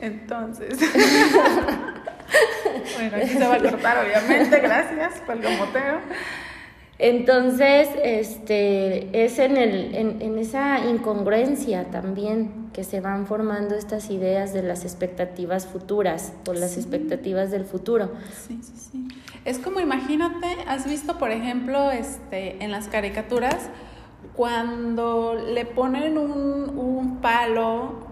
[0.00, 0.78] Entonces.
[2.96, 6.00] bueno, aquí se va a cortar, obviamente, gracias por el gomoteo.
[6.98, 14.52] Entonces, este, es en, el, en, esa incongruencia también que se van formando estas ideas
[14.52, 18.12] de las expectativas futuras o las expectativas del futuro.
[18.46, 19.08] Sí, sí, sí.
[19.46, 23.70] Es como, imagínate, has visto, por ejemplo, este, en las caricaturas,
[24.34, 28.09] cuando le ponen un, un palo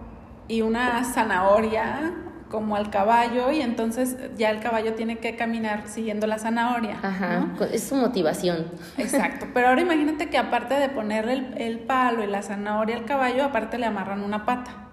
[0.49, 2.15] y una zanahoria
[2.51, 6.99] como al caballo y entonces ya el caballo tiene que caminar siguiendo la zanahoria.
[7.03, 8.67] Ajá, es su motivación.
[8.97, 13.45] Exacto, pero ahora imagínate que aparte de ponerle el, palo y la zanahoria al caballo,
[13.45, 14.89] aparte le amarran una pata.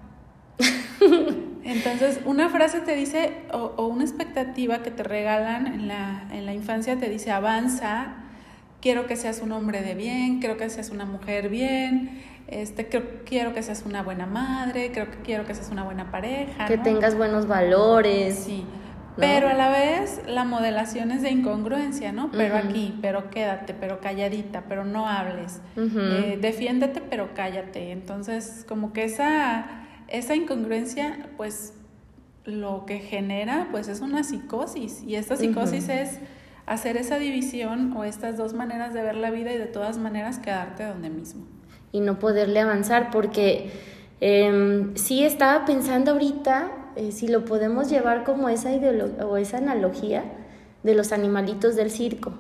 [1.64, 6.45] Entonces, una frase te dice, o, o, una expectativa que te regalan en la, en
[6.45, 8.18] la infancia te dice, avanza,
[8.82, 12.88] quiero que seas un hombre de bien, quiero que seas una mujer bien, este,
[13.26, 16.66] quiero que seas una buena madre, creo que quiero que seas una buena pareja.
[16.66, 18.36] Que tengas buenos valores.
[18.36, 18.66] Sí.
[19.18, 22.32] Pero a la vez la modelación es de incongruencia, ¿no?
[22.32, 25.62] Pero aquí, pero quédate, pero calladita, pero no hables.
[25.78, 27.91] Eh, defiéndete, pero cállate.
[27.91, 29.66] Entonces, como que esa,
[30.10, 31.74] esa incongruencia, pues
[32.43, 35.02] lo que genera, pues es una psicosis.
[35.04, 36.20] Y esta psicosis es
[36.66, 40.39] hacer esa división o estas dos maneras de ver la vida y de todas maneras
[40.39, 41.55] quedarte donde mismo
[41.92, 43.72] y no poderle avanzar, porque
[44.22, 49.58] eh, sí estaba pensando ahorita eh, si lo podemos llevar como esa ideología o esa
[49.58, 50.24] analogía
[50.84, 52.34] de los animalitos del circo,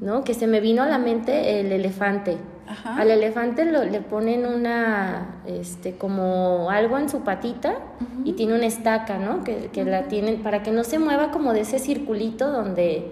[0.00, 0.24] ¿no?
[0.24, 2.38] Que se me vino a la mente el elefante.
[2.84, 7.76] Al elefante lo, le ponen una, este, como algo en su patita
[8.24, 9.42] y tiene una estaca, ¿no?
[9.42, 13.10] Que, que la tienen para que no se mueva como de ese circulito donde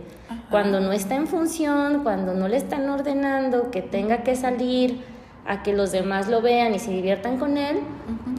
[0.51, 5.01] cuando no está en función, cuando no le están ordenando, que tenga que salir
[5.49, 7.77] a que los demás lo vean y se diviertan con él,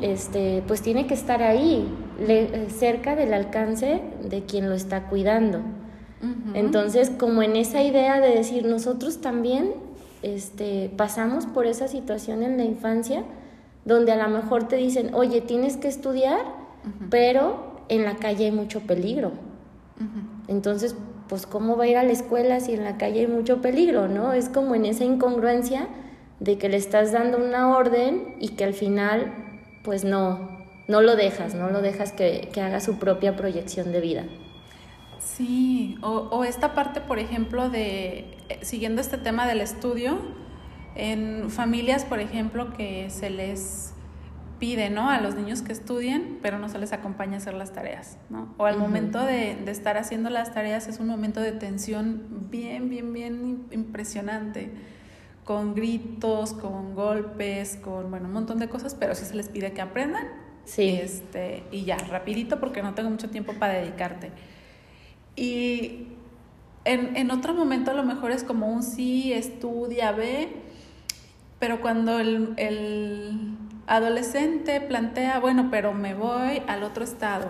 [0.02, 1.88] este, pues tiene que estar ahí,
[2.70, 5.60] cerca del alcance de quien lo está cuidando.
[6.54, 9.74] Entonces, como en esa idea de decir, nosotros también
[10.24, 13.24] este, pasamos por esa situación en la infancia,
[13.86, 16.40] donde a lo mejor te dicen, oye, tienes que estudiar,
[17.10, 19.32] pero en la calle hay mucho peligro.
[20.48, 20.96] Entonces,
[21.30, 24.08] pues, ¿cómo va a ir a la escuela si en la calle hay mucho peligro,
[24.08, 24.34] no?
[24.34, 25.88] Es como en esa incongruencia
[26.40, 29.34] de que le estás dando una orden y que al final
[29.84, 30.50] pues no,
[30.88, 34.24] no lo dejas, no lo dejas que, haga su propia proyección de vida.
[35.20, 40.18] Sí, o, esta parte, por ejemplo, de, eh, siguiendo este tema del estudio,
[40.96, 43.94] en familias, por ejemplo, que se les
[44.58, 45.10] pide, ¿no?
[45.10, 48.56] A los niños que estudien, pero no se les acompaña a hacer las tareas, ¿no?
[48.58, 52.90] O al momento de, de, estar haciendo las tareas es un momento de tensión bien,
[52.90, 54.72] bien, bien impresionante
[55.48, 59.72] con gritos, con golpes, con bueno, un montón de cosas, pero sí se les pide
[59.72, 60.28] que aprendan.
[60.66, 60.90] Sí.
[60.90, 64.34] Este, y ya, rapidito porque no tengo mucho tiempo para dedicarte.
[65.38, 66.08] Y
[66.84, 70.50] en, en otro momento a lo mejor es como un sí, estudia, ve,
[71.60, 73.56] pero cuando el, el
[73.88, 77.48] adolescente plantea, bueno, pero me voy al otro estado,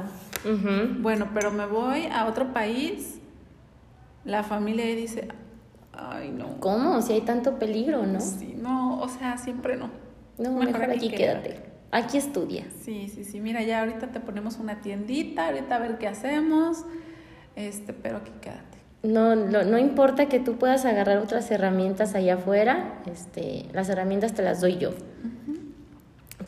[1.00, 3.20] bueno, pero me voy a otro país,
[4.24, 5.30] la familia dice,
[5.98, 6.60] Ay, no.
[6.60, 7.02] ¿Cómo?
[7.02, 8.22] Si hay tanto peligro, ¿no?
[8.22, 9.90] Sí, no, o sea, siempre no.
[10.38, 11.60] No, mejor, aquí, quédate.
[11.92, 12.66] aquí estudia.
[12.84, 16.86] Sí, sí, sí, mira, ya ahorita te ponemos una tiendita, ahorita a ver qué hacemos,
[17.56, 18.78] este, pero aquí quédate.
[19.02, 24.34] No, no, no importa que tú puedas agarrar otras herramientas allá afuera, este, las herramientas
[24.34, 24.92] te las doy yo.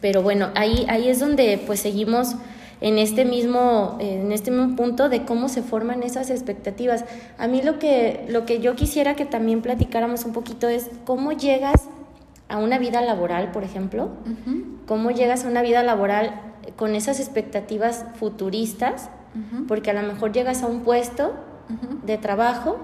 [0.02, 2.36] Pero bueno, ahí, ahí es donde pues seguimos
[2.82, 7.06] en este mismo, en este mismo punto de cómo se forman esas expectativas.
[7.38, 11.32] A mí lo que, lo que yo quisiera que también platicáramos un poquito es cómo
[11.32, 11.90] llegas
[12.48, 14.10] a una vida laboral, por ejemplo,
[14.88, 16.42] cómo llegas a una vida laboral
[16.76, 19.10] con esas expectativas futuristas,
[19.68, 21.34] porque a lo mejor llegas a un puesto
[22.06, 22.78] de trabajo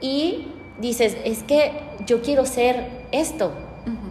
[0.00, 0.48] y
[0.80, 1.72] dices, es que
[2.06, 3.52] yo quiero ser esto,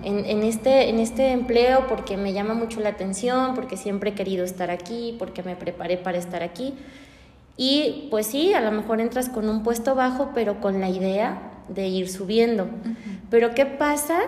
[0.03, 4.43] en, este, en este empleo porque me llama mucho la atención, porque siempre he querido
[4.43, 6.75] estar aquí, porque me preparé para estar aquí.
[7.57, 11.41] Y pues sí, a lo mejor entras con un puesto bajo, pero con la idea
[11.67, 12.69] de ir subiendo.
[13.29, 14.19] Pero ¿qué pasa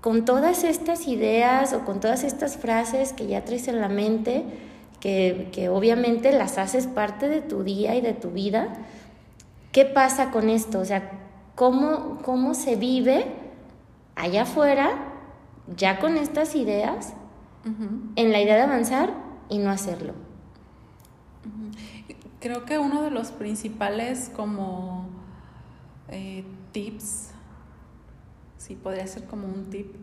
[0.00, 4.44] con todas estas ideas o con todas estas frases que ya traes en la mente,
[5.00, 8.68] que, que obviamente las haces parte de tu día y de tu vida?
[9.72, 10.78] ¿Qué pasa con esto?
[10.78, 11.10] O sea,
[11.54, 13.43] ¿cómo, cómo se vive?
[14.16, 14.90] Allá afuera,
[15.76, 17.14] ya con estas ideas,
[18.16, 19.14] en la idea de avanzar
[19.48, 20.12] y no hacerlo.
[22.40, 25.06] Creo que uno de los principales como
[26.08, 27.30] eh, tips,
[28.58, 29.94] sí podría ser como un tip,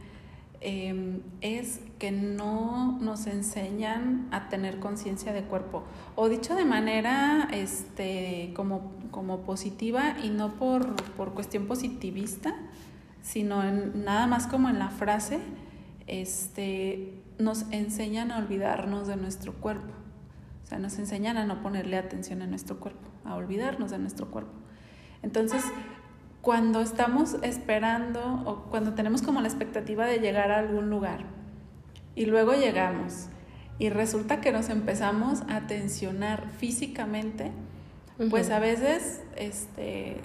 [0.62, 5.84] em, es que no nos enseñan a tener conciencia de cuerpo.
[6.16, 12.55] O dicho de manera este, como, como positiva y no por, por cuestión positivista,
[13.22, 15.39] sino en, nada más como en la frase,
[16.07, 19.93] este, nos enseñan a olvidarnos de nuestro cuerpo.
[20.63, 24.32] O sea, nos enseñan a no ponerle atención a nuestro cuerpo, a olvidarnos de nuestro
[24.32, 24.53] cuerpo.
[25.24, 25.63] Entonces,
[26.41, 31.26] cuando estamos esperando o cuando tenemos como la expectativa de llegar a algún lugar
[32.15, 33.28] y luego llegamos
[33.78, 37.51] y resulta que nos empezamos a tensionar físicamente,
[38.30, 40.17] pues a veces este,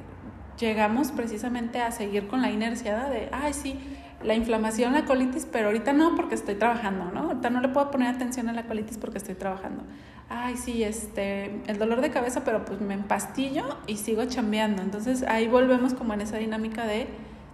[0.59, 3.79] llegamos precisamente a seguir con la inercia de, ay, sí,
[4.23, 7.29] la inflamación, la colitis, pero ahorita no porque estoy trabajando, ¿no?
[7.29, 9.85] Ahorita no le puedo poner atención a la colitis porque estoy trabajando.
[10.29, 14.83] Ay, sí, este, el dolor de cabeza, pero pues me empastillo y sigo chambeando.
[14.83, 17.07] Entonces ahí volvemos como en esa dinámica de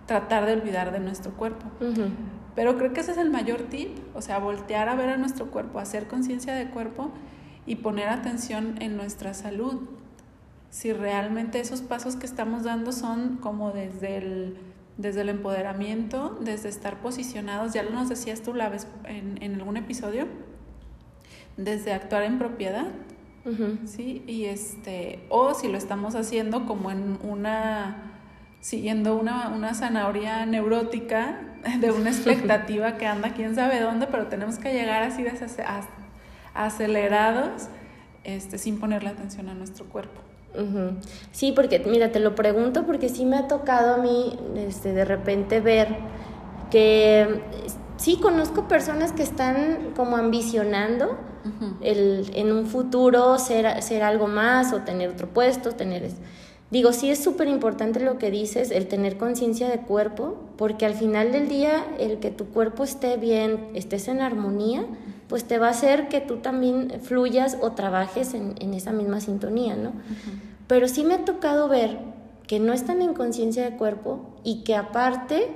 [0.06, 1.66] tratar de olvidar de nuestro cuerpo.
[2.54, 5.50] Pero creo que ese es el mayor tip, o sea, voltear a ver a nuestro
[5.50, 7.10] cuerpo, hacer conciencia de cuerpo
[7.66, 9.88] y poner atención en nuestra salud
[10.72, 14.56] si realmente esos pasos que estamos dando son como desde el,
[14.96, 19.56] desde el empoderamiento, desde estar posicionados, ya lo nos decías tú la vez en, en
[19.56, 20.26] algún episodio,
[21.58, 22.86] desde actuar en propiedad,
[23.84, 24.24] ¿sí?
[24.26, 28.14] Y este, o si lo estamos haciendo como en una,
[28.60, 31.38] siguiendo una, una zanahoria neurótica
[31.80, 35.22] de una expectativa que anda quién sabe dónde, pero tenemos que llegar así
[36.54, 37.68] acelerados,
[38.24, 40.31] este, sin ponerle atención a nuestro cuerpo.
[41.32, 45.04] Sí, porque mira, te lo pregunto porque sí me ha tocado a mí este, de
[45.04, 45.88] repente ver
[46.70, 47.42] que
[47.96, 51.16] sí conozco personas que están como ambicionando
[51.82, 56.08] el, en un futuro ser, ser algo más o tener otro puesto, tener...
[56.70, 60.94] Digo, sí es súper importante lo que dices, el tener conciencia de cuerpo, porque al
[60.94, 64.86] final del día el que tu cuerpo esté bien, estés en armonía,
[65.32, 69.18] pues te va a hacer que tú también fluyas o trabajes en, en esa misma
[69.18, 69.92] sintonía, ¿no?
[70.66, 72.00] Pero sí me ha tocado ver
[72.46, 75.48] que no están en conciencia de cuerpo y que aparte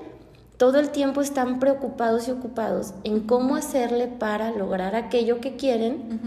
[0.57, 6.21] todo el tiempo están preocupados y ocupados en cómo hacerle para lograr aquello que quieren,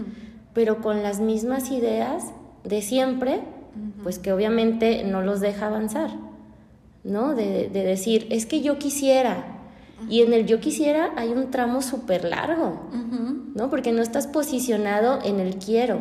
[0.54, 2.26] pero con las mismas ideas
[2.62, 3.40] de siempre,
[4.04, 6.10] pues que obviamente no los deja avanzar,
[7.02, 7.34] ¿no?
[7.34, 9.59] De, de decir, es que yo quisiera,
[10.08, 12.88] y en el yo quisiera hay un tramo súper largo,
[13.54, 13.70] ¿no?
[13.70, 16.00] Porque no estás posicionado en el quiero.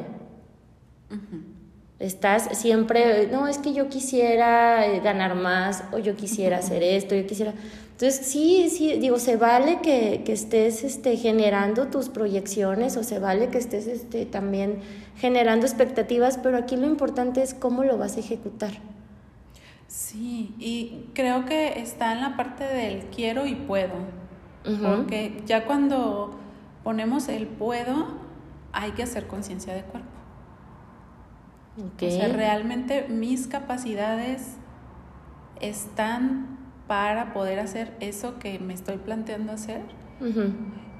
[2.00, 7.14] Estás siempre, no, es que yo quisiera eh, ganar más o yo quisiera hacer esto,
[7.14, 7.54] yo quisiera...
[7.92, 13.20] Entonces, sí, sí, digo, se vale que, que estés este, generando tus proyecciones o se
[13.20, 14.80] vale que estés este, también
[15.18, 18.72] generando expectativas, pero aquí lo importante es cómo lo vas a ejecutar.
[19.90, 23.96] Sí, y creo que está en la parte del quiero y puedo.
[24.64, 26.38] Porque ya cuando
[26.84, 28.08] ponemos el puedo,
[28.72, 30.08] hay que hacer conciencia de cuerpo.
[31.96, 34.58] O sea, realmente mis capacidades
[35.60, 39.82] están para poder hacer eso que me estoy planteando hacer.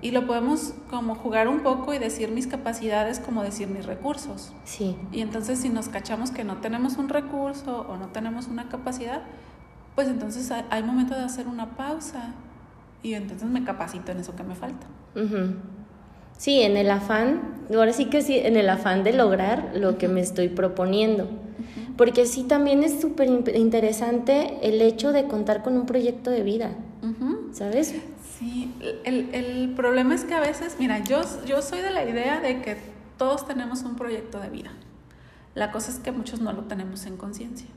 [0.02, 4.54] Y lo podemos como jugar un poco y decir mis capacidades como decir mis recursos.
[4.64, 4.96] Sí.
[5.12, 9.24] Y entonces si nos cachamos que no tenemos un recurso o no tenemos una capacidad,
[9.96, 12.34] pues entonces hay momento de hacer una pausa
[13.04, 14.88] y entonces me capacito en eso que me falta.
[16.38, 17.42] Sí, en el afán,
[17.76, 21.28] ahora sí que sí, en el afán de lograr lo que me estoy proponiendo.
[21.98, 26.72] Porque sí, también es súper interesante el hecho de contar con un proyecto de vida,
[27.52, 27.94] ¿sabes?
[28.80, 32.78] El, problema es que a veces, mira, yo soy de la idea de que
[33.18, 34.72] todos tenemos un proyecto de vida.
[35.56, 37.68] La cosa es que muchos no lo tenemos en conciencia.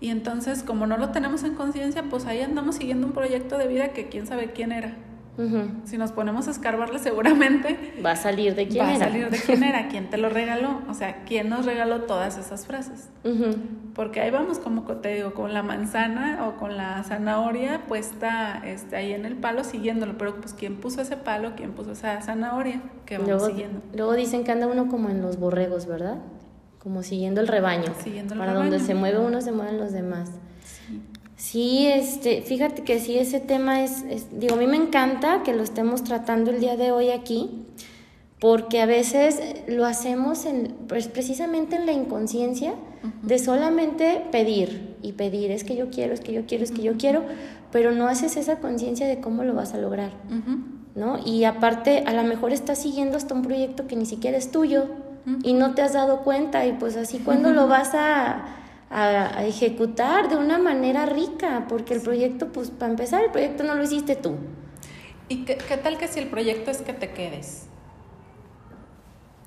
[0.00, 3.66] Y entonces, como no lo tenemos en conciencia, pues ahí andamos siguiendo un proyecto de
[3.66, 4.94] vida que quién sabe quién era.
[5.84, 9.06] Si nos ponemos a escarbarle, seguramente va a salir de quién va era.
[9.06, 12.38] a salir de quién era, quién te lo regaló, o sea, quién nos regaló todas
[12.38, 13.10] esas frases.
[13.94, 18.96] Porque ahí vamos, como te digo, con la manzana o con la zanahoria puesta este,
[18.96, 22.80] ahí en el palo siguiéndolo, pero pues quién puso ese palo, quién puso esa zanahoria
[23.04, 23.80] que vamos luego, siguiendo.
[23.94, 26.16] Luego dicen que anda uno como en los borregos, ¿verdad?
[26.78, 27.92] Como siguiendo el rebaño.
[28.02, 28.70] Siguiendo el Para rebaño.
[28.70, 30.30] donde se mueve uno, se mueven los demás.
[30.64, 31.02] Sí,
[31.88, 34.04] este, fíjate que sí, ese tema es,
[34.38, 37.66] digo, a mí me encanta que lo estemos tratando el día de hoy aquí,
[38.40, 42.74] porque a veces lo hacemos en, pues precisamente en la inconsciencia
[43.22, 46.82] de solamente pedir y pedir, es que yo quiero, es que yo quiero, es que
[46.82, 47.22] yo quiero,
[47.70, 50.12] pero no haces esa conciencia de cómo lo vas a lograr,
[50.94, 51.18] ¿no?
[51.24, 54.86] Y aparte, a lo mejor estás siguiendo hasta un proyecto que ni siquiera es tuyo
[55.42, 58.44] y no te has dado cuenta y pues así, ¿cuándo lo vas a
[58.90, 63.74] a, ejecutar de una manera rica, porque el proyecto, pues para empezar, el proyecto no
[63.74, 64.36] lo hiciste tú.
[65.28, 67.66] ¿Y qué, qué, tal que si el proyecto es que te quedes?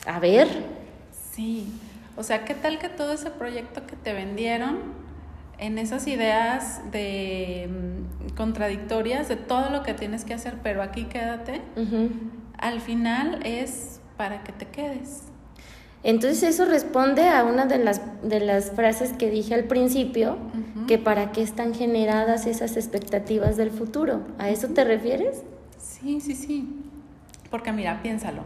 [0.05, 0.47] A ver.
[1.31, 1.67] Sí,
[2.17, 4.99] o sea, ¿qué tal que todo ese proyecto que te vendieron
[5.59, 11.05] en esas ideas de um, contradictorias de todo lo que tienes que hacer, pero aquí
[11.05, 12.09] quédate, uh -huh.
[12.57, 15.28] al final es para que te quedes?
[16.03, 20.81] Entonces eso responde a una de las, de las frases que dije al principio, uh
[20.81, 20.85] -huh.
[20.85, 24.21] que para qué están generadas esas expectativas del futuro.
[24.37, 25.43] ¿A eso te refieres?
[25.77, 26.69] Sí, sí, sí.
[27.49, 28.43] Porque mira, piénsalo.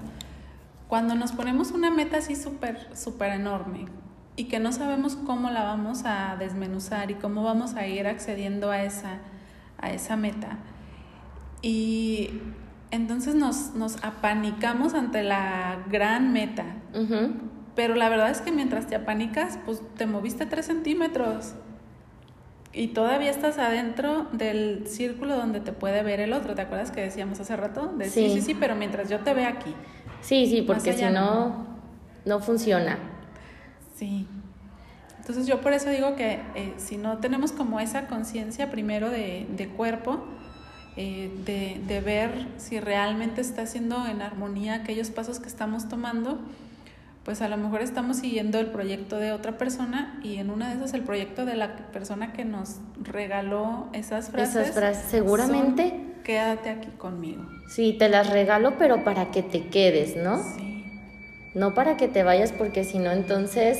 [0.88, 3.86] Cuando nos ponemos una meta así súper, súper enorme
[4.36, 8.72] y que no sabemos cómo la vamos a desmenuzar y cómo vamos a ir accediendo
[8.72, 9.20] a esa,
[9.78, 10.58] a esa meta.
[11.62, 12.42] Y
[12.94, 16.66] entonces nos, nos apanicamos ante la gran meta.
[16.94, 17.34] Uh -huh.
[17.76, 21.56] Pero la verdad es que mientras te apanicas, pues te moviste tres centímetros.
[22.72, 26.54] Y todavía estás adentro del círculo donde te puede ver el otro.
[26.54, 27.88] ¿Te acuerdas que decíamos hace rato?
[27.98, 28.30] De, sí.
[28.30, 29.74] sí, sí, sí, pero mientras yo te vea aquí.
[30.22, 31.66] Sí, sí, porque si no,
[32.26, 33.00] no funciona.
[33.96, 34.28] Sí.
[35.20, 39.48] Entonces yo por eso digo que eh, si no tenemos como esa conciencia primero de,
[39.56, 40.24] de cuerpo,
[40.96, 46.40] eh, de, de, ver si realmente está haciendo en armonía aquellos pasos que estamos tomando,
[47.24, 50.76] pues a lo mejor estamos siguiendo el proyecto de otra persona y en una de
[50.76, 54.56] esas el proyecto de la persona que nos regaló esas frases.
[54.56, 55.90] Esas frases, seguramente.
[55.90, 57.44] Son, Quédate aquí conmigo.
[57.68, 60.42] Sí, te las regalo, pero para que te quedes, ¿no?
[60.44, 60.86] Sí.
[61.56, 63.80] No para que te vayas, porque si no, entonces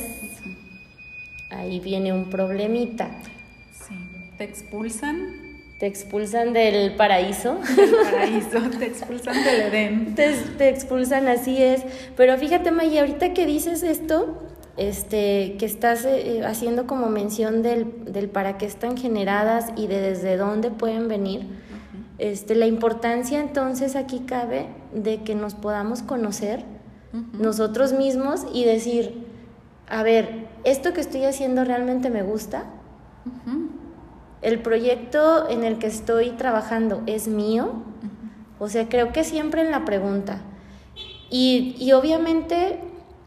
[1.50, 3.08] ahí viene un problemita.
[3.86, 3.94] Sí.
[4.36, 5.43] Te expulsan
[5.78, 7.58] te expulsan del paraíso.
[7.76, 10.14] Del paraíso, te expulsan del Edén.
[10.16, 11.82] Te, te, expulsan, así es.
[12.16, 14.38] Pero fíjate, Maya, ahorita que dices esto,
[14.76, 20.00] este, que estás eh, haciendo como mención del, del, para qué están generadas y de
[20.00, 22.04] desde dónde pueden venir, uh -huh.
[22.18, 26.64] este, la importancia entonces aquí cabe de que nos podamos conocer
[27.12, 27.32] uh -huh.
[27.40, 29.26] nosotros mismos y decir,
[29.88, 32.64] a ver, ¿esto que estoy haciendo realmente me gusta?
[33.26, 33.63] Uh -huh
[34.44, 37.72] el proyecto en el que estoy trabajando es mío.
[38.58, 40.42] O sea, creo que siempre en la pregunta.
[41.30, 42.78] Y, y obviamente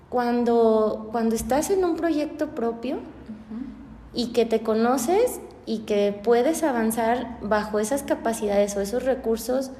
[0.09, 4.13] cuando, cuando estás en un proyecto propio uh -huh.
[4.13, 9.71] y que te conoces y que puedes avanzar bajo esas capacidades o esos recursos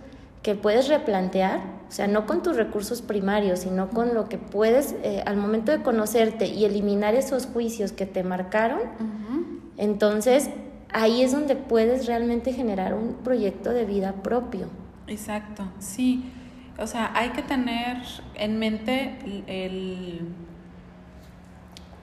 [0.41, 4.95] que puedes replantear, o sea, no con tus recursos primarios, sino con lo que puedes,
[5.03, 9.59] eh, al momento de conocerte y eliminar esos juicios que te marcaron, uh -huh.
[9.77, 10.49] entonces
[10.98, 14.68] ahí es donde puedes realmente generar un proyecto de vida propio.
[15.06, 16.32] Exacto, sí.
[16.80, 17.98] O sea, hay que tener
[18.36, 20.22] en mente el, el,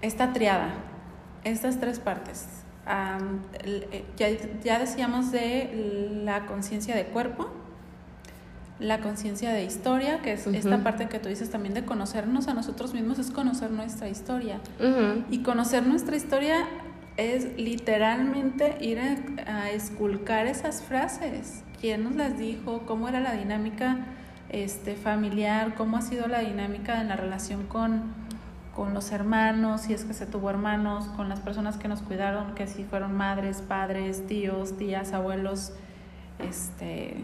[0.01, 0.75] esta triada,
[1.43, 2.47] estas tres partes.
[2.87, 4.29] Um, el, ya,
[4.63, 7.49] ya, decíamos de la conciencia de cuerpo,
[8.79, 10.57] la conciencia de historia, que es uh -huh.
[10.57, 14.61] esta parte que tú dices también de conocernos a nosotros mismos, es conocer nuestra historia.
[14.79, 15.25] Uh -huh.
[15.31, 16.67] Y conocer nuestra historia
[17.17, 19.17] es literalmente ir a,
[19.47, 21.63] a, esculcar esas frases.
[21.81, 22.83] ¿Quién nos las dijo?
[22.87, 23.99] ¿Cómo era la dinámica
[24.51, 25.75] este, familiar?
[25.75, 28.03] ¿Cómo ha sido la dinámica en la relación con,
[28.75, 29.83] con los hermanos?
[29.83, 33.17] Si es que se tuvo hermanos, con las personas que nos cuidaron, que si fueron
[33.17, 35.73] madres, padres, tíos, tías, abuelos,
[36.41, 37.17] este,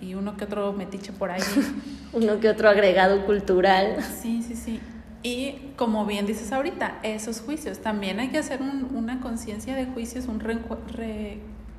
[0.00, 1.42] y uno que otro metiche por ahí.
[2.12, 4.02] uno que otro agregado cultural.
[4.02, 4.80] Sí, sí, sí.
[5.22, 10.26] Y como bien dices ahorita, esos juicios, también hay que hacer una conciencia de juicios,
[10.26, 10.40] un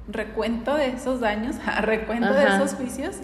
[0.07, 3.17] recuento de esos daños, recuento de esos juicios.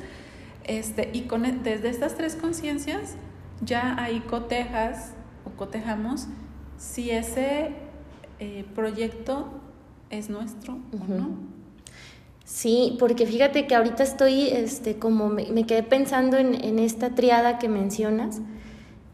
[0.63, 3.15] Este, y con, e, desde estas tres conciencias
[3.61, 5.13] ya ahí cotejas
[5.45, 6.27] o cotejamos
[6.77, 7.71] si ese
[8.39, 9.47] eh, proyecto
[10.09, 11.29] es nuestro o no.
[12.43, 17.59] Sí, porque fíjate que ahorita estoy, este, como me, quedé pensando en, en, esta triada
[17.59, 18.41] que mencionas,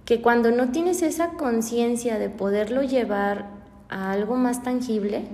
[0.05, 3.47] que cuando no tienes esa conciencia de poderlo llevar
[3.89, 5.25] a algo más tangible,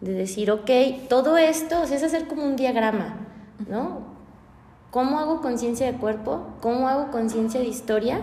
[0.00, 0.70] de decir, ok,
[1.08, 3.16] todo esto, es hacer como un diagrama,
[3.68, 4.12] ¿no?
[4.90, 6.46] ¿Cómo hago conciencia de cuerpo?
[6.60, 8.20] ¿Cómo hago conciencia de historia?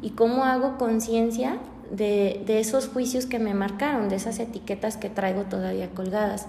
[0.00, 1.58] ¿Y cómo hago conciencia
[1.90, 6.46] de, de, esos juicios que me marcaron, de esas etiquetas que traigo todavía colgadas?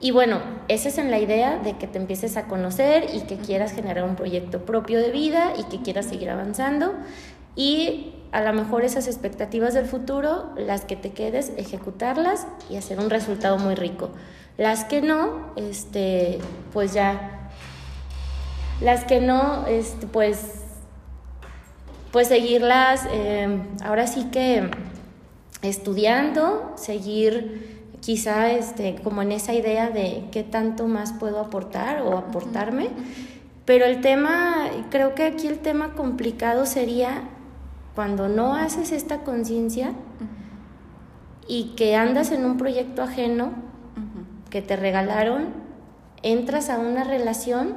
[0.00, 3.36] Y bueno, esa es en la idea de que te empieces a conocer y que
[3.36, 6.92] quieras generar un proyecto propio de vida y que quieras seguir avanzando.
[7.56, 13.00] Y a lo mejor esas expectativas del futuro, las que te quedes, ejecutarlas y hacer
[13.00, 14.10] un resultado muy rico.
[14.58, 16.38] Las que no, este,
[16.74, 17.50] pues ya,
[18.82, 20.64] las que no, este, pues,
[22.12, 24.70] pues seguirlas, em, ahora sí que
[25.62, 32.18] estudiando, seguir quizá este, como en esa idea de qué tanto más puedo aportar o
[32.18, 32.88] aportarme.
[33.64, 37.22] Pero el tema, creo que aquí el tema complicado sería
[37.96, 39.92] cuando no haces esta conciencia
[41.48, 43.50] y que andas en un proyecto ajeno
[44.50, 45.46] que te regalaron,
[46.22, 47.74] entras a una relación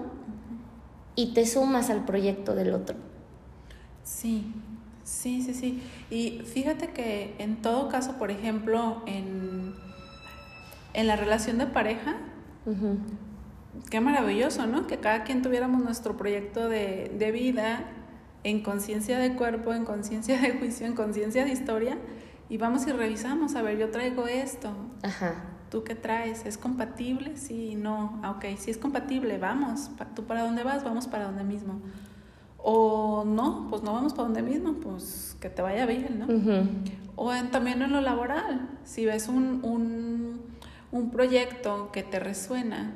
[1.16, 2.96] y te sumas al proyecto del otro.
[4.04, 4.54] Sí,
[5.04, 5.82] sí, sí, sí.
[6.12, 9.74] Y fíjate que en todo caso, por ejemplo, en
[10.94, 12.18] en la relación de pareja,
[13.90, 14.88] qué maravilloso, ¿no?
[14.88, 17.86] Que cada quien tuviéramos nuestro proyecto de, de vida
[18.44, 21.98] en conciencia de cuerpo, en conciencia de juicio, en conciencia de historia,
[22.50, 24.72] y vamos y revisamos, a ver, yo traigo esto.
[25.04, 25.46] Ajá.
[25.70, 26.46] ¿Tú qué traes?
[26.46, 27.38] ¿Es compatible?
[27.38, 28.20] Sí, no.
[28.24, 29.92] Ah, ok, si es compatible, vamos.
[30.16, 30.84] ¿Tú para dónde vas?
[30.84, 31.80] Vamos para donde mismo.
[32.58, 36.64] O no, pues no vamos para donde mismo, pues que te vaya bien, ¿no?
[37.16, 40.40] O también en lo laboral, si ves un, un
[40.92, 42.94] un proyecto que te resuena,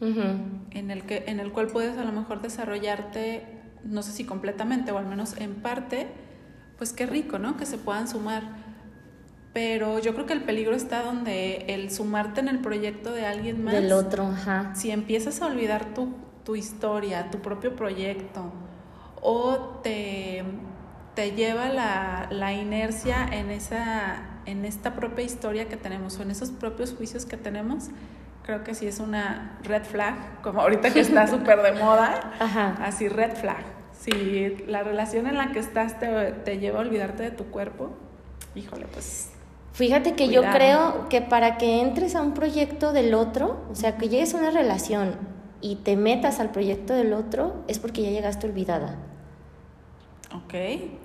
[0.00, 3.51] en, el que, en el cual puedes a lo mejor desarrollarte,
[3.84, 6.08] no sé si completamente o al menos en parte,
[6.78, 7.56] pues qué rico, ¿no?
[7.56, 8.42] Que se puedan sumar.
[9.52, 13.62] Pero yo creo que el peligro está donde el sumarte en el proyecto de alguien
[13.62, 13.74] más.
[13.74, 14.74] Del otro, ajá.
[14.74, 16.14] Si empiezas a olvidar tu,
[16.44, 18.52] tu historia, tu propio proyecto,
[19.20, 20.42] o te,
[21.14, 26.30] te lleva la, la inercia en esa en esta propia historia que tenemos o en
[26.30, 27.90] esos propios juicios que tenemos,
[28.42, 32.32] creo que sí es una red flag, como ahorita que está súper de moda,
[32.82, 33.64] así red flag.
[34.02, 37.90] Si la relación en la que estás te, lleva a olvidarte de tu cuerpo,
[38.56, 39.30] híjole, pues...
[39.74, 43.96] Fíjate que yo creo que para que entres a un proyecto del otro, o sea,
[43.96, 45.14] que llegues a una relación
[45.60, 48.96] y te metas al proyecto del otro, es porque ya llegaste olvidada.
[50.34, 50.54] Ok.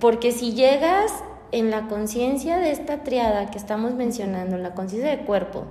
[0.00, 1.12] Porque si llegas
[1.52, 5.64] en la conciencia de esta triada que estamos mencionando, la conciencia de cuerpo,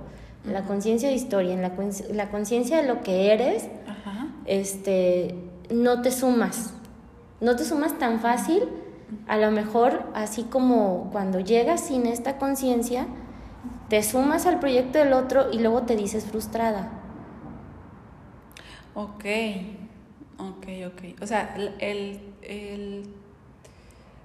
[0.44, 3.68] la conciencia de historia, en la, conciencia de lo que eres,
[4.46, 5.34] este,
[5.70, 6.72] no te sumas.
[7.40, 8.68] No te sumas tan fácil,
[9.26, 13.06] a lo mejor así como cuando llegas sin esta conciencia,
[13.88, 16.90] te sumas al proyecto del otro y luego te dices frustrada.
[18.94, 19.24] Ok,
[20.38, 21.22] ok, ok.
[21.22, 23.08] O sea, el, el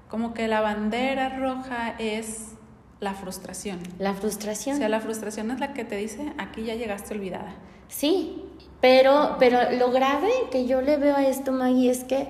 [0.09, 2.53] como que la bandera roja es
[2.99, 3.79] la frustración.
[3.99, 4.75] La frustración.
[4.75, 7.53] O sea, la frustración es la que te dice, aquí ya llegaste olvidada.
[7.87, 8.43] Sí,
[8.81, 12.27] pero, pero lo grave que yo le veo a esto, Maggie, es que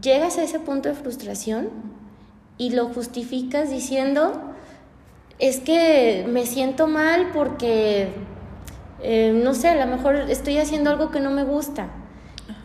[0.00, 1.68] llegas a ese punto de frustración
[2.58, 4.32] y lo justificas diciendo,
[5.38, 8.08] es que me siento mal porque,
[9.02, 11.90] eh, no sé, a lo mejor estoy haciendo algo que no me gusta.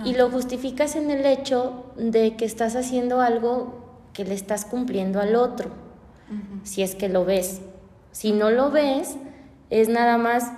[0.04, 5.20] Y lo justificas en el hecho de que estás haciendo algo que le estás cumpliendo
[5.20, 5.72] al otro,
[6.64, 7.62] si es que lo ves.
[8.12, 9.16] Si no lo ves,
[9.70, 10.52] es nada más,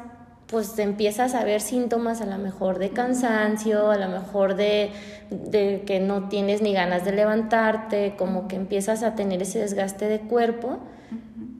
[0.50, 4.92] pues empiezas a ver síntomas a lo mejor de cansancio, a lo mejor de,
[5.30, 10.08] de que no tienes ni ganas de levantarte, como que empiezas a tener ese desgaste
[10.08, 10.80] de cuerpo,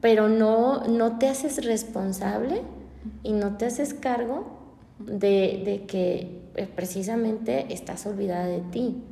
[0.00, 2.62] pero no, no te haces responsable
[3.22, 4.58] y no te haces cargo
[4.98, 9.02] de, de que eh, precisamente estás olvidada de ti.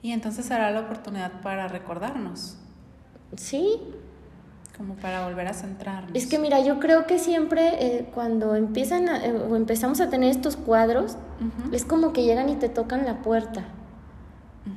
[0.00, 2.56] Y entonces será la oportunidad para recordarnos.
[3.36, 3.80] Sí.
[4.76, 6.10] Como para volver a centrarnos.
[6.14, 10.10] Es que mira, yo creo que siempre eh, cuando empiezan a, eh, o empezamos a
[10.10, 11.16] tener estos cuadros,
[11.72, 13.64] es como que llegan y te tocan la puerta.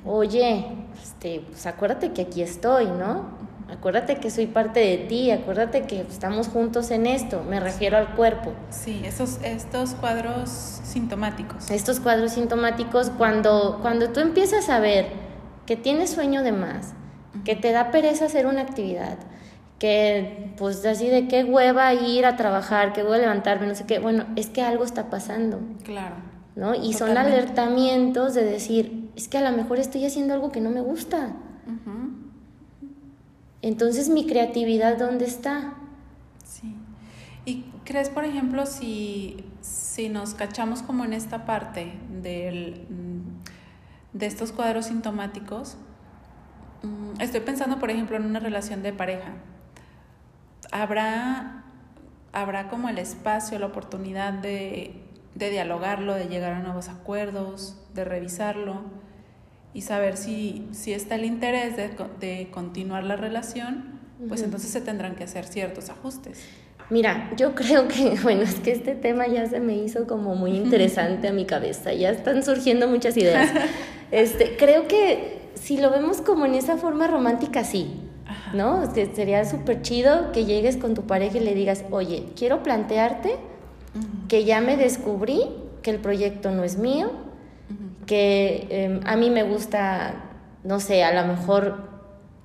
[0.06, 0.68] Oye,
[1.02, 3.38] este, pues acuérdate que aquí estoy, ¿no?
[3.72, 8.16] Acuérdate que soy parte de ti, acuérdate que estamos juntos en esto, me refiero al
[8.16, 8.54] cuerpo.
[8.72, 11.70] Sí, esos, estos cuadros sintomáticos.
[11.70, 15.08] Estos cuadros sintomáticos, cuando, cuando tú empiezas a ver
[15.68, 16.94] que tienes sueño de más,
[17.46, 19.18] que te da pereza hacer una actividad,
[19.80, 23.99] que pues así de qué hueva ir a trabajar, qué hueva levantarme, no sé qué,
[23.99, 25.61] bueno, es que algo está pasando.
[25.84, 26.15] Claro.
[26.56, 26.76] ¿No?
[26.76, 30.69] Y son alertamientos de decir, es que a lo mejor estoy haciendo algo que no
[30.69, 31.34] me gusta.
[33.61, 35.76] Entonces, mi creatividad, ¿dónde está?
[36.43, 36.76] Sí.
[37.45, 42.85] ¿Y crees, por ejemplo, si, si nos cachamos como en esta parte del,
[44.11, 45.77] de estos cuadros sintomáticos?
[46.84, 49.34] Mm, estoy pensando, por ejemplo, en una relación de pareja
[50.72, 51.64] habrá,
[52.32, 54.94] habrá como el espacio, la oportunidad de,
[55.36, 58.82] de dialogarlo, de llegar a nuevos acuerdos, de revisarlo
[59.74, 61.90] y saber si, si está el interés de,
[62.20, 66.44] de continuar la relación, pues entonces se tendrán que hacer ciertos ajustes.
[66.90, 70.52] Mira, yo creo que, bueno, es que este tema ya se me hizo como muy
[70.52, 73.50] interesante a mi cabeza, ya están surgiendo muchas ideas.
[74.12, 78.09] Este, creo que si lo vemos como en esa forma romántica, sí.
[78.53, 78.84] ¿No?
[78.93, 83.38] sería súper chido que llegues con tu pareja y le digas, oye, quiero plantearte
[84.27, 85.43] que ya me descubrí
[85.81, 87.11] que el proyecto no es mío,
[88.06, 90.15] que em, a mí me gusta,
[90.64, 91.89] no sé, a lo mejor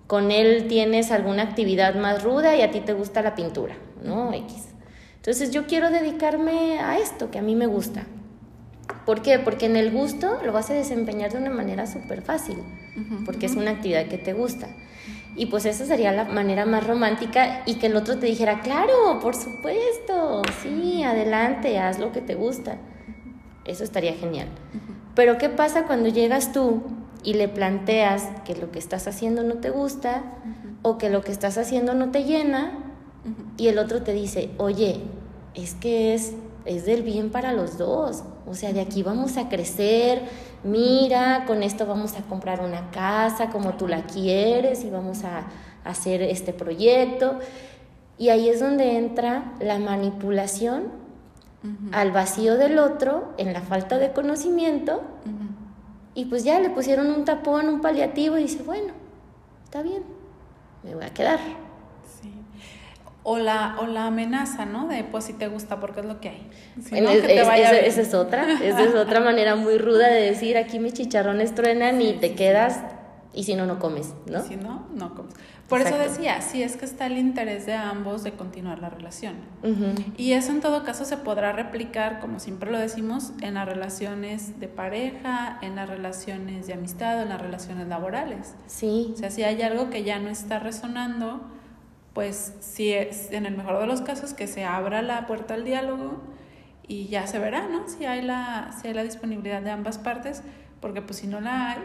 [0.06, 4.32] con él tienes alguna actividad más ruda y a ti te gusta la pintura, ¿no?
[4.32, 4.69] X.
[5.16, 8.05] Entonces yo quiero dedicarme a esto que a mí me gusta.
[9.06, 9.39] ¿Por qué?
[9.39, 12.59] Porque en el gusto lo vas a desempeñar de una manera súper fácil,
[13.24, 14.69] porque es una actividad que te gusta.
[15.36, 19.19] Y pues esa sería la manera más romántica y que el otro te dijera, claro,
[19.20, 22.78] por supuesto, sí, adelante, haz lo que te gusta.
[23.65, 24.48] Eso estaría genial.
[25.15, 26.82] Pero ¿qué pasa cuando llegas tú
[27.24, 30.23] y le planteas que lo que estás haciendo no te gusta
[30.82, 32.78] o que lo que estás haciendo no te llena
[33.56, 35.01] y el otro te dice, oye,
[35.55, 36.35] es que es,
[36.65, 40.23] es del bien para los dos, o sea, de aquí vamos a crecer,
[40.65, 45.45] mira, con esto vamos a comprar una casa como tú la quieres y vamos a
[45.85, 47.39] hacer este proyecto.
[48.19, 51.05] Y ahí es donde entra la manipulación
[51.93, 55.03] al vacío del otro, en la falta de conocimiento,
[56.15, 58.93] y pues ya le pusieron un tapón, un paliativo y dice, bueno,
[59.65, 60.03] está bien,
[60.82, 61.41] me voy a quedar.
[63.27, 64.87] O la, o la amenaza, ¿no?
[64.87, 66.51] De pues si te gusta porque es lo que hay.
[66.77, 72.01] esa es otra, esa es otra manera muy ruda de decir aquí mis chicharrones truenan
[72.03, 72.81] y te quedas
[73.35, 74.43] y si no, no comes, ¿no?
[74.43, 75.35] si no, no comes.
[75.69, 79.35] Por eso decía, sí es que está el interés de ambos de continuar la relación.
[80.17, 84.61] Y eso en todo caso se podrá replicar, como siempre lo decimos, en las relaciones
[84.61, 88.55] de pareja, en las relaciones de amistad, en las relaciones laborales.
[88.67, 89.13] Sí.
[89.15, 91.41] O sea, si hay algo que ya no está resonando,
[92.15, 95.65] pues si es en el mejor de los casos que se abra la puerta al
[95.65, 96.23] diálogo
[96.86, 97.89] y ya se verá, ¿no?
[97.89, 100.43] Si hay la, si hay la disponibilidad de ambas partes,
[100.81, 101.78] porque pues si no la hay.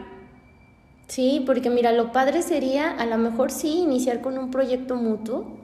[1.08, 5.58] Sí, porque mira, lo padre sería a lo mejor sí iniciar con un proyecto mutuo,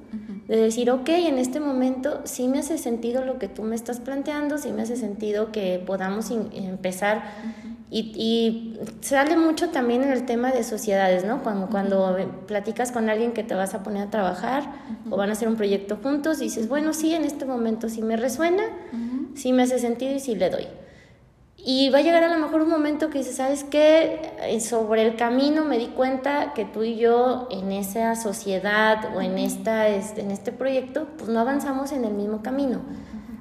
[0.48, 4.00] de decir, ok, en este momento sí me hace sentido lo que tú me estás
[4.00, 7.22] planteando, sí me hace sentido que podamos empezar.
[7.88, 11.42] Y, y sale mucho también en el tema de sociedades, ¿no?
[11.42, 14.64] Cuando, cuando platicas con alguien que te vas a poner a trabajar
[15.08, 18.16] o van a hacer un proyecto juntos, dices, bueno, sí, en este momento sí me
[18.16, 18.64] resuena,
[19.34, 20.66] sí me hace sentido y sí le doy.
[21.58, 24.20] Y va a llegar a lo mejor un momento que dices, ¿sabes qué?
[24.42, 29.20] Eh, sobre el camino me di cuenta que tú y yo en esa sociedad o
[29.20, 32.82] en, esta, en este proyecto, pues no avanzamos en el mismo camino.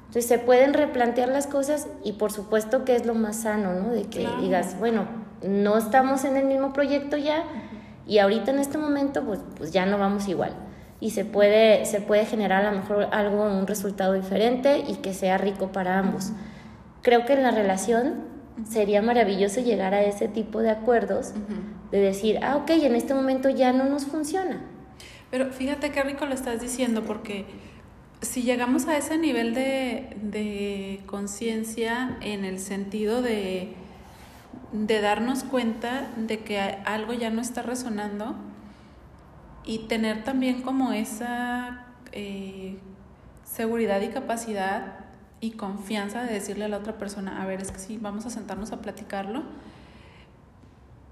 [0.06, 3.90] Entonces se pueden replantear las cosas y por supuesto que es lo más sano, ¿no?
[3.90, 5.06] De que digas, bueno,
[5.46, 7.44] no estamos en el mismo proyecto ya
[8.06, 10.54] y ahorita en este momento pues, pues ya no vamos igual.
[11.00, 15.12] Y se puede, se puede generar a lo mejor algo, un resultado diferente y que
[15.12, 16.32] sea rico para ambos.
[17.02, 18.24] Creo que en la relación
[18.64, 21.32] sería maravilloso llegar a ese tipo de acuerdos,
[21.90, 24.62] de decir, ah, ok, en este momento ya no nos funciona.
[25.30, 27.44] Pero fíjate qué rico lo estás diciendo porque
[28.22, 33.74] si llegamos a ese nivel de, conciencia en el sentido de,
[34.72, 38.34] de darnos cuenta de que algo ya no está resonando
[39.64, 42.78] y tener también como esa eh,
[43.44, 45.04] seguridad y capacidad
[45.40, 48.30] y confianza de decirle a la otra persona, a ver, es que sí, vamos a
[48.30, 49.42] sentarnos a platicarlo,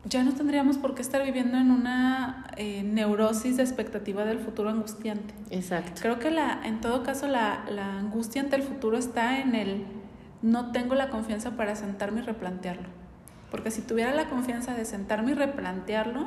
[0.07, 4.69] ya no tendríamos por qué estar viviendo en una eh, neurosis de expectativa del futuro
[4.71, 5.35] angustiante.
[5.51, 6.01] Exacto.
[6.03, 9.85] Creo que la, en todo caso la, la angustia ante el futuro está en el
[10.43, 12.89] no tengo la confianza para sentarme y replantearlo.
[13.51, 16.23] Porque si tuviera la confianza de sentarme y replantearlo,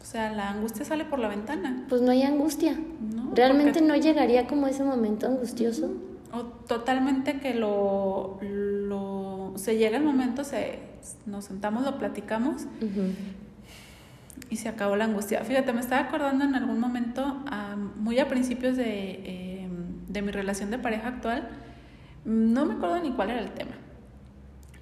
[0.00, 1.84] o sea, la angustia sale por la ventana.
[1.88, 2.78] Pues no hay angustia.
[3.14, 5.92] No, Realmente porque- no llegaría como ese momento angustioso.
[6.32, 8.77] O totalmente que lo, lo
[9.58, 10.80] se llega el momento, se,
[11.26, 12.66] nos sentamos, lo platicamos
[14.50, 15.44] y se acabó la angustia.
[15.44, 19.68] Fíjate, me estaba acordando en algún momento, ah, muy a principios de, eh,
[20.08, 21.48] de mi relación de pareja actual,
[22.24, 23.72] no me acuerdo ni cuál era el tema,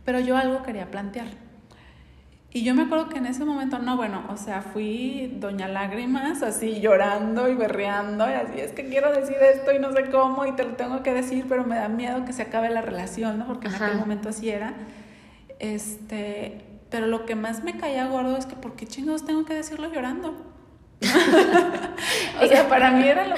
[0.05, 1.29] pero yo algo quería plantear.
[2.57, 6.43] Y yo me acuerdo que en ese momento, no, bueno, o sea, fui doña lágrimas,
[6.43, 10.47] así llorando y berreando, y así, es que quiero decir esto y no sé cómo,
[10.47, 13.39] y te lo tengo que decir, pero me da miedo que se acabe la relación,
[13.39, 13.47] ¿no?
[13.47, 14.73] Porque en aquel momento así era.
[15.59, 19.53] Este, pero lo que más me caía gordo es que, ¿por qué chingados tengo que
[19.53, 20.35] decirlo llorando?
[22.43, 23.37] o sea, para mí era lo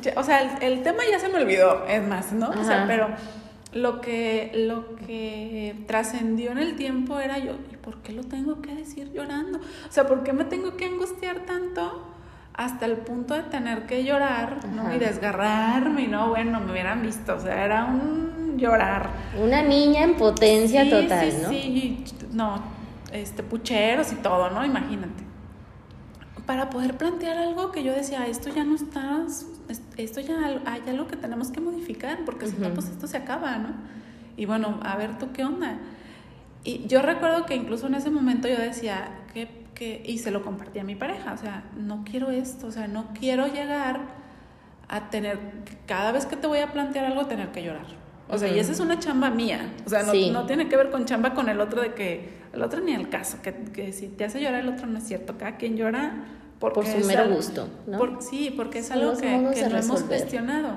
[0.00, 2.50] ya- O sea, el, el tema ya se me olvidó, es más, ¿no?
[2.50, 3.08] O sea, pero
[3.72, 8.60] lo que, lo que trascendió en el tiempo era yo, ¿y por qué lo tengo
[8.62, 9.58] que decir llorando?
[9.58, 12.08] O sea, ¿por qué me tengo que angustiar tanto?
[12.54, 14.82] Hasta el punto de tener que llorar, ¿no?
[14.82, 14.96] Ajá.
[14.96, 19.08] Y desgarrarme, y no, bueno, me hubieran visto, o sea, era un llorar.
[19.42, 21.48] Una niña en potencia Sí, total, sí, ¿no?
[21.48, 22.62] Sí, no,
[23.12, 24.64] este, pucheros y todo, ¿no?
[24.64, 25.22] Imagínate.
[26.46, 29.46] Para poder plantear algo que yo decía, esto ya no está, es-
[29.96, 33.56] esto ya hay algo que tenemos que modificar, porque si no, pues esto se acaba,
[33.58, 33.68] ¿no?
[34.36, 35.78] Y bueno, a ver tú qué onda.
[36.64, 40.42] Y yo recuerdo que incluso en ese momento yo decía, que, que, y se lo
[40.42, 44.00] compartí a mi pareja, o sea, no quiero esto, o sea, no quiero llegar
[44.88, 45.38] a tener,
[45.86, 47.86] cada vez que te voy a plantear algo, tener que llorar.
[48.28, 49.72] O sea, y esa es una chamba mía.
[49.84, 50.30] O sea, no, Sí.
[50.30, 53.08] no tiene que ver con chamba con el otro de que el otro ni el
[53.08, 55.36] caso, que, que si te hace llorar el otro no es cierto.
[55.38, 56.14] Cada quien llora
[56.58, 57.98] porque Por su mero gusto, ¿no?
[57.98, 60.76] por- sí, porque es algo que, que no hemos cuestionado.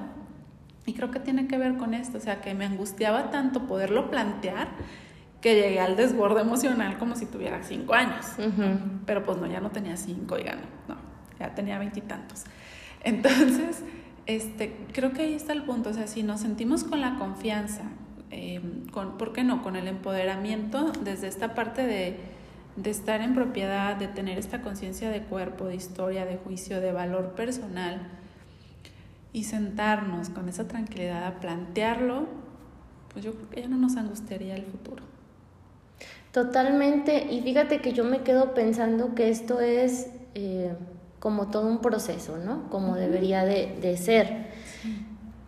[0.88, 4.10] Y creo que tiene que ver con esto, o sea, que me angustiaba tanto poderlo
[4.10, 4.68] plantear
[5.46, 8.26] que llegué al desborde emocional como si tuviera cinco años.
[9.06, 10.58] Pero pues no, ya no tenía cinco, oigan,
[10.88, 10.96] no,
[11.40, 12.46] ya tenía veintitantos.
[13.04, 13.84] Entonces,
[14.26, 17.84] este, creo que ahí está el punto, o sea, si nos sentimos con la confianza,
[18.32, 18.60] eh,
[18.92, 19.62] con, ¿por qué no?
[19.62, 22.18] Con el empoderamiento desde esta parte de,
[22.76, 26.92] de estar en propiedad, de tener esta conciencia de cuerpo, de historia, de juicio, de
[26.92, 28.02] valor personal,
[29.32, 32.26] y sentarnos con esa tranquilidad a plantearlo,
[33.14, 35.04] pues yo creo que ya no nos angustiaría el futuro.
[36.36, 37.28] Totalmente.
[37.32, 40.74] Y fíjate que yo me quedo pensando que esto es eh,
[41.22, 42.70] como todo un proceso, ¿no?
[42.70, 44.48] Como debería de, de ser.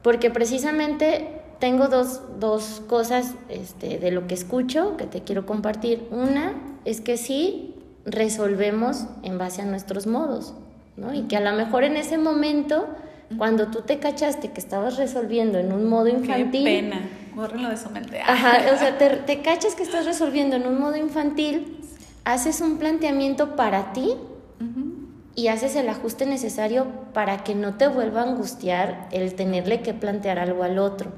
[0.01, 1.27] Porque precisamente
[1.59, 6.07] tengo dos, dos cosas este, de lo que escucho que te quiero compartir.
[6.09, 6.53] Una
[6.85, 10.53] es que sí resolvemos en base a nuestros modos,
[10.95, 11.13] ¿no?
[11.13, 12.87] Y que a lo mejor en ese momento,
[13.37, 17.01] cuando tú te cachaste que estabas resolviendo en un modo infantil, Qué pena,
[17.37, 18.19] bórrenlo de su mente.
[18.19, 21.79] Ajá, o sea, te, te cachas que estás resolviendo en un modo infantil,
[22.25, 24.15] haces un planteamiento para ti
[25.35, 29.93] y haces el ajuste necesario para que no te vuelva a angustiar el tenerle que
[29.93, 31.11] plantear algo al otro.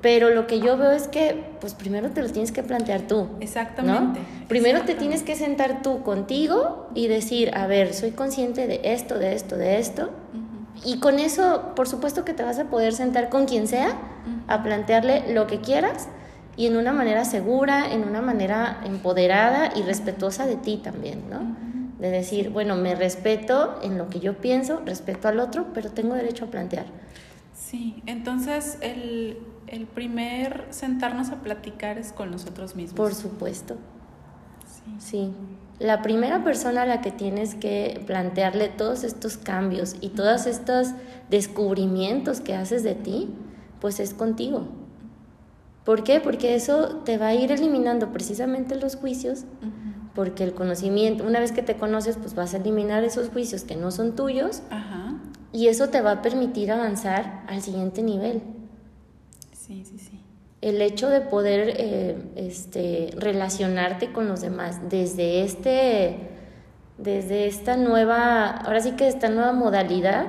[0.00, 3.24] Pero lo que yo veo es que, pues primero te lo tienes que plantear tú.
[3.24, 3.38] ¿no?
[3.40, 4.20] Exactamente.
[4.48, 9.18] Primero te tienes que sentar tú contigo y decir, a ver, soy consciente de esto,
[9.18, 10.10] de esto, de esto.
[10.84, 13.98] Y con eso, por supuesto que te vas a poder sentar con quien sea
[14.48, 16.08] a plantearle lo que quieras
[16.56, 21.56] y en una manera segura, en una manera empoderada y respetuosa de ti también, ¿no?
[21.98, 26.14] De decir, bueno, me respeto en lo que yo pienso, respeto al otro, pero tengo
[26.14, 26.86] derecho a plantear.
[27.54, 32.96] Sí, entonces el, el primer sentarnos a platicar es con nosotros mismos.
[32.96, 33.76] Por supuesto,
[34.66, 34.94] Sí.
[34.98, 35.32] sí.
[35.80, 40.88] La primera persona a la que tienes que plantearle todos estos cambios y todos estos
[41.30, 43.30] descubrimientos que haces de ti,
[43.80, 44.68] pues es contigo.
[45.86, 46.20] ¿Por qué?
[46.20, 49.46] Porque eso te va a ir eliminando precisamente los juicios,
[50.14, 53.76] porque el conocimiento, una vez que te conoces, pues vas a eliminar esos juicios que
[53.76, 54.60] no son tuyos
[55.50, 58.42] y eso te va a permitir avanzar al siguiente nivel.
[59.52, 60.19] Sí, sí, sí.
[60.60, 66.18] El hecho de poder eh, este, relacionarte con los demás desde este,
[66.98, 70.26] desde esta nueva, ahora sí que esta nueva modalidad,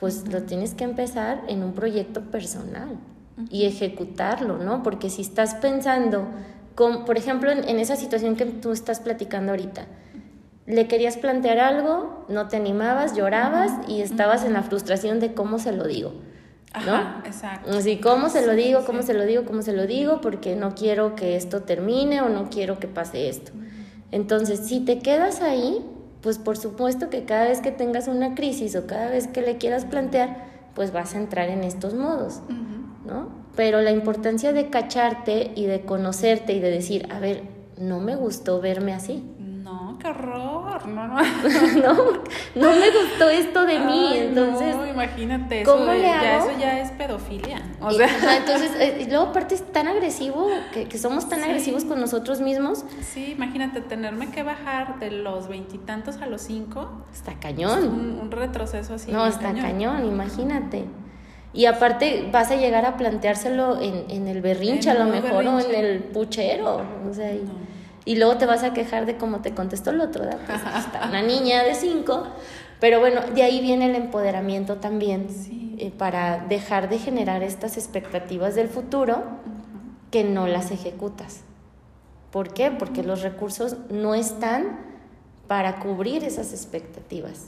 [0.00, 2.98] pues lo tienes que empezar en un proyecto personal
[3.50, 4.82] y ejecutarlo, ¿no?
[4.82, 6.26] Porque si estás pensando,
[6.74, 9.86] con, por ejemplo, en, en esa situación que tú estás platicando ahorita,
[10.68, 15.58] le querías plantear algo, no te animabas, llorabas y estabas en la frustración de cómo
[15.58, 16.12] se lo digo.
[16.74, 16.94] ¿No?
[16.94, 17.70] Ajá, exacto.
[17.70, 18.84] Así, ¿cómo se lo digo?
[18.84, 19.44] ¿Cómo se lo digo?
[19.44, 20.20] ¿Cómo se lo digo?
[20.20, 23.52] Porque no quiero que esto termine o no quiero que pase esto.
[24.10, 25.84] Entonces, si te quedas ahí,
[26.22, 29.58] pues por supuesto que cada vez que tengas una crisis o cada vez que le
[29.58, 32.40] quieras plantear, pues vas a entrar en estos modos.
[33.06, 33.28] ¿no?
[33.56, 37.42] Pero la importancia de cacharte y de conocerte y de decir, a ver,
[37.78, 39.24] no me gustó verme así.
[40.00, 40.86] Qué horror.
[40.86, 41.14] No, no.
[41.82, 41.94] no,
[42.54, 44.76] no me gustó esto de mí, Ay, entonces...
[44.76, 45.64] No, imagínate.
[45.64, 46.50] ¿cómo eso, de- le ya, hago?
[46.50, 47.62] eso ya es pedofilia.
[47.80, 51.40] O sea, ajá, entonces, eh, y luego aparte es tan agresivo, que, que somos tan
[51.40, 51.44] Sí.
[51.46, 57.04] agresivos con nosotros mismos, sí, imagínate tenerme que bajar de los veintitantos a los cinco.
[57.12, 57.88] está es cañón.
[57.88, 59.10] Un, un retroceso así.
[59.10, 60.04] no, está cañón.
[60.06, 60.84] imagínate.
[61.54, 65.44] Y aparte vas a llegar a planteárselo en, en el berrinche En a lo mejor
[65.46, 66.82] o en el puchero.
[67.10, 67.77] O sea, y, No.
[68.08, 70.40] Y luego te vas a quejar de cómo te contestó el otro, ¿verdad?
[70.46, 72.26] Pues, está una niña de cinco.
[72.80, 75.28] Pero bueno, de ahí viene el empoderamiento también.
[75.28, 75.76] Sí.
[75.78, 79.22] eh, para dejar de generar estas expectativas del futuro
[80.10, 81.42] que no las ejecutas.
[82.32, 82.70] ¿Por qué?
[82.70, 84.80] Porque los recursos no están
[85.46, 87.46] para cubrir esas expectativas,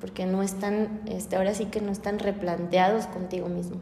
[0.00, 3.76] porque no están, este, ahora sí que no están replanteados contigo mismo.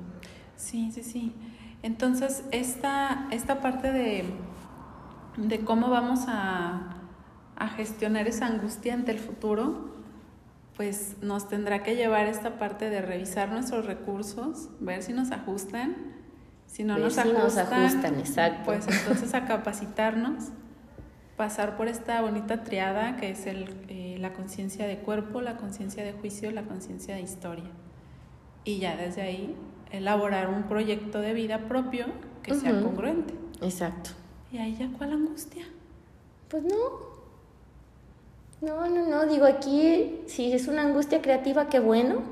[0.57, 1.35] Sí, sí, sí.
[1.83, 4.25] Entonces, esta, esta parte de,
[5.37, 6.97] de cómo vamos a,
[7.57, 9.95] a gestionar esa angustia ante el futuro,
[10.77, 15.97] pues nos tendrá que llevar esta parte de revisar nuestros recursos, ver si nos ajustan.
[16.67, 18.63] Si no nos si ajustan, nos ajustan, exacto.
[18.65, 20.49] pues entonces a capacitarnos,
[21.37, 26.03] pasar por esta bonita triada que es el, eh, la conciencia de cuerpo, la conciencia
[26.03, 27.71] de juicio, la conciencia de historia.
[28.65, 29.55] Y ya desde ahí
[29.93, 32.07] elaborar un proyecto de vida propio
[32.43, 33.35] que sea congruente.
[33.61, 34.11] Exacto.
[34.55, 35.65] Y ahí ya cuál angustia.
[36.49, 37.13] Pues no.
[38.61, 42.23] No, no, no, digo aquí, si es una angustia creativa, qué bueno.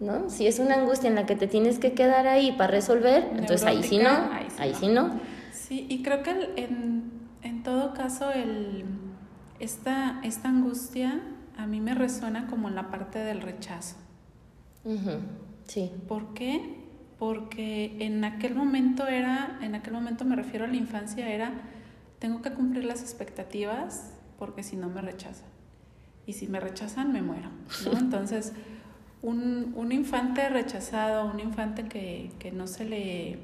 [0.00, 0.30] ¿no?
[0.30, 3.64] Si es una angustia en la que te tienes que quedar ahí para resolver, entonces
[3.64, 5.20] ahí sí no, Neurótica, ahí sí no.
[5.52, 8.86] Sí, y creo que el- en, en todo caso el,
[9.58, 11.20] esta, esta angustia
[11.58, 13.96] a mí me resuena como en la parte del rechazo.
[15.66, 15.92] Sí.
[16.08, 16.79] ¿Por qué?
[17.20, 21.52] Porque en aquel momento era, en aquel momento me refiero a la infancia, era,
[22.18, 25.46] tengo que cumplir las expectativas porque si no me rechazan.
[26.26, 27.50] Y si me rechazan, me muero.
[27.84, 27.98] ¿no?
[27.98, 28.54] Entonces,
[29.22, 33.38] un, un infante rechazado, un infante que, que no se le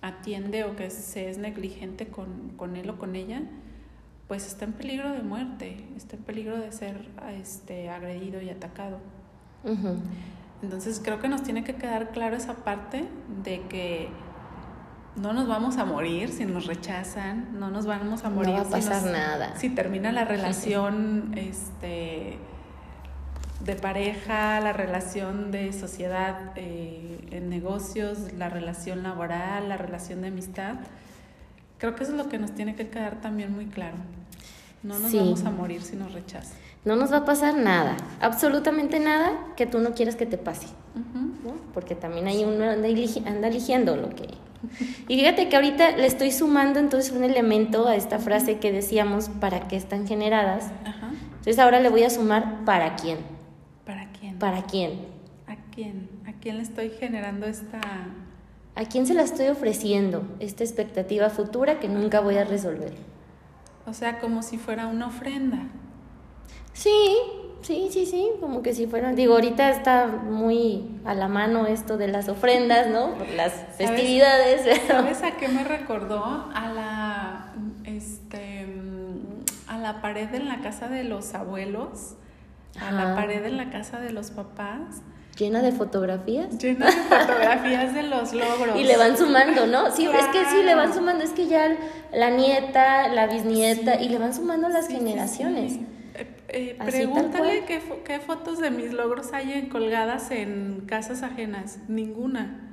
[0.00, 3.42] atiende o que se es negligente con, con él o con ella,
[4.26, 8.98] pues está en peligro de muerte, está en peligro de ser este, agredido y atacado.
[9.64, 9.98] Ujú.
[10.62, 13.04] Entonces creo que nos tiene que quedar claro esa parte
[13.44, 14.08] de que
[15.16, 18.60] no nos vamos a morir si nos rechazan, no nos vamos a No morir va
[18.60, 19.56] a si pasar nos- nada.
[19.56, 22.38] si termina la relación este
[23.60, 30.28] de pareja, la relación de sociedad eh, en negocios, la relación laboral, la relación de
[30.28, 30.76] amistad.
[31.78, 33.96] Creo que eso es lo que nos tiene que quedar también muy claro.
[34.84, 35.18] No nos Sí.
[35.18, 36.56] vamos a morir si nos rechazan.
[36.84, 40.68] No nos va a pasar nada, absolutamente nada que tú no quieras que te pase.
[41.74, 44.26] Porque también ahí uno anda, eligi- anda eligiendo lo que...
[45.06, 49.28] Y fíjate que ahorita le estoy sumando entonces un elemento a esta frase que decíamos,
[49.28, 50.64] ¿para qué están generadas?
[50.84, 51.10] Ajá.
[51.30, 53.18] Entonces ahora le voy a sumar, ¿para quién?
[53.86, 54.38] ¿Para quién?
[54.38, 54.92] ¿Para quién?
[55.46, 56.08] ¿A quién?
[56.26, 57.80] ¿A quién le estoy generando esta...
[58.74, 62.92] ¿A quién se la estoy ofreciendo esta expectativa futura que nunca voy a resolver?
[63.86, 65.58] O sea, como si fuera una ofrenda.
[66.78, 67.16] Sí,
[67.62, 71.96] sí, sí, sí, como que si fueran, digo, ahorita está muy a la mano esto
[71.96, 73.14] de las ofrendas, ¿no?
[73.14, 74.78] Por las festividades.
[74.86, 76.22] ¿Sabes a qué me recordó?
[76.54, 77.52] A la,
[77.84, 78.66] este,
[79.66, 82.14] a la pared en la casa de los abuelos,
[82.80, 85.02] a la pared en la casa de los papás,
[85.36, 86.58] Llena de fotografías.
[86.58, 88.76] llena de fotografías de los logros.
[88.80, 89.90] Y le van sumando, ¿no?
[89.92, 91.76] Sí, es que sí, le van sumando, es que ya
[92.12, 94.04] la nieta, la bisnieta, Sí.
[94.06, 95.74] y le van sumando las sí, generaciones.
[95.74, 95.86] sí.
[96.18, 101.22] Eh, eh, pregúntale qué, fo- qué fotos de mis logros hay en- colgadas en casas
[101.22, 101.78] ajenas.
[101.88, 102.64] Ninguna.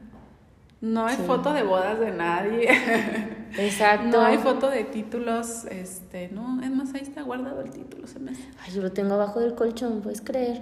[0.81, 1.23] No hay Sí.
[1.25, 2.67] foto de bodas de nadie.
[3.57, 4.07] Exacto.
[4.17, 8.19] No hay foto de títulos, este, no, es más, ahí está guardado el título, se
[8.19, 8.43] me hace.
[8.63, 10.61] Ay, yo lo tengo abajo del colchón, puedes creer.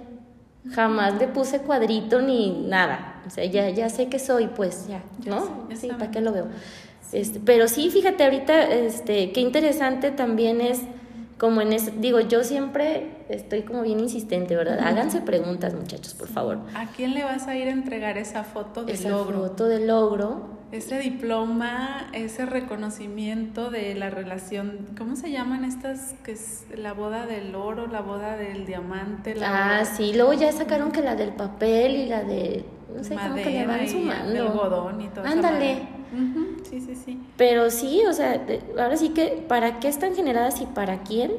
[0.70, 3.22] Jamás le puse cuadrito ni nada.
[3.26, 5.42] O sea, ya, ya sé que soy, pues ya, Ya ¿no?
[5.44, 6.46] sé, ya sí, ¿para qué lo veo?
[7.12, 10.80] Este, pero sí, fíjate, ahorita, este, qué interesante también es,
[11.44, 14.78] como en ese, digo, yo siempre estoy como bien insistente, ¿verdad?
[14.80, 16.60] Háganse preguntas, muchachos, por favor.
[16.74, 19.40] ¿A quién le vas a ir a entregar esa foto de Esa logro?
[19.42, 20.63] foto de logro.
[20.74, 26.14] Ese diploma, ese reconocimiento de la relación, ¿cómo se llaman estas?
[26.24, 30.32] Que es la boda del oro, la boda del diamante, la Ah, boda sí, luego
[30.32, 32.64] ya sacaron que la del papel y la de,
[32.96, 34.42] no sé, que le madera van y sumando.
[34.50, 35.24] algodón y todo.
[35.24, 35.82] Ándale.
[36.68, 37.22] Sí, sí, sí.
[37.36, 41.32] Pero sí, o sea, de- ahora sí que para qué están generadas y para quién.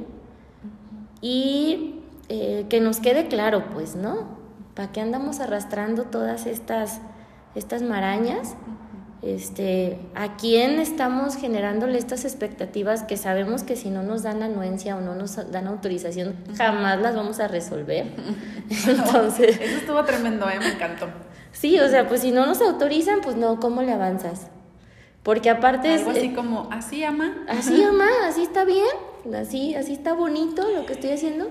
[1.22, 4.28] Y eh, que nos quede claro, pues, ¿no?
[4.76, 7.02] ¿Para qué andamos arrastrando todas estas,
[7.56, 8.56] estas marañas?
[9.22, 14.96] Este, ¿A quién estamos generándole estas expectativas que sabemos que si no nos dan anuencia
[14.96, 18.06] o no nos dan autorización, jamás las vamos a resolver?
[18.88, 20.60] Entonces, Eso estuvo tremendo, ¿eh?
[20.60, 21.08] Me encantó.
[21.52, 24.48] sí, o sea, pues si no nos autorizan, pues no, ¿cómo le avanzas?
[25.24, 26.02] Porque aparte es...
[26.02, 27.34] Algo así eh, como, ¿así ama?
[27.48, 28.86] Así, mamá, así está bien,
[29.34, 31.50] así, así está bonito lo que estoy haciendo.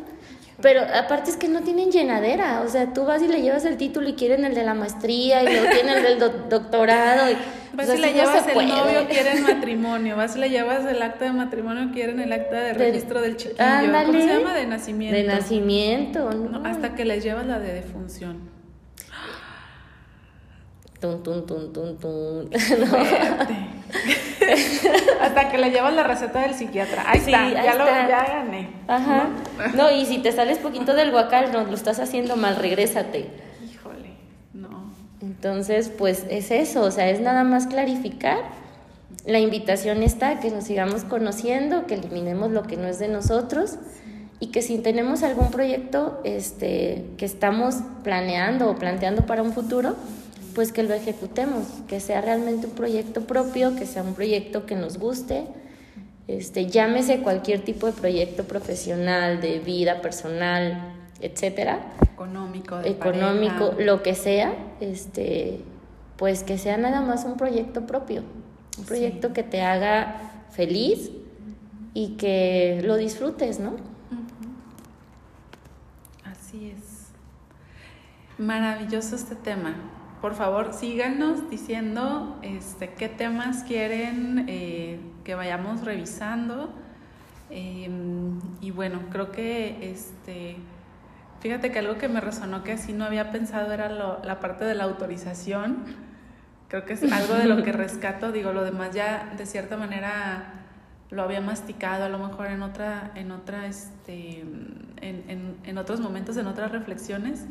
[0.63, 3.77] Pero aparte es que no tienen llenadera, o sea, tú vas y le llevas el
[3.77, 7.31] título y quieren el de la maestría y luego tienen el del doc- doctorado.
[7.31, 7.35] Y,
[7.75, 8.69] Vas pues y le no llevas el puede.
[8.69, 10.17] novio, quieren matrimonio.
[10.17, 13.37] Vas y le llevas el acta de matrimonio, quieren el acta de De- registro del
[13.37, 13.65] chiquillo.
[13.65, 14.07] Ándale.
[14.07, 14.55] ¿Cómo se llama?
[14.55, 15.17] De nacimiento.
[15.17, 16.59] De nacimiento, ¿no?
[16.61, 18.54] No, hasta que les llevas la de defunción.
[21.05, 22.51] Tun, tun, tun, tun, tun.
[22.89, 23.57] Fuerte.
[25.21, 27.05] hasta que le llevas la receta del psiquiatra.
[27.07, 28.71] Ahí Sí, está, ahí ya, Lo, ya gané.
[28.89, 29.29] Ajá.
[29.75, 33.27] No, y si te sales poquito del guacal, no, lo estás haciendo mal, regrésate.
[33.71, 34.15] Híjole,
[34.55, 34.95] no.
[35.21, 38.39] Entonces, pues es eso, o sea, es nada más clarificar.
[39.27, 43.77] La invitación está que nos sigamos conociendo, que eliminemos lo que no es de nosotros
[44.41, 49.97] y que si tenemos algún proyecto este, que estamos planeando o planteando para un futuro,
[50.55, 54.77] pues que lo ejecutemos, que sea realmente un proyecto propio, que sea un proyecto que
[54.77, 55.47] nos guste,
[56.29, 61.81] este, llámese cualquier tipo de proyecto profesional, de vida personal, etcétera
[62.15, 63.85] Económico, de económico, pareja.
[63.85, 65.61] lo que sea, este,
[66.17, 68.23] pues que sea nada más un proyecto propio,
[68.79, 71.11] un proyecto que te haga feliz
[71.93, 73.73] y que lo disfrutes, ¿no?
[76.25, 77.09] Así es.
[78.39, 79.75] Maravilloso este tema.
[80.25, 86.73] Por favor, síganos diciendo este, qué temas quieren eh, que vayamos revisando.
[87.51, 87.91] Eh,
[88.63, 90.57] y bueno, creo que este,
[91.41, 94.65] fíjate que algo que me resonó que así no había pensado era lo- la parte
[94.65, 95.85] de la autorización.
[96.69, 98.33] Creo que es algo de lo que rescato.
[98.33, 100.55] Digo, lo demás ya de cierta manera
[101.11, 106.01] lo había masticado a lo mejor en otra, en otra, este, en, en, en otros
[106.01, 107.45] momentos, en otras reflexiones.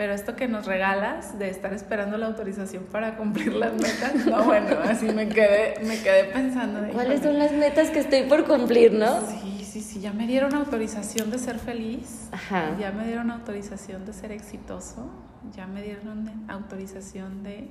[0.00, 4.44] Pero esto que nos regalas de estar esperando la autorización para cumplir las metas, no,
[4.44, 6.80] bueno, así me quedé, me quedé pensando.
[6.80, 9.20] de, ¿Cuáles son las metas que estoy por cumplir, no?
[9.28, 12.78] Sí, sí, sí, ya me dieron autorización de ser feliz, Ajá.
[12.80, 15.10] ya me dieron autorización de ser exitoso,
[15.54, 17.68] ya me dieron de- autorización de...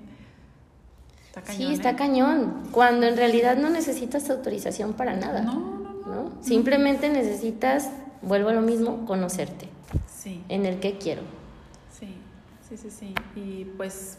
[1.29, 1.95] Está cañón, Sí, está ¿eh?
[1.95, 6.13] cañón, cuando en realidad no necesitas autorización para nada, No, no, no.
[6.29, 6.43] ¿no?
[6.43, 7.89] Simplemente necesitas,
[8.21, 9.67] vuelvo a lo mismo, conocerte,
[10.15, 11.23] Sí, en el que quiero.
[12.69, 13.15] Sí, sí, sí.
[13.35, 14.17] Y pues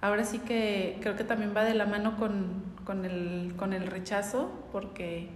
[0.00, 3.86] ahora sí que creo que también va de la mano con, con, el, con el
[3.86, 5.28] rechazo, porque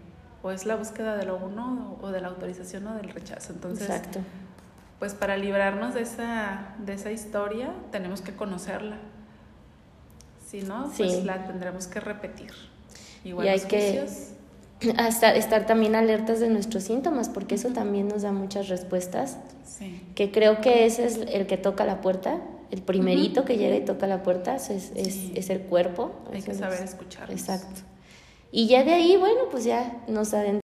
[0.42, 3.52] o es la búsqueda de lo uno o de la autorización o del rechazo.
[3.52, 4.20] Entonces, Exacto.
[4.98, 8.96] pues para librarnos de esa, de esa historia tenemos que conocerla.
[10.46, 12.52] Si no, pues la tendremos que repetir.
[13.22, 14.30] Igual Y hay los que- juicios.
[14.96, 20.00] Hasta estar también alertas de nuestros síntomas, porque eso también nos da muchas respuestas Sí.
[20.14, 22.40] que creo que ese es el que toca la puerta,
[22.70, 25.32] el primerito que llega y toca la puerta es, es, Sí.
[25.36, 26.12] es el cuerpo.
[26.32, 27.30] Hay que saber escucharnos.
[27.38, 27.80] Exacto.
[28.52, 30.60] Y ya de ahí, bueno, pues ya nos adentramos.